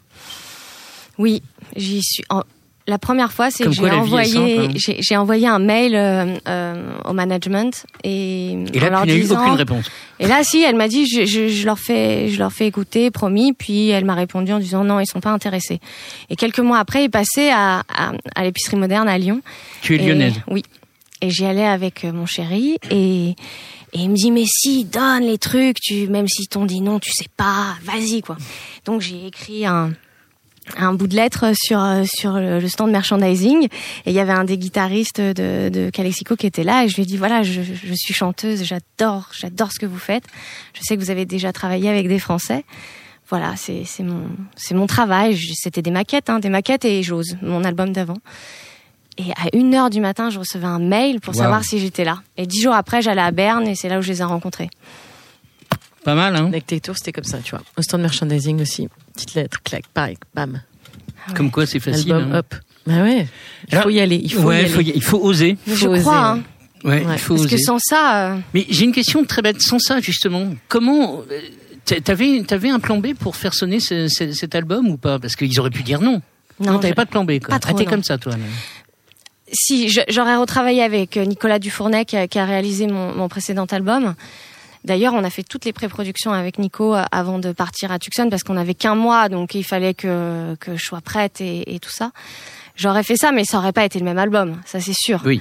Oui, 1.19 1.43
j'y 1.77 2.03
suis. 2.03 2.25
en- 2.31 2.43
La 2.89 2.99
première 2.99 3.31
fois, 3.33 3.49
c'est 3.53 3.63
que 3.65 3.71
j'ai 3.71 3.89
envoyé, 3.91 4.59
hein. 4.59 4.69
j'ai 4.77 5.17
envoyé 5.17 5.47
un 5.47 5.61
mail 5.61 5.95
euh, 5.95 6.37
euh, 6.49 6.93
au 7.05 7.13
management 7.13 7.87
et, 8.03 8.55
Et 8.75 8.81
en 8.81 8.83
là, 8.83 8.91
leur 8.91 9.03
tu 9.03 9.09
n'as 9.09 9.15
eu 9.15 9.21
disant. 9.21 9.41
aucune 9.41 9.55
réponse. 9.55 9.87
Et 10.19 10.27
là, 10.27 10.43
si, 10.43 10.63
elle 10.65 10.75
m'a 10.75 10.89
dit, 10.89 11.07
je, 11.07 11.25
je, 11.25 11.47
je 11.49 11.65
leur 11.65 11.79
fais, 11.79 12.29
je 12.29 12.39
leur 12.41 12.53
fais 12.53 12.67
écouter, 12.67 13.13
promis. 13.13 13.53
Puis 13.53 13.89
elle 13.91 14.05
m'a 14.05 14.15
répondu 14.17 14.53
en 14.53 14.59
disant 14.59 14.83
non, 14.83 14.99
ils 14.99 15.07
sont 15.07 15.21
pas 15.21 15.31
intéressés. 15.31 15.79
Et 16.29 16.35
quelques 16.35 16.59
mois 16.59 16.79
après, 16.81 17.05
il 17.05 17.09
passait 17.11 17.53
à, 17.53 17.85
à, 17.89 18.13
à 18.35 18.43
l'épicerie 18.43 18.77
moderne 18.77 19.07
à 19.09 19.17
Lyon. 19.17 19.43
Tu 19.81 19.95
es 19.95 20.03
Et- 20.03 20.09
lyonnaise. 20.09 20.35
Oui. 20.49 20.65
Et 21.21 21.31
j'y 21.31 21.45
allais 21.47 21.65
avec 21.65 22.05
euh, 22.05 22.11
mon 22.13 22.27
chéri 22.27 22.79
et, 22.91 23.29
et 23.29 23.35
il 23.95 24.11
me 24.11 24.17
dit 24.17 24.33
mais 24.33 24.43
si 24.45 24.85
donne 24.87 25.23
les 25.23 25.39
trucs, 25.39 25.77
tu 25.81 26.09
même 26.09 26.27
si 26.27 26.49
t'on 26.49 26.65
dit 26.67 26.81
non, 26.81 26.99
tu 26.99 27.13
sais 27.13 27.29
pas, 27.37 27.77
vas-y 27.85 28.23
quoi. 28.23 28.37
Donc 28.87 29.03
j'ai 29.03 29.29
écrit 29.29 29.65
un 29.67 29.93
un 30.79 30.95
bout 30.95 31.07
de 31.07 31.15
lettre 31.17 31.53
sur 31.55 31.83
euh, 31.83 32.05
sur 32.07 32.33
le 32.35 32.67
stand 32.69 32.91
merchandising. 32.91 33.65
Et 33.65 34.11
il 34.11 34.13
y 34.13 34.21
avait 34.21 34.33
un 34.33 34.45
des 34.45 34.57
guitaristes 34.59 35.21
de, 35.21 35.69
de 35.69 35.91
Calexico 35.91 36.37
qui 36.37 36.47
était 36.47 36.65
là 36.65 36.85
et 36.85 36.89
je 36.89 36.97
lui 36.97 37.03
ai 37.03 37.07
dit 37.07 37.17
voilà 37.17 37.43
je, 37.43 37.61
je 37.63 37.95
suis 37.95 38.15
chanteuse 38.15 38.65
j'adore 38.65 39.29
j'adore 39.33 39.71
ce 39.73 39.79
que 39.79 39.87
vous 39.87 39.99
faites. 39.99 40.25
Je 40.75 40.81
sais 40.83 40.97
que 40.97 41.01
vous 41.03 41.11
avez 41.11 41.25
déjà 41.27 41.53
travaillé 41.53 41.89
avec 41.89 42.09
des 42.09 42.19
Français. 42.19 42.65
Voilà 43.29 43.55
c'est 43.57 43.85
c'est 43.85 44.03
mon 44.03 44.25
c'est 44.57 44.75
mon 44.75 44.87
travail. 44.87 45.39
C'était 45.55 45.83
des 45.83 45.91
maquettes 45.91 46.31
hein, 46.31 46.39
des 46.39 46.49
maquettes 46.51 46.85
et 46.85 47.03
j'ose 47.03 47.37
mon 47.43 47.65
album 47.65 47.93
d'avant. 47.93 48.19
Et 49.19 49.31
à 49.33 49.55
une 49.55 49.75
heure 49.75 49.91
du 49.91 50.01
matin 50.01 50.31
je 50.31 50.39
recevais 50.39 50.67
un 50.67 50.79
mail 50.79 51.21
pour 51.21 51.35
Wow. 51.35 51.43
savoir 51.43 51.65
si 51.65 51.79
j'étais 51.79 52.05
là. 52.05 52.23
Et 52.37 52.47
dix 52.47 52.63
jours 52.63 52.75
après 52.75 53.03
j'allais 53.03 53.21
à 53.21 53.31
Berne 53.31 53.67
et 53.69 53.75
c'est 53.75 53.89
là 53.89 53.99
où 53.99 54.03
je 54.03 54.09
les 54.09 54.21
ai 54.21 54.25
rencontrés 54.25 54.71
Pas 56.05 56.15
mal, 56.15 56.35
hein 56.37 56.47
Avec 56.47 56.67
tes 56.67 56.81
tours, 56.81 56.97
c'était 56.97 57.13
comme 57.13 57.25
ça, 57.25 57.39
tu 57.39 57.51
vois. 57.53 57.63
Au 57.77 57.83
stand 57.83 58.01
merchandising 58.03 58.61
aussi, 58.61 58.89
petite 59.15 59.35
lettre, 59.35 59.63
clac, 59.63 59.85
pareil, 59.95 60.17
bam, 60.35 60.61
Comme 61.37 61.51
quoi, 61.51 61.65
c'est 61.67 61.79
facile. 61.81 62.13
album, 62.13 62.33
hein. 62.35 62.39
hop. 62.41 62.55
Bah 62.87 63.03
ouais. 63.05 63.29
Il 63.69 63.75
Alors, 63.75 63.85
faut 63.85 63.91
y 63.91 64.01
aller. 64.01 64.17
Il 64.17 64.33
faut 64.33 64.43
ouais, 64.43 64.57
y 64.57 64.59
aller. 64.65 64.69
faut 64.69 64.81
y- 64.81 64.93
il 64.97 65.03
faut 65.03 65.19
oser. 65.21 65.57
Mais 65.69 65.75
Faut 65.75 65.79
je 65.85 65.89
oser, 65.89 66.01
crois 66.01 66.13
ouais. 66.15 66.19
hein, 66.41 66.43
Ouais, 66.85 67.05
Ouais. 67.07 67.13
il 67.15 67.19
faut 67.21 67.37
parce 67.37 67.47
que 67.47 67.57
sans 67.59 67.79
ça 67.79 68.33
euh, 68.33 68.39
Mais 68.55 68.67
j'ai 68.69 68.85
une 68.85 68.91
question 68.93 69.25
très 69.25 69.41
bête. 69.41 69.63
Sans 69.63 69.79
ça, 69.79 70.01
justement, 70.01 70.49
comment 70.67 71.21
euh, 71.31 71.41
t'a- 71.85 72.01
t'avais 72.01 72.43
t'avais 72.45 72.71
un 72.71 72.81
plan 72.81 72.99
B 72.99 73.15
pour 73.15 73.37
faire 73.37 73.55
sonner 73.55 73.79
ce- 73.79 74.09
ce- 74.09 74.33
cet 74.33 74.57
album 74.57 74.89
ou 74.89 74.97
pas? 74.97 75.21
Parce 75.21 75.37
qu'ils 75.37 75.61
auraient 75.61 75.71
pu 75.71 75.85
dire 75.85 76.01
non. 76.01 76.21
non, 76.59 76.73
Non, 76.73 76.79
t'avais 76.81 76.95
pas 76.95 77.05
de 77.05 77.11
plan 77.11 77.25
B. 77.25 77.39
Quoi. 77.39 77.51
pas 77.55 77.61
trop, 77.61 77.73
Ah, 77.77 77.79
t'es 77.79 77.85
comme 77.85 78.03
ça, 78.03 78.19
toi. 78.19 78.33
là. 78.33 78.39
si 79.53 79.89
je- 79.91 80.01
j'aurais 80.09 80.35
retravaillé 80.37 80.83
avec 80.83 81.17
euh, 81.17 81.25
Nicolas 81.25 81.59
Dufournet 81.61 82.05
qui 82.05 82.17
a, 82.17 82.27
qui 82.27 82.39
a 82.41 82.45
réalisé 82.47 82.87
mon, 82.89 83.15
mon 83.15 83.29
précédent 83.29 83.67
album. 83.67 84.15
D'ailleurs, 84.85 85.15
on 85.15 85.23
a 85.23 85.31
fait 85.31 85.43
toutes 85.45 85.65
les 85.65 85.73
pré-productions 85.73 86.33
avec 86.33 86.59
Nico 86.59 86.95
euh, 86.95 87.05
avant 87.13 87.39
de 87.39 87.53
partir 87.53 87.93
à 87.93 87.99
Tucson 87.99 88.29
parce 88.31 88.43
qu'on 88.43 88.57
avait 88.57 88.75
qu'un 88.75 88.95
mois, 88.97 89.29
donc 89.29 89.55
il 89.55 89.63
fallait 89.65 89.95
que, 89.95 90.55
que 90.61 90.77
je 90.77 90.83
sois 90.85 91.01
prête 91.01 91.41
et, 91.41 91.75
et 91.75 91.79
tout 91.79 91.91
ça. 91.91 92.11
J'aurais 92.75 93.03
fait 93.05 93.17
ça, 93.17 93.33
mais 93.33 93.45
ça 93.45 93.59
aurait 93.59 93.73
pas 93.73 93.85
été 93.85 93.99
le 93.99 94.05
même 94.05 94.19
album, 94.19 94.61
ça 94.65 94.81
c'est 94.81 94.95
sûr. 94.97 95.21
Oui. 95.25 95.41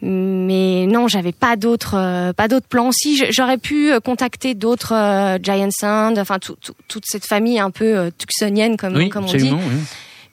Mais 0.00 0.86
non, 0.86 1.08
j'avais 1.08 1.32
pas 1.32 1.56
d'autres, 1.56 1.96
euh, 1.96 2.32
pas 2.32 2.46
d'autres 2.46 2.68
plans. 2.68 2.90
Si 2.92 3.20
j'aurais 3.32 3.58
pu 3.58 3.90
euh, 3.90 3.98
contacter 4.00 4.54
d'autres 4.54 4.92
euh, 4.94 5.38
Giant 5.42 5.70
Sound, 5.72 6.18
enfin 6.18 6.38
tout- 6.38 6.56
tout- 6.62 6.74
toute 6.86 7.04
cette 7.06 7.26
famille 7.26 7.58
un 7.58 7.70
peu 7.70 7.96
euh, 7.96 8.10
tucsonienne 8.16 8.76
comme, 8.76 8.94
Oui, 8.96 9.08
comme 9.08 9.24
on 9.24 9.32
dit. 9.32 9.50
oui. 9.50 9.58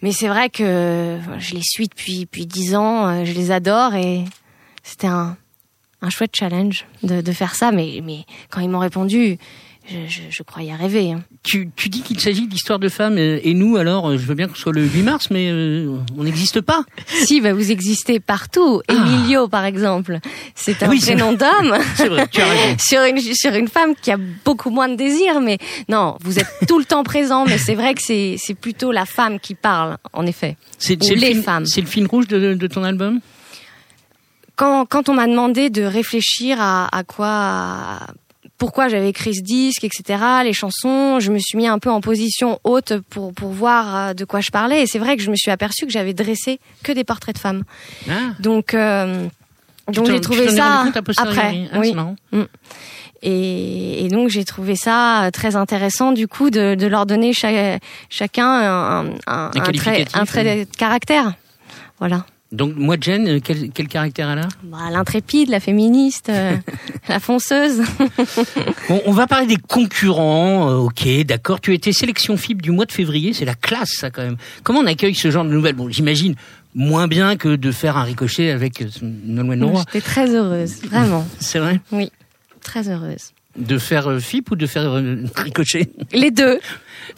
Mais 0.02 0.12
c'est 0.12 0.28
vrai 0.28 0.50
que 0.52 1.18
je 1.40 1.56
les 1.56 1.62
suis 1.64 1.88
depuis 1.88 2.20
depuis 2.22 2.46
dix 2.46 2.76
ans, 2.76 3.26
je 3.26 3.32
les 3.32 3.50
adore 3.50 3.96
et 3.96 4.24
c'était 4.84 5.08
un 5.08 5.36
un 6.02 6.10
chouette 6.10 6.36
challenge 6.36 6.86
de, 7.04 7.22
de 7.22 7.32
faire 7.32 7.56
ça. 7.56 7.72
Mais 7.72 8.02
mais 8.04 8.26
quand 8.50 8.62
ils 8.62 8.70
m'ont 8.70 8.80
répondu, 8.80 9.38
je, 9.88 9.98
je, 10.08 10.22
je 10.32 10.42
croyais 10.44 10.74
rêver. 10.74 11.12
hein. 11.12 11.22
Tu, 11.44 11.70
tu 11.76 11.90
dis 11.90 12.02
qu'il 12.02 12.20
s'agit 12.20 12.48
d'histoire 12.48 12.80
de 12.80 12.90
femmes 12.90 13.20
et 13.20 13.54
nous 13.54 13.78
alors 13.78 14.12
je 14.18 14.26
veux 14.26 14.34
bien 14.34 14.48
que 14.48 14.56
ce 14.56 14.62
soit 14.64 14.74
le 14.74 14.84
8 14.84 15.04
mars 15.04 15.28
mais 15.30 15.50
euh, 15.52 15.96
on 16.18 16.24
n'existe 16.24 16.60
pas. 16.62 16.84
si, 17.08 17.40
bah, 17.40 17.54
vous 17.54 17.70
existez 17.72 18.20
partout. 18.20 18.82
Emilio, 18.90 19.48
par 19.48 19.64
exemple, 19.64 20.18
c'est 20.56 20.82
un 20.82 20.88
Ah. 20.88 20.90
Oui, 20.90 21.00
prénom 21.00 21.34
d'homme. 21.34 21.76
Sur 22.80 23.04
une 23.04 23.20
sur 23.20 23.54
une 23.54 23.68
femme 23.68 23.94
qui 24.02 24.12
a 24.12 24.18
beaucoup 24.44 24.72
moins 24.72 24.90
de 24.90 24.96
désir 24.96 25.40
mais 25.40 25.60
non 25.88 26.18
vous 26.22 26.40
êtes 26.40 26.48
tout 26.68 26.80
le 26.80 26.86
temps 26.86 27.04
présent 27.04 27.46
mais 27.46 27.58
c'est 27.60 27.76
vrai 27.76 27.94
que 27.94 28.02
c'est 28.02 28.38
plutôt 28.60 28.92
la 28.92 29.06
femme 29.06 29.40
qui 29.40 29.54
parle 29.56 29.98
en 30.14 30.26
effet 30.26 30.58
C'est 30.80 30.96
le 31.10 31.16
les 31.16 31.36
femmes. 31.36 31.66
C'est 31.68 31.82
le 31.82 31.88
fil 31.88 32.08
rouge 32.08 32.28
de, 32.28 32.54
de 32.56 32.68
ton 32.68 32.84
album? 32.84 33.20
Quand, 34.56 34.86
quand 34.86 35.10
on 35.10 35.14
m'a 35.14 35.28
demandé 35.28 35.70
de 35.70 35.84
réfléchir 35.84 36.58
à, 36.62 36.88
à 36.96 37.04
quoi, 37.04 38.00
pourquoi 38.58 38.88
j'avais 38.88 39.10
écrit 39.10 39.36
ce 39.36 39.42
disque, 39.42 39.84
etc., 39.84 40.20
les 40.44 40.54
chansons, 40.54 41.20
je 41.20 41.32
me 41.32 41.40
suis 41.40 41.58
mis 41.58 41.68
un 41.68 41.80
peu 41.80 41.90
en 41.90 42.02
position 42.02 42.60
haute 42.64 42.94
pour, 43.10 43.34
pour 43.34 43.50
voir 43.52 43.96
euh, 43.96 44.14
de 44.14 44.24
quoi 44.26 44.40
je 44.42 44.52
parlais. 44.52 44.84
Et 44.84 44.88
c'est 44.88 45.00
vrai 45.00 45.18
que 45.18 45.24
je 45.24 45.30
me 45.32 45.36
suis 45.36 45.52
aperçue 45.52 45.86
que 45.86 45.92
j'avais 45.92 46.14
dressé 46.14 46.60
que 46.84 46.92
des 46.92 47.04
portraits 47.04 47.36
de 47.36 47.40
femmes. 47.42 47.64
Ah, 48.10 48.14
Donc, 48.40 48.74
euh, 48.74 49.28
donc 49.92 50.08
j'ai 50.08 50.22
trouvé 50.22 50.46
ça 50.56 50.84
après. 51.18 51.68
Ah, 51.74 51.80
oui. 51.80 51.94
marrant. 51.94 52.16
Et, 53.22 54.06
et 54.06 54.10
donc 54.10 54.30
j'ai 54.30 54.46
trouvé 54.46 54.76
ça 54.76 55.30
très 55.34 55.56
intéressant 55.56 56.12
du 56.12 56.28
coup 56.28 56.50
de, 56.52 56.76
de 56.76 56.86
leur 56.88 57.06
donner 57.06 57.34
cha- 57.34 57.80
chacun 58.10 58.48
un, 58.48 59.06
un, 59.06 59.14
un, 59.28 59.50
trait, 59.80 60.06
trait 60.26 60.66
de 60.66 60.76
caractère. 60.78 61.34
Voilà. 62.00 62.26
Donc 62.56 62.76
moi, 62.76 62.96
Jen, 63.00 63.28
euh, 63.28 63.40
quel, 63.44 63.70
quel 63.72 63.88
caractère 63.88 64.30
elle 64.30 64.40
a? 64.40 64.48
Bah, 64.64 64.90
L'intrépide, 64.92 65.50
la 65.50 65.60
féministe, 65.60 66.30
euh, 66.30 66.56
la 67.10 67.20
fonceuse. 67.20 67.82
bon, 68.90 69.02
On 69.06 69.12
va 69.12 69.28
parler 69.28 69.48
des 69.48 69.58
concurrents. 69.58 70.70
Euh, 70.70 70.78
ok, 70.78 71.08
d'accord. 71.26 71.62
Tu 71.62 71.72
as 71.72 71.74
été 71.74 71.92
sélection 71.92 72.38
FIB 72.38 72.62
du 72.62 72.72
mois 72.72 72.86
de 72.86 72.92
février. 72.92 73.34
C'est 73.34 73.46
la 73.46 73.56
classe, 73.56 73.92
ça, 73.98 74.10
quand 74.10 74.24
même. 74.24 74.38
Comment 74.64 74.80
on 74.80 74.86
accueille 74.88 75.16
ce 75.16 75.30
genre 75.30 75.44
de 75.44 75.50
nouvelles? 75.50 75.76
Bon, 75.76 75.90
j'imagine 75.90 76.36
moins 76.74 77.08
bien 77.08 77.36
que 77.38 77.56
de 77.56 77.72
faire 77.72 77.98
un 77.98 78.04
ricochet 78.04 78.52
avec 78.52 78.84
Nolwenn 79.02 79.60
Leroy. 79.60 79.84
J'étais 79.88 80.06
très 80.06 80.34
heureuse, 80.34 80.82
vraiment. 80.84 81.26
C'est 81.40 81.60
vrai? 81.60 81.80
Oui, 81.92 82.12
très 82.62 82.90
heureuse. 82.90 83.32
De 83.58 83.78
faire 83.78 84.08
euh, 84.10 84.20
FIP 84.20 84.52
ou 84.52 84.56
de 84.56 84.68
faire 84.68 84.92
euh, 84.92 85.24
Ricochet 85.36 85.90
Les 86.12 86.32
deux. 86.32 86.60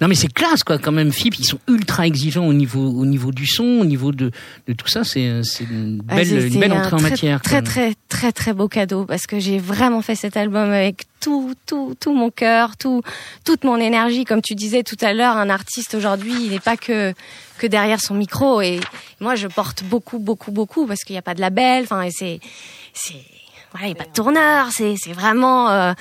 Non 0.02 0.08
mais 0.08 0.16
c'est 0.16 0.32
classe 0.32 0.64
quoi 0.64 0.78
quand 0.78 0.92
même 0.92 1.12
FIP. 1.12 1.40
Ils 1.40 1.46
sont 1.46 1.60
ultra 1.68 2.06
exigeants 2.06 2.46
au 2.46 2.54
niveau 2.54 2.82
au 2.82 3.06
niveau 3.06 3.32
du 3.32 3.48
son 3.48 3.64
au 3.82 3.86
niveau 3.86 4.12
de 4.12 4.32
de 4.68 4.74
tout 4.74 4.88
ça. 4.88 5.04
C'est 5.04 5.28
euh, 5.28 5.44
c'est 5.44 5.64
une 5.64 6.02
belle 6.02 6.48
une 6.54 6.60
belle 6.60 6.74
entrée 6.74 6.96
en 6.96 7.00
très, 7.00 7.10
matière. 7.10 7.42
Très 7.42 7.62
très 7.62 7.94
très 8.08 8.32
très 8.32 8.54
beau 8.54 8.68
cadeau 8.68 9.06
parce 9.06 9.26
que 9.26 9.40
j'ai 9.40 9.58
vraiment 9.58 10.02
fait 10.02 10.16
cet 10.16 10.38
album 10.38 10.70
avec 10.70 11.06
tout 11.20 11.54
tout 11.66 11.96
tout 12.00 12.14
mon 12.14 12.30
cœur, 12.30 12.78
tout 12.78 13.02
toute 13.44 13.64
mon 13.64 13.78
énergie. 13.78 14.24
Comme 14.24 14.42
tu 14.42 14.54
disais 14.54 14.84
tout 14.84 14.98
à 15.02 15.14
l'heure 15.14 15.38
un 15.38 15.50
artiste 15.50 15.96
aujourd'hui, 15.96 16.34
il 16.40 16.52
n'est 16.52 16.60
pas 16.60 16.78
que 16.78 17.14
que 17.58 17.66
derrière 17.66 18.00
son 18.00 18.14
micro. 18.14 18.62
Et 18.62 18.80
moi 19.20 19.36
je 19.36 19.48
porte 19.48 19.84
beaucoup 19.84 20.20
beaucoup 20.20 20.52
beaucoup 20.52 20.86
parce 20.86 21.04
qu'il 21.04 21.14
n'y 21.14 21.20
a 21.20 21.24
pas 21.24 21.34
de 21.34 21.42
label, 21.42 21.84
enfin 21.84 22.08
c'est 22.12 22.40
voilà, 23.72 23.88
il 23.88 23.94
n'y 23.94 24.00
a 24.00 24.04
pas 24.04 24.10
de 24.10 24.14
tourneur, 24.14 24.68
c'est 24.72 24.96
c'est 24.98 25.14
vraiment 25.14 25.70
euh, 25.70 25.92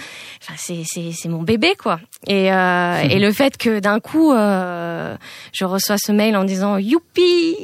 enfin 0.43 0.55
c'est 0.57 0.83
c'est 0.85 1.13
c'est 1.13 1.29
mon 1.29 1.43
bébé 1.43 1.75
quoi. 1.77 2.01
Et 2.27 2.53
euh, 2.53 3.01
et 3.11 3.19
le 3.19 3.33
fait 3.33 3.57
que 3.57 3.81
d'un 3.81 4.01
coup 4.01 4.33
euh, 4.33 5.17
je 5.53 5.65
reçois 5.65 5.97
ce 5.99 6.13
mail 6.13 6.37
en 6.37 6.45
disant 6.45 6.79
youpi 6.79 7.57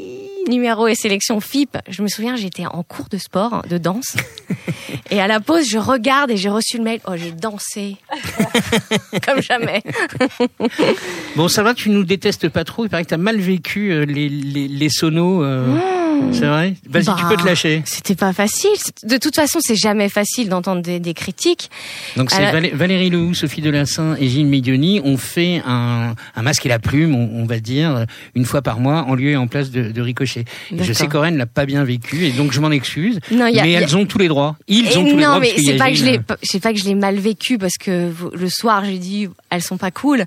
numéro 0.49 0.89
et 0.89 0.95
sélection 0.95 1.41
FIP. 1.41 1.79
Je 1.89 2.03
me 2.03 2.09
souviens, 2.09 2.35
j'étais 2.35 2.67
en 2.67 2.83
cours 2.83 3.09
de 3.09 3.17
sport, 3.17 3.55
hein, 3.55 3.63
de 3.71 3.79
danse. 3.79 4.17
et 5.11 5.21
à 5.21 5.29
la 5.29 5.39
pause, 5.39 5.69
je 5.71 5.79
regarde 5.79 6.33
et 6.33 6.37
j'ai 6.37 6.49
reçu 6.49 6.79
le 6.79 6.83
mail. 6.85 7.01
Oh, 7.07 7.13
j'ai 7.17 7.31
dansé. 7.31 7.97
Comme 9.25 9.41
jamais. 9.41 9.83
Bon 11.37 11.49
ça 11.49 11.63
va 11.63 11.75
tu 11.75 11.91
nous 11.91 12.05
détestes 12.05 12.49
pas 12.49 12.65
trop 12.65 12.85
il 12.85 12.89
paraît 12.89 13.05
que 13.05 13.11
t'as 13.11 13.17
mal 13.17 13.39
vécu 13.39 13.93
euh, 13.93 14.05
les 14.05 14.29
les 14.29 14.69
les 14.69 14.89
sonos 14.89 15.43
euh, 15.43 15.67
c'est 16.33 16.47
vrai 16.47 16.75
vas-y 16.89 17.05
tu 17.05 17.11
Bah, 17.11 17.27
peux 17.29 17.37
te 17.37 17.47
lâcher. 17.47 17.83
C'était 17.85 18.15
pas 18.15 18.33
facile. 18.33 18.71
De 19.05 19.17
toute 19.17 19.35
façon, 19.35 19.59
c'est 19.63 19.77
jamais 19.77 20.09
facile 20.09 20.49
d'entendre 20.49 20.83
des, 20.83 21.01
des 21.01 21.15
critiques. 21.15 21.71
Donc 22.17 22.31
c'est 22.31 22.45
Alors- 22.45 22.61
Valérie 22.75 23.11
Lehoux, 23.11 23.35
Sophie 23.35 23.61
Delassin 23.61 24.17
et 24.21 24.29
Gilles 24.29 24.47
Medioni 24.47 25.01
ont 25.05 25.17
fait 25.17 25.63
un, 25.67 26.15
un 26.37 26.43
masque 26.43 26.67
et 26.67 26.69
la 26.69 26.79
plume, 26.79 27.15
on, 27.15 27.43
on 27.43 27.45
va 27.47 27.59
dire, 27.61 28.07
une 28.35 28.45
fois 28.45 28.63
par 28.63 28.81
mois 28.81 29.05
en 29.09 29.15
lieu 29.15 29.31
et 29.31 29.37
en 29.37 29.47
place 29.47 29.71
de, 29.71 29.91
de 29.91 30.01
Ricochet. 30.01 30.45
Et 30.77 30.83
je 30.83 30.93
sais 30.93 31.07
qu'Oren 31.09 31.37
l'a 31.37 31.47
pas 31.47 31.67
bien 31.67 31.85
vécu 31.85 32.25
et 32.27 32.31
donc 32.33 32.53
je 32.53 32.61
m'en 32.61 32.71
excuse. 32.71 33.19
Non, 33.31 33.47
il 33.47 33.55
y 33.57 33.61
a- 33.61 33.63
mais 33.63 33.71
il 33.71 33.73
y 33.73 33.77
a- 33.77 33.81
elles 33.83 33.97
ont 33.97 34.07
tous 34.07 34.19
les 34.19 34.29
droits. 34.29 34.57
Ils 34.69 34.87
Et 34.87 34.97
ont 34.97 35.05
tous 35.05 35.17
les 35.17 35.23
non, 35.23 35.29
droits. 35.29 35.41
mais 35.41 35.51
qu'il 35.55 35.65
y 35.65 35.67
c'est 35.67 35.77
pas 35.77 35.89
que 35.91 35.95
je 35.97 36.05
Gilles. 36.05 36.13
l'ai, 36.13 36.19
pas- 36.21 36.39
c'est 36.43 36.61
pas 36.61 36.73
que 36.73 36.79
je 36.79 36.85
l'ai 36.85 36.95
mal 36.95 37.17
vécu 37.17 37.59
parce 37.59 37.77
que 37.79 38.11
le 38.35 38.49
soir 38.49 38.85
j'ai 38.85 38.99
dit 38.99 39.29
elles 39.51 39.63
sont 39.63 39.77
pas 39.77 39.91
cool, 39.91 40.25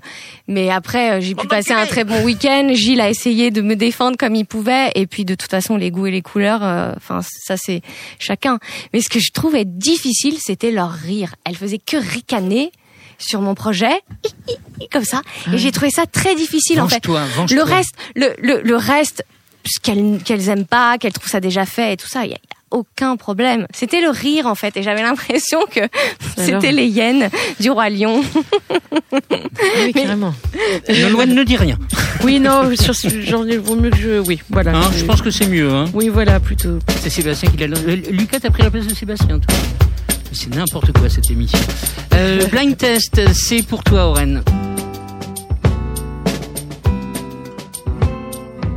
mais 0.48 0.70
après 0.70 1.12
euh, 1.12 1.20
j'ai 1.20 1.34
pu 1.34 1.46
passer 1.46 1.72
un 1.72 1.86
très 1.86 2.04
bon 2.04 2.22
week-end. 2.24 2.68
Gilles 2.74 3.00
a 3.00 3.10
essayé 3.10 3.50
de 3.50 3.60
me 3.62 3.74
défendre 3.76 4.16
comme 4.16 4.34
il 4.34 4.44
pouvait, 4.46 4.90
et 4.94 5.06
puis 5.06 5.24
de 5.24 5.34
toute 5.34 5.50
façon 5.50 5.75
les 5.76 5.90
goûts 5.90 6.06
et 6.06 6.10
les 6.10 6.22
couleurs, 6.22 6.62
euh, 6.62 6.92
enfin 6.96 7.20
ça 7.22 7.56
c'est 7.56 7.82
chacun. 8.18 8.58
Mais 8.92 9.00
ce 9.00 9.08
que 9.08 9.20
je 9.20 9.32
trouvais 9.32 9.64
difficile, 9.64 10.36
c'était 10.38 10.70
leur 10.70 10.90
rire. 10.90 11.34
Elles 11.44 11.56
faisaient 11.56 11.78
que 11.78 11.96
ricaner 11.96 12.72
sur 13.18 13.40
mon 13.40 13.54
projet, 13.54 14.00
comme 14.92 15.04
ça, 15.04 15.22
et 15.52 15.58
j'ai 15.58 15.72
trouvé 15.72 15.90
ça 15.90 16.06
très 16.06 16.34
difficile 16.34 16.80
en 16.80 16.88
fait. 16.88 17.06
Le 17.06 17.62
reste, 17.62 17.94
le, 18.14 18.34
le, 18.38 18.60
le 18.62 18.76
reste, 18.76 19.24
ce 19.64 19.80
qu'elles 19.80 20.22
qu'elles 20.22 20.48
aiment 20.48 20.66
pas, 20.66 20.98
qu'elles 20.98 21.12
trouvent 21.12 21.30
ça 21.30 21.40
déjà 21.40 21.66
fait 21.66 21.94
et 21.94 21.96
tout 21.96 22.08
ça, 22.08 22.24
il 22.24 22.30
y 22.30 22.34
a, 22.34 22.36
y 22.36 22.38
a 22.38 22.55
aucun 22.70 23.16
problème. 23.16 23.66
C'était 23.72 24.00
le 24.00 24.10
rire 24.10 24.46
en 24.46 24.54
fait, 24.54 24.76
et 24.76 24.82
j'avais 24.82 25.02
l'impression 25.02 25.60
que 25.70 25.80
c'était 26.36 26.72
les 26.72 26.86
hyènes 26.86 27.30
du 27.60 27.70
roi 27.70 27.88
lion. 27.90 28.22
Oui, 29.12 29.92
carrément. 29.92 30.34
Nolwenn 30.88 31.34
ne 31.34 31.44
dit 31.44 31.56
rien. 31.56 31.78
Oui, 32.24 32.40
non, 32.40 32.74
sur 32.76 32.94
ce 32.94 33.08
genre, 33.22 33.46
il 33.46 33.58
vaut 33.58 33.76
mieux 33.76 33.90
que 33.90 33.96
je. 33.96 34.18
Oui, 34.20 34.40
voilà. 34.50 34.76
Hein, 34.76 34.90
je 34.96 35.04
pense 35.04 35.22
que 35.22 35.30
c'est 35.30 35.46
mieux. 35.46 35.72
Hein. 35.72 35.86
Oui, 35.94 36.08
voilà, 36.08 36.40
plutôt. 36.40 36.78
C'est 37.00 37.10
Sébastien 37.10 37.50
qui 37.50 37.66
l'a. 37.66 37.76
Euh, 37.76 37.96
Lucas, 38.10 38.40
t'as 38.40 38.50
pris 38.50 38.62
la 38.62 38.70
place 38.70 38.86
de 38.86 38.94
Sébastien, 38.94 39.38
toi. 39.38 39.56
C'est 40.32 40.54
n'importe 40.54 40.92
quoi 40.92 41.08
cette 41.08 41.30
émission. 41.30 41.58
Euh, 42.14 42.46
blind 42.50 42.76
test, 42.76 43.20
c'est 43.32 43.62
pour 43.62 43.82
toi, 43.84 44.06
Oren. 44.06 44.42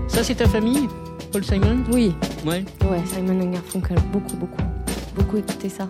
Ça, 0.07 0.23
c'est 0.23 0.35
ta 0.35 0.47
famille, 0.47 0.87
Paul 1.31 1.43
Simon 1.43 1.77
Oui, 1.91 2.13
Ouais. 2.45 2.63
ouais, 2.89 3.01
Simon 3.05 3.51
Garfunkel, 3.51 3.97
beaucoup, 4.11 4.35
beaucoup, 4.37 4.61
beaucoup 5.15 5.37
écouté 5.37 5.69
ça. 5.69 5.87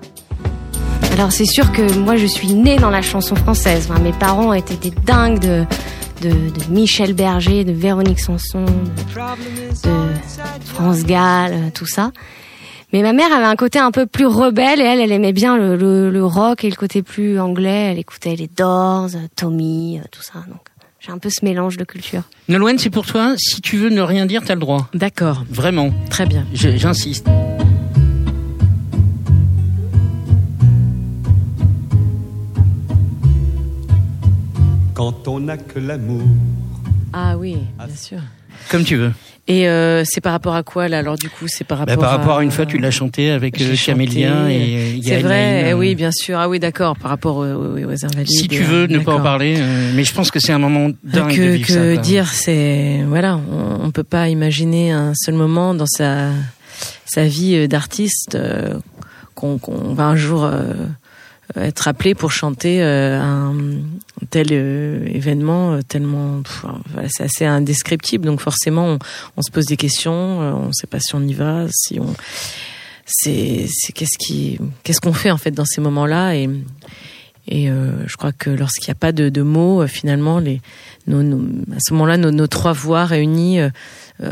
Alors 1.13 1.31
c'est 1.31 1.45
sûr 1.45 1.71
que 1.71 1.97
moi 1.99 2.15
je 2.17 2.25
suis 2.25 2.53
née 2.53 2.77
dans 2.77 2.89
la 2.89 3.01
chanson 3.01 3.35
française. 3.35 3.87
Enfin, 3.89 3.99
mes 4.01 4.11
parents 4.13 4.53
étaient 4.53 4.75
des 4.77 4.91
dingues 4.91 5.39
de, 5.39 5.65
de, 6.21 6.29
de 6.29 6.71
Michel 6.71 7.13
Berger, 7.13 7.63
de 7.63 7.71
Véronique 7.71 8.19
Sanson, 8.19 8.65
de, 8.65 9.89
de 9.89 10.65
France 10.65 11.03
Gall, 11.05 11.51
euh, 11.53 11.69
tout 11.73 11.85
ça. 11.87 12.11
Mais 12.91 13.01
ma 13.03 13.13
mère 13.13 13.31
avait 13.31 13.45
un 13.45 13.55
côté 13.55 13.77
un 13.79 13.91
peu 13.91 14.05
plus 14.07 14.25
rebelle 14.25 14.79
et 14.81 14.83
elle, 14.83 14.99
elle 14.99 15.11
aimait 15.11 15.33
bien 15.33 15.57
le, 15.57 15.75
le, 15.75 16.09
le 16.09 16.25
rock 16.25 16.63
et 16.63 16.69
le 16.69 16.75
côté 16.75 17.03
plus 17.03 17.39
anglais. 17.39 17.89
Elle 17.91 17.99
écoutait 17.99 18.35
les 18.35 18.47
Doors, 18.47 19.09
euh, 19.15 19.27
Tommy, 19.35 19.99
euh, 19.99 20.07
tout 20.11 20.21
ça. 20.23 20.39
Donc 20.47 20.61
j'ai 20.99 21.11
un 21.11 21.17
peu 21.17 21.29
ce 21.29 21.43
mélange 21.45 21.77
de 21.77 21.83
culture. 21.83 22.23
Nolwenn, 22.49 22.77
c'est 22.77 22.89
pour 22.89 23.05
toi. 23.05 23.35
Si 23.37 23.61
tu 23.61 23.77
veux 23.77 23.89
ne 23.89 24.01
rien 24.01 24.25
dire, 24.25 24.43
t'as 24.45 24.55
le 24.55 24.59
droit. 24.59 24.89
D'accord, 24.93 25.43
Vraiment. 25.49 25.91
très 26.09 26.25
bien. 26.25 26.45
J'insiste. 26.53 27.27
quand 34.93 35.27
on 35.27 35.39
n'a 35.39 35.57
que 35.57 35.79
l'amour. 35.79 36.21
Ah 37.13 37.37
oui, 37.37 37.57
bien 37.77 37.95
sûr. 37.95 38.19
Comme 38.69 38.83
tu 38.83 38.95
veux. 38.95 39.11
Et 39.47 39.67
euh, 39.67 40.03
c'est 40.05 40.21
par 40.21 40.33
rapport 40.33 40.53
à 40.53 40.61
quoi 40.61 40.87
là? 40.87 40.99
Alors 40.99 41.17
du 41.17 41.27
coup, 41.27 41.45
c'est 41.47 41.63
par 41.63 41.79
rapport 41.79 41.95
Bah, 41.95 42.01
par 42.01 42.11
rapport 42.11 42.37
à 42.37 42.41
à 42.41 42.43
une 42.43 42.51
fois, 42.51 42.67
tu 42.67 42.77
l'as 42.77 42.91
chanté 42.91 43.31
avec 43.31 43.59
euh, 43.59 43.73
chanté, 43.73 43.91
Camélia 43.91 44.51
et 44.51 44.97
euh, 44.97 45.01
C'est 45.03 45.21
vrai, 45.21 45.69
eh 45.69 45.73
oui, 45.73 45.95
bien 45.95 46.11
sûr. 46.11 46.37
Ah 46.37 46.47
oui, 46.47 46.59
d'accord. 46.59 46.95
Par 46.95 47.09
rapport 47.09 47.37
aux, 47.37 47.45
invalides. 47.45 48.29
Si 48.29 48.47
tu 48.47 48.61
euh, 48.61 48.65
veux 48.65 48.87
ne 48.87 48.99
pas 48.99 49.15
en 49.15 49.21
parler, 49.21 49.55
euh, 49.57 49.91
mais 49.95 50.03
je 50.03 50.13
pense 50.13 50.29
que 50.29 50.39
c'est 50.39 50.53
un 50.53 50.59
moment 50.59 50.91
dingue 51.03 51.31
de 51.31 51.35
que, 51.35 51.41
vivre 51.41 51.67
que 51.67 51.95
ça. 51.95 52.01
dire, 52.01 52.27
c'est 52.27 52.99
voilà, 53.07 53.39
on, 53.51 53.85
on 53.85 53.91
peut 53.91 54.03
pas 54.03 54.29
imaginer 54.29 54.91
un 54.91 55.13
seul 55.15 55.33
moment 55.33 55.73
dans 55.73 55.87
sa 55.87 56.29
sa 57.05 57.25
vie 57.25 57.55
euh, 57.55 57.67
d'artiste 57.67 58.35
euh, 58.35 58.75
qu'on 59.33 59.57
va 59.93 60.05
un 60.05 60.15
jour 60.15 60.43
euh, 60.43 60.73
être 61.55 61.87
appelé 61.87 62.13
pour 62.15 62.31
chanter 62.31 62.81
euh, 62.83 63.19
un 63.19 63.55
tel 64.29 64.47
euh, 64.51 65.05
événement 65.07 65.73
euh, 65.73 65.81
tellement 65.81 66.41
voilà, 66.93 67.07
c'est 67.09 67.23
assez 67.23 67.45
indescriptible. 67.45 68.25
Donc 68.25 68.39
forcément 68.41 68.85
on, 68.85 68.99
on 69.37 69.41
se 69.41 69.49
pose 69.51 69.65
des 69.65 69.77
questions 69.77 70.41
euh, 70.41 70.51
on 70.53 70.71
sait 70.73 70.87
pas 70.87 70.99
si 70.99 71.15
on 71.15 71.21
y 71.21 71.33
va 71.33 71.65
si 71.71 71.99
on 71.99 72.13
c'est 73.05 73.65
qu'est-ce 73.95 74.17
qui 74.19 74.59
qu'est-ce 74.83 75.01
qu'on 75.01 75.13
fait 75.13 75.31
en 75.31 75.37
fait 75.37 75.51
dans 75.51 75.65
ces 75.65 75.81
moments-là. 75.81 76.35
Et 76.35 76.49
et 77.47 77.71
euh, 77.71 78.07
je 78.07 78.15
crois 78.15 78.31
que 78.31 78.51
lorsqu'il 78.51 78.89
n'y 78.91 78.97
a 78.97 78.99
pas 78.99 79.11
de, 79.11 79.29
de 79.29 79.41
mots, 79.41 79.81
euh, 79.81 79.87
finalement, 79.87 80.37
les, 80.37 80.61
nos, 81.07 81.23
nos- 81.23 81.41
à 81.75 81.79
ce 81.79 81.93
moment-là, 81.93 82.17
nos, 82.17 82.29
nos 82.29 82.45
trois 82.45 82.73
voix 82.73 83.05
réunies, 83.05 83.59
euh, 83.59 83.69
euh, 83.69 83.69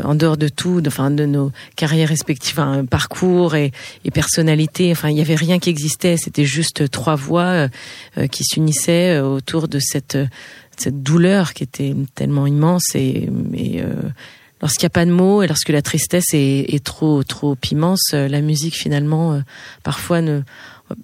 en 0.04 0.14
dehors 0.14 0.36
de 0.36 0.48
tout, 0.48 0.80
de, 0.80 0.88
enfin, 0.88 1.10
de 1.10 1.24
nos 1.26 1.50
carrières 1.76 2.08
respectives, 2.08 2.58
enfin, 2.60 2.84
parcours 2.84 3.54
et, 3.54 3.72
et 4.04 4.10
personnalité, 4.10 4.90
enfin, 4.92 5.08
il 5.08 5.14
n'y 5.14 5.20
avait 5.20 5.34
rien 5.34 5.58
qui 5.58 5.70
existait. 5.70 6.16
C'était 6.16 6.44
juste 6.44 6.90
trois 6.90 7.14
voix 7.14 7.42
euh, 7.42 7.68
euh, 8.18 8.26
qui 8.26 8.44
s'unissaient 8.44 9.16
euh, 9.16 9.26
autour 9.26 9.68
de 9.68 9.78
cette, 9.78 10.16
euh, 10.16 10.26
cette 10.76 11.02
douleur 11.02 11.54
qui 11.54 11.64
était 11.64 11.94
tellement 12.14 12.46
immense 12.46 12.94
et, 12.94 13.28
et 13.54 13.82
euh, 13.82 13.92
lorsqu'il 14.60 14.84
n'y 14.84 14.88
a 14.88 14.90
pas 14.90 15.06
de 15.06 15.10
mots 15.10 15.42
et 15.42 15.46
lorsque 15.46 15.70
la 15.70 15.82
tristesse 15.82 16.34
est, 16.34 16.74
est 16.74 16.84
trop 16.84 17.22
trop 17.22 17.56
immense, 17.70 18.10
euh, 18.14 18.28
la 18.28 18.40
musique 18.40 18.74
finalement 18.74 19.34
euh, 19.34 19.40
parfois 19.82 20.20
ne 20.20 20.42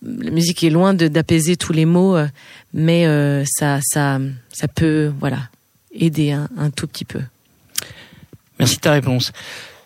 la 0.02 0.30
musique 0.30 0.64
est 0.64 0.70
loin 0.70 0.94
d'apaiser 0.94 1.56
tous 1.56 1.74
les 1.74 1.84
mots, 1.84 2.16
euh, 2.16 2.26
mais 2.72 3.06
euh, 3.06 3.44
ça 3.46 3.80
ça 3.82 4.18
ça 4.50 4.66
peut 4.68 5.12
voilà 5.20 5.50
aider 5.92 6.32
un, 6.32 6.48
un 6.56 6.70
tout 6.70 6.86
petit 6.86 7.04
peu. 7.04 7.20
Merci 8.58 8.76
de 8.76 8.80
ta 8.80 8.92
réponse. 8.92 9.32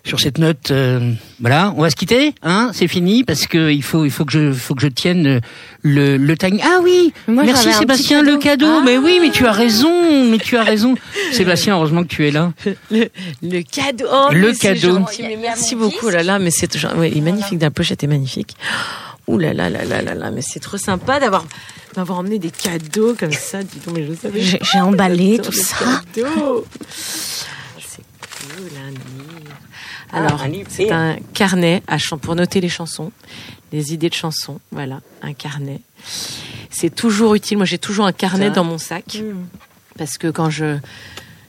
Sur 0.05 0.21
cette 0.21 0.39
note, 0.39 0.71
euh, 0.71 1.13
voilà, 1.39 1.75
on 1.77 1.83
va 1.83 1.91
se 1.91 1.97
quitter, 1.97 2.35
hein 2.43 2.71
C'est 2.73 2.89
fini 2.89 3.25
parce 3.25 3.47
que 3.47 3.71
il 3.71 3.83
faut, 3.83 4.07
il 4.07 4.11
faut 4.11 4.25
que 4.25 4.33
je, 4.33 4.53
faut 4.55 4.75
que 4.75 4.81
je 4.81 4.87
tienne 4.89 5.27
euh, 5.27 5.41
le, 5.83 6.17
le 6.17 6.37
timing. 6.37 6.63
Ah 6.65 6.79
oui, 6.83 7.13
Moi, 7.27 7.45
merci 7.45 7.71
Sébastien, 7.75 8.23
le 8.23 8.39
cadeau. 8.39 8.67
Ah. 8.79 8.83
Mais 8.85 8.97
oui, 8.97 9.19
mais 9.21 9.31
tu 9.31 9.45
as 9.47 9.53
raison, 9.53 10.31
mais 10.31 10.39
tu 10.39 10.57
as 10.57 10.63
raison. 10.63 10.95
Sébastien, 11.33 11.75
heureusement 11.75 12.05
que 12.05 12.09
tu 12.09 12.27
es 12.27 12.31
là. 12.31 12.53
Le, 12.91 13.09
le 13.43 13.61
cadeau, 13.63 14.07
oh, 14.11 14.29
Le 14.33 14.53
cadeau. 14.55 14.95
gentil, 14.99 15.23
mais 15.25 15.37
merci 15.37 15.75
beaucoup. 15.75 16.09
Là 16.09 16.23
là, 16.23 16.39
mais 16.39 16.51
c'est 16.53 16.75
genre, 16.79 16.97
ouais, 16.97 17.11
il 17.11 17.19
est 17.19 17.23
magnifique. 17.23 17.61
La 17.61 17.71
pochette 17.71 18.03
est 18.03 18.07
magnifique. 18.09 18.57
Ouh 19.27 19.37
là 19.37 19.53
là 19.53 19.69
là 19.69 19.85
là 19.85 20.01
là 20.01 20.15
là, 20.15 20.31
mais 20.31 20.41
c'est 20.41 20.61
trop 20.61 20.79
sympa 20.79 21.21
d'avoir 21.21 21.45
m'avoir 21.99 22.21
emmené 22.21 22.39
des 22.39 22.51
cadeaux 22.51 23.15
comme 23.19 23.33
ça. 23.33 23.63
Dis 23.63 23.79
donc, 23.85 23.95
mais 23.95 24.07
je 24.07 24.15
savais. 24.15 24.41
J'ai 24.41 24.59
j'ai 24.63 24.81
emballé 24.81 25.39
tout 25.39 25.53
ça. 25.53 25.77
Un 28.43 28.91
livre. 28.91 29.57
Alors, 30.13 30.45
c'est 30.69 30.91
un 30.91 31.17
carnet 31.35 31.83
à 31.87 31.99
chan- 31.99 32.19
pour 32.19 32.35
noter 32.35 32.61
les 32.61 32.69
chansons, 32.69 33.13
les 33.73 33.93
idées 33.93 34.09
de 34.09 34.15
chansons. 34.15 34.61
Voilà, 34.73 35.01
un 35.23 35.33
carnet. 35.35 35.81
C'est 36.71 36.95
toujours 36.95 37.35
utile. 37.35 37.57
Moi, 37.59 37.67
j'ai 37.67 37.79
toujours 37.79 38.07
un 38.07 38.13
carnet 38.13 38.51
dans 38.51 38.65
mon 38.65 38.79
sac 38.79 39.19
parce 39.97 40.17
que 40.19 40.29
quand 40.29 40.51
je 40.51 40.79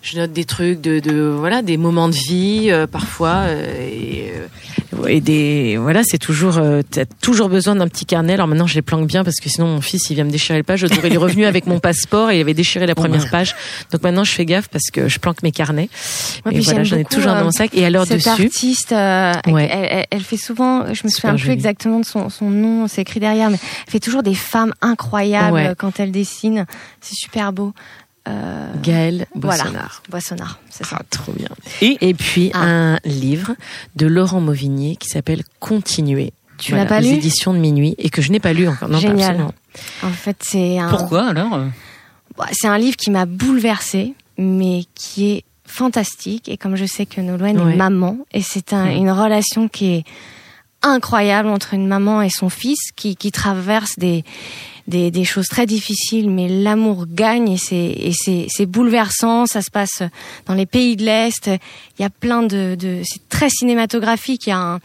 je 0.02 0.18
note 0.18 0.32
des 0.32 0.45
trucs 0.45 0.80
de, 0.82 1.00
de 1.00 1.20
voilà 1.38 1.62
des 1.62 1.76
moments 1.78 2.08
de 2.08 2.16
vie 2.16 2.68
euh, 2.72 2.88
parfois 2.88 3.43
euh, 3.47 3.89
et, 3.91 4.32
euh, 4.34 5.08
et 5.08 5.20
des 5.20 5.76
voilà 5.78 6.02
c'est 6.06 6.18
toujours 6.18 6.58
euh, 6.58 6.82
t'as 6.89 7.04
toujours 7.22 7.50
besoin 7.50 7.76
d'un 7.76 7.88
petit 7.89 8.06
carnet 8.06 8.34
alors 8.34 8.47
maintenant 8.47 8.66
je 8.66 8.76
les 8.76 8.82
planque 8.82 9.08
bien 9.08 9.26
parce 9.26 9.36
que 9.41 9.50
sinon 9.50 9.68
mon 9.68 9.82
fils 9.82 10.10
il 10.10 10.14
vient 10.16 10.24
me 10.24 10.32
déchirer 10.32 10.58
le 10.58 10.64
page 10.64 10.86
il 10.89 11.14
est 11.14 11.18
revenu 11.18 11.45
avec 11.45 11.68
mon 11.68 11.80
passeport 11.80 12.32
et 12.32 12.38
il 12.38 12.41
avait 12.41 12.54
déchiré 12.54 12.86
la 12.88 12.95
première 12.95 13.24
ouais. 13.24 13.30
page 13.30 13.56
donc 13.91 14.02
maintenant 14.02 14.24
je 14.24 14.32
fais 14.32 14.45
gaffe 14.45 14.70
parce 14.70 14.86
que 14.91 15.10
je 15.10 15.20
planque 15.20 15.43
mes 15.43 15.52
carnets 15.52 15.89
Ouais, 16.45 16.54
et 16.54 16.56
puis 16.56 16.64
voilà 16.64 16.84
j'en 16.86 16.97
ai 16.97 17.04
toujours 17.04 17.32
euh, 17.34 17.38
dans 17.39 17.43
mon 17.43 17.52
sac 17.52 17.72
et 17.74 17.86
alors 17.86 18.06
Cette 18.06 18.18
dessus 18.18 18.30
artiste, 18.30 18.91
euh, 18.93 19.34
Ouais. 19.47 19.68
elle, 19.70 19.88
elle- 19.91 20.06
elle 20.12 20.22
fait 20.24 20.38
souvent, 20.38 20.86
je 20.93 21.02
me 21.04 21.10
Super 21.10 21.32
souviens 21.32 21.36
plus 21.36 21.52
exactement 21.52 22.00
de 22.00 22.06
son, 22.06 22.30
son 22.30 22.50
nom, 22.50 22.88
c'est 22.88 23.02
écrit 23.02 23.20
derrière, 23.20 23.50
mais 23.50 23.58
elle 23.86 23.91
fait 23.91 24.00
toujours 24.00 24.24
des 24.24 24.34
femmes 24.36 24.74
incroyables 24.82 25.54
Ouais. 25.54 25.68
euh, 25.68 25.76
quand 25.78 26.00
elle 26.00 26.12
dessine. 26.12 26.66
C'est 27.02 27.16
super 27.16 27.52
beau. 27.52 27.74
Euh, 28.30 28.71
Gaël 28.84 29.25
voilà. 29.36 29.63
Boissonnard, 30.09 30.59
c'est 30.69 30.86
ça. 30.86 30.97
Ah, 30.99 31.03
trop 31.09 31.32
bien. 31.34 31.47
Et- 31.82 31.97
Et 32.01 32.13
puis 32.13 32.51
Ah. 32.53 32.61
un 32.63 32.99
livre 33.05 33.55
de 33.95 34.05
Laurent 34.07 34.39
Mauvignier 34.41 34.95
qui 34.95 35.09
s'appelle 35.09 35.43
Continuer. 35.59 36.32
Tu 36.57 36.75
l'as 36.75 36.86
pas 36.86 36.99
lu 37.01 37.07
éditions 37.07 37.53
de 37.53 37.59
minuit 37.59 37.95
et 37.97 38.09
que 38.09 38.21
je 38.21 38.32
n'ai 38.32 38.39
pas 38.39 38.53
lu 38.53 38.67
encore. 38.67 38.89
Non, 38.89 38.99
Génial. 38.99 39.30
absolument. 39.32 39.53
En 40.03 40.09
fait, 40.11 40.38
c'est 40.43 40.77
un, 40.77 40.89
Pourquoi 40.89 41.27
alors 41.27 41.57
Bah, 42.38 42.47
c'est 42.51 42.67
un 42.67 42.77
livre 42.77 42.97
qui 42.97 43.11
m'a 43.11 43.25
bouleversée, 43.25 44.13
mais 44.38 44.84
qui 44.93 45.32
est 45.32 45.43
fantastique. 45.65 46.49
Et 46.49 46.57
comme 46.57 46.75
je 46.75 46.86
sais 46.86 47.05
que 47.05 47.21
Nolwenn 47.21 47.59
Ouais. 47.61 47.73
est 47.73 47.77
maman, 47.77 48.17
et 48.34 48.41
c'est 48.41 48.73
un- 48.73 48.89
une 48.91 49.09
relation 49.11 49.67
qui 49.69 49.93
est 49.95 50.03
incroyable 50.82 51.49
entre 51.49 51.73
une 51.73 51.88
maman 51.88 52.21
et 52.21 52.30
son 52.30 52.49
fils, 52.49 52.91
qui, 52.95 53.15
qui 53.15 53.32
traverse 53.32 53.97
des, 53.97 54.23
des, 54.90 55.12
des 55.12 55.24
choses 55.24 55.48
très 55.48 55.66
difficiles, 55.66 56.30
mais 56.30 56.50
l'amour 56.50 57.06
gagne 57.08 57.58
et 57.72 58.12
c'est 58.14 58.66
bouleversant. 58.66 59.46
Ça 59.46 59.62
se 59.62 59.72
passe 59.72 60.04
dans 60.46 60.56
les 60.56 60.66
pays 60.66 60.96
de 60.98 61.06
l'Est. 61.06 61.48
Il 61.48 62.02
y 62.02 62.06
a 62.06 62.10
plein 62.10 62.44
de, 62.44 62.76
de 62.76 63.02
c'est 63.06 63.30
très 63.30 63.50
cinématographique. 63.50 64.48
Il 64.48 64.50
y 64.50 64.54
a 64.54 64.58
un 64.58 64.80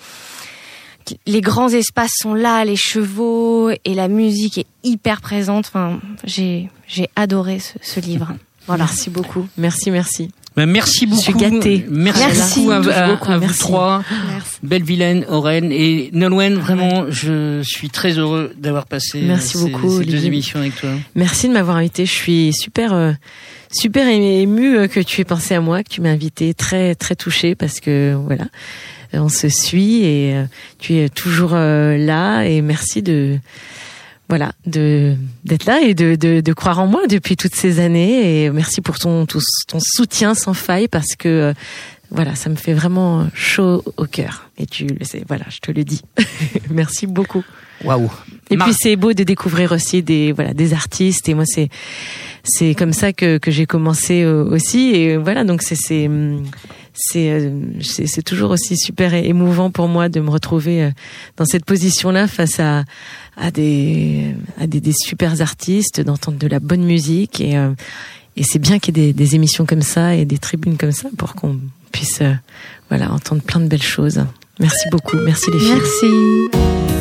les 1.27 1.43
grands 1.43 1.69
espaces 1.69 2.13
sont 2.17 2.33
là, 2.33 2.65
les 2.65 2.77
chevaux 2.77 3.71
et 3.71 3.95
la 3.95 4.09
musique 4.09 4.57
est 4.59 4.67
hyper 4.85 5.21
présente. 5.21 5.67
Enfin, 5.67 6.01
j'ai 6.25 6.71
j'ai 6.87 7.09
adoré 7.17 7.59
ce, 7.59 7.75
ce 7.83 8.01
livre. 8.01 8.33
Voilà. 8.67 8.85
Merci 8.85 9.11
beaucoup. 9.11 9.47
Merci, 9.59 9.91
merci. 9.91 10.31
Ben, 10.57 10.67
merci 10.67 11.07
beaucoup. 11.07 11.21
suis 11.23 11.35
gâtée. 11.35 11.85
Merci, 11.91 12.23
Merci. 12.27 12.61
beaucoup 12.61 12.71
à, 12.71 12.77
à- 12.95 13.09
beaucoup, 13.11 13.33
à 13.33 13.39
vous 13.39 13.41
merci. 13.47 13.59
trois. 13.59 14.05
Merci. 14.29 14.53
Belle 14.63 14.85
Vilaine, 14.85 15.25
Oren 15.29 15.73
et 15.73 16.11
Nolwenn. 16.13 16.55
Vraiment, 16.55 17.07
je 17.11 17.61
suis 17.65 17.91
très 17.91 18.13
heureux 18.19 18.53
d'avoir 18.57 18.87
passé 18.87 19.21
Merci 19.23 19.57
euh, 19.57 19.61
ces, 19.65 19.71
beaucoup, 19.71 19.99
ces 19.99 20.05
deux 20.05 20.25
émissions 20.27 20.61
avec 20.61 20.77
toi. 20.77 20.91
Merci 21.17 21.49
de 21.49 21.55
m'avoir 21.55 21.77
invité. 21.79 22.07
Je 22.07 22.13
suis 22.13 22.53
super, 22.53 22.93
euh, 22.95 23.13
super 23.73 24.07
émue 24.07 24.77
euh, 24.79 24.87
que 24.87 25.01
tu 25.01 25.21
aies 25.21 25.25
pensé 25.25 25.55
à 25.55 25.61
moi, 25.61 25.83
que 25.83 25.89
tu 25.89 26.01
m'as 26.01 26.11
invité. 26.11 26.55
Très, 26.55 26.95
très 26.95 27.17
touchée 27.17 27.57
parce 27.57 27.81
que 27.81 28.15
voilà, 28.25 28.45
on 29.13 29.29
se 29.29 29.49
suit 29.49 30.05
et 30.05 30.37
tu 30.79 30.95
es 30.99 31.09
toujours 31.09 31.55
là. 31.55 32.43
Et 32.45 32.63
merci 32.63 33.03
de, 33.03 33.39
voilà, 34.29 34.53
de 34.67 35.15
d'être 35.45 35.67
là 35.67 35.81
et 35.83 35.95
de, 35.95 36.15
de, 36.15 36.41
de 36.41 36.53
croire 36.53 36.81
en 36.81 36.87
moi 36.87 37.07
depuis 37.09 37.37
toutes 37.37 37.55
ces 37.55 37.79
années. 37.81 38.45
Et 38.45 38.51
merci 38.51 38.81
pour 38.81 38.99
ton, 38.99 39.27
ton, 39.27 39.39
ton 39.69 39.79
soutien 39.81 40.35
sans 40.35 40.55
faille 40.55 40.89
parce 40.89 41.15
que 41.19 41.29
euh, 41.29 41.53
voilà, 42.11 42.35
ça 42.35 42.49
me 42.49 42.55
fait 42.57 42.75
vraiment 42.75 43.27
chaud 43.35 43.83
au 43.97 44.05
cœur. 44.07 44.49
Et 44.57 44.67
tu 44.67 44.87
le 44.87 45.05
sais, 45.05 45.25
voilà, 45.29 45.45
je 45.51 45.59
te 45.59 45.71
le 45.73 45.85
dis. 45.85 46.03
merci 46.71 47.07
beaucoup. 47.07 47.43
Waouh. 47.85 48.11
Et 48.51 48.57
Mar- 48.57 48.69
puis 48.69 48.77
c'est 48.81 48.97
beau 48.97 49.13
de 49.13 49.25
découvrir 49.25 49.73
aussi 49.73 50.03
des 50.03 50.33
voilà 50.33 50.55
des 50.55 50.73
artistes 50.75 51.29
et 51.29 51.35
moi 51.35 51.45
c'est 51.45 51.69
c'est 52.45 52.75
comme 52.75 52.93
ça 52.93 53.13
que 53.13 53.39
que 53.39 53.51
j'ai 53.51 53.67
commencé 53.67 54.23
euh, 54.23 54.45
aussi 54.45 54.91
et 54.95 55.17
voilà 55.17 55.45
donc 55.45 55.61
c'est 55.63 55.75
c'est 55.75 56.07
hum, 56.07 56.45
c'est 56.95 57.31
euh, 57.31 57.51
c'est 57.83 58.07
c'est 58.07 58.23
toujours 58.23 58.53
aussi 58.53 58.77
super 58.77 59.13
émouvant 59.15 59.71
pour 59.71 59.89
moi 59.89 60.09
de 60.09 60.21
me 60.21 60.31
retrouver 60.31 60.85
euh, 60.85 60.91
dans 61.37 61.45
cette 61.45 61.65
position 61.65 62.11
là 62.11 62.29
face 62.29 62.61
à 62.61 62.85
à 63.37 63.51
des 63.51 64.35
à 64.61 64.67
des, 64.67 64.81
des 64.81 64.93
super 64.93 65.43
artistes 65.43 66.01
d'entendre 66.01 66.39
de 66.39 66.47
la 66.47 66.61
bonne 66.61 66.85
musique 66.85 67.41
et 67.41 67.59
euh, 67.59 67.71
et 68.37 68.43
c'est 68.45 68.59
bien 68.59 68.79
qu'il 68.79 68.97
y 68.97 69.01
ait 69.01 69.07
des, 69.07 69.13
des 69.13 69.35
émissions 69.35 69.67
comme 69.67 69.83
ça 69.83 70.15
et 70.15 70.25
des 70.25 70.39
tribunes 70.39 70.77
comme 70.77 70.93
ça 70.93 71.09
pour 71.17 71.35
qu'on 71.35 71.59
puisse 71.93 72.23
voilà 72.89 73.13
entendre 73.13 73.43
plein 73.43 73.61
de 73.61 73.69
belles 73.69 73.83
choses. 73.83 74.25
Merci 74.59 74.89
beaucoup, 74.91 75.17
merci 75.19 75.51
les 75.53 75.59
filles. 75.59 76.49
Merci. 76.51 76.94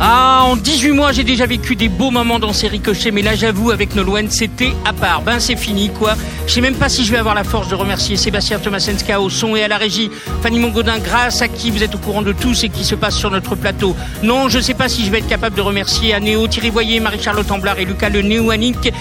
Ah, 0.00 0.42
en 0.44 0.54
18 0.54 0.92
mois, 0.92 1.10
j'ai 1.10 1.24
déjà 1.24 1.44
vécu 1.44 1.74
des 1.74 1.88
beaux 1.88 2.12
moments 2.12 2.38
dans 2.38 2.52
ces 2.52 2.68
ricochets, 2.68 3.10
mais 3.10 3.22
là, 3.22 3.34
j'avoue, 3.34 3.72
avec 3.72 3.96
Nolwenn, 3.96 4.30
c'était 4.30 4.72
à 4.84 4.92
part. 4.92 5.22
Ben, 5.22 5.40
c'est 5.40 5.56
fini, 5.56 5.90
quoi. 5.90 6.14
Je 6.46 6.52
sais 6.52 6.60
même 6.60 6.76
pas 6.76 6.88
si 6.88 7.04
je 7.04 7.10
vais 7.10 7.18
avoir 7.18 7.34
la 7.34 7.42
force 7.42 7.68
de 7.68 7.74
remercier 7.74 8.16
Sébastien 8.16 8.60
Tomasenska 8.60 9.20
au 9.20 9.28
son 9.28 9.56
et 9.56 9.64
à 9.64 9.68
la 9.68 9.76
régie, 9.76 10.08
Fanny 10.40 10.60
Mongodin, 10.60 11.00
grâce 11.00 11.42
à 11.42 11.48
qui 11.48 11.72
vous 11.72 11.82
êtes 11.82 11.96
au 11.96 11.98
courant 11.98 12.22
de 12.22 12.32
tout 12.32 12.54
ce 12.54 12.66
qui 12.66 12.84
se 12.84 12.94
passe 12.94 13.16
sur 13.16 13.32
notre 13.32 13.56
plateau. 13.56 13.96
Non, 14.22 14.48
je 14.48 14.60
sais 14.60 14.74
pas 14.74 14.88
si 14.88 15.04
je 15.04 15.10
vais 15.10 15.18
être 15.18 15.28
capable 15.28 15.56
de 15.56 15.62
remercier 15.62 16.14
Anéo, 16.14 16.46
Thierry 16.46 16.70
Voyer, 16.70 17.00
Marie-Charlotte 17.00 17.50
Amblard 17.50 17.80
et 17.80 17.84
Lucas 17.84 18.08
Le 18.08 18.22
Néoanique 18.22 18.92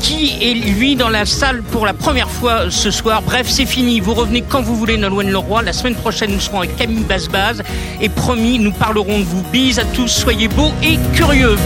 qui 0.00 0.36
est 0.40 0.54
lui 0.54 0.96
dans 0.96 1.08
la 1.08 1.24
salle 1.24 1.62
pour 1.62 1.86
la 1.86 1.94
première 1.94 2.30
fois 2.30 2.70
ce 2.70 2.90
soir. 2.90 3.22
Bref, 3.22 3.46
c'est 3.48 3.66
fini. 3.66 4.00
Vous 4.00 4.14
revenez 4.14 4.42
quand 4.42 4.62
vous 4.62 4.76
voulez, 4.76 4.96
Nolwenn 4.96 5.30
Leroy. 5.30 5.62
La 5.62 5.72
semaine 5.72 5.94
prochaine, 5.94 6.32
nous 6.32 6.40
serons 6.40 6.58
avec 6.58 6.76
Camille 6.76 7.04
Basbaz. 7.04 7.62
Et 8.00 8.08
promis, 8.08 8.58
nous 8.58 8.72
parlerons 8.72 9.18
de 9.18 9.24
vous. 9.24 9.42
Bise 9.52 9.78
à 9.78 9.84
tous, 9.84 10.08
soyez 10.08 10.48
beaux 10.48 10.72
et 10.82 10.98
curieux. 11.14 11.56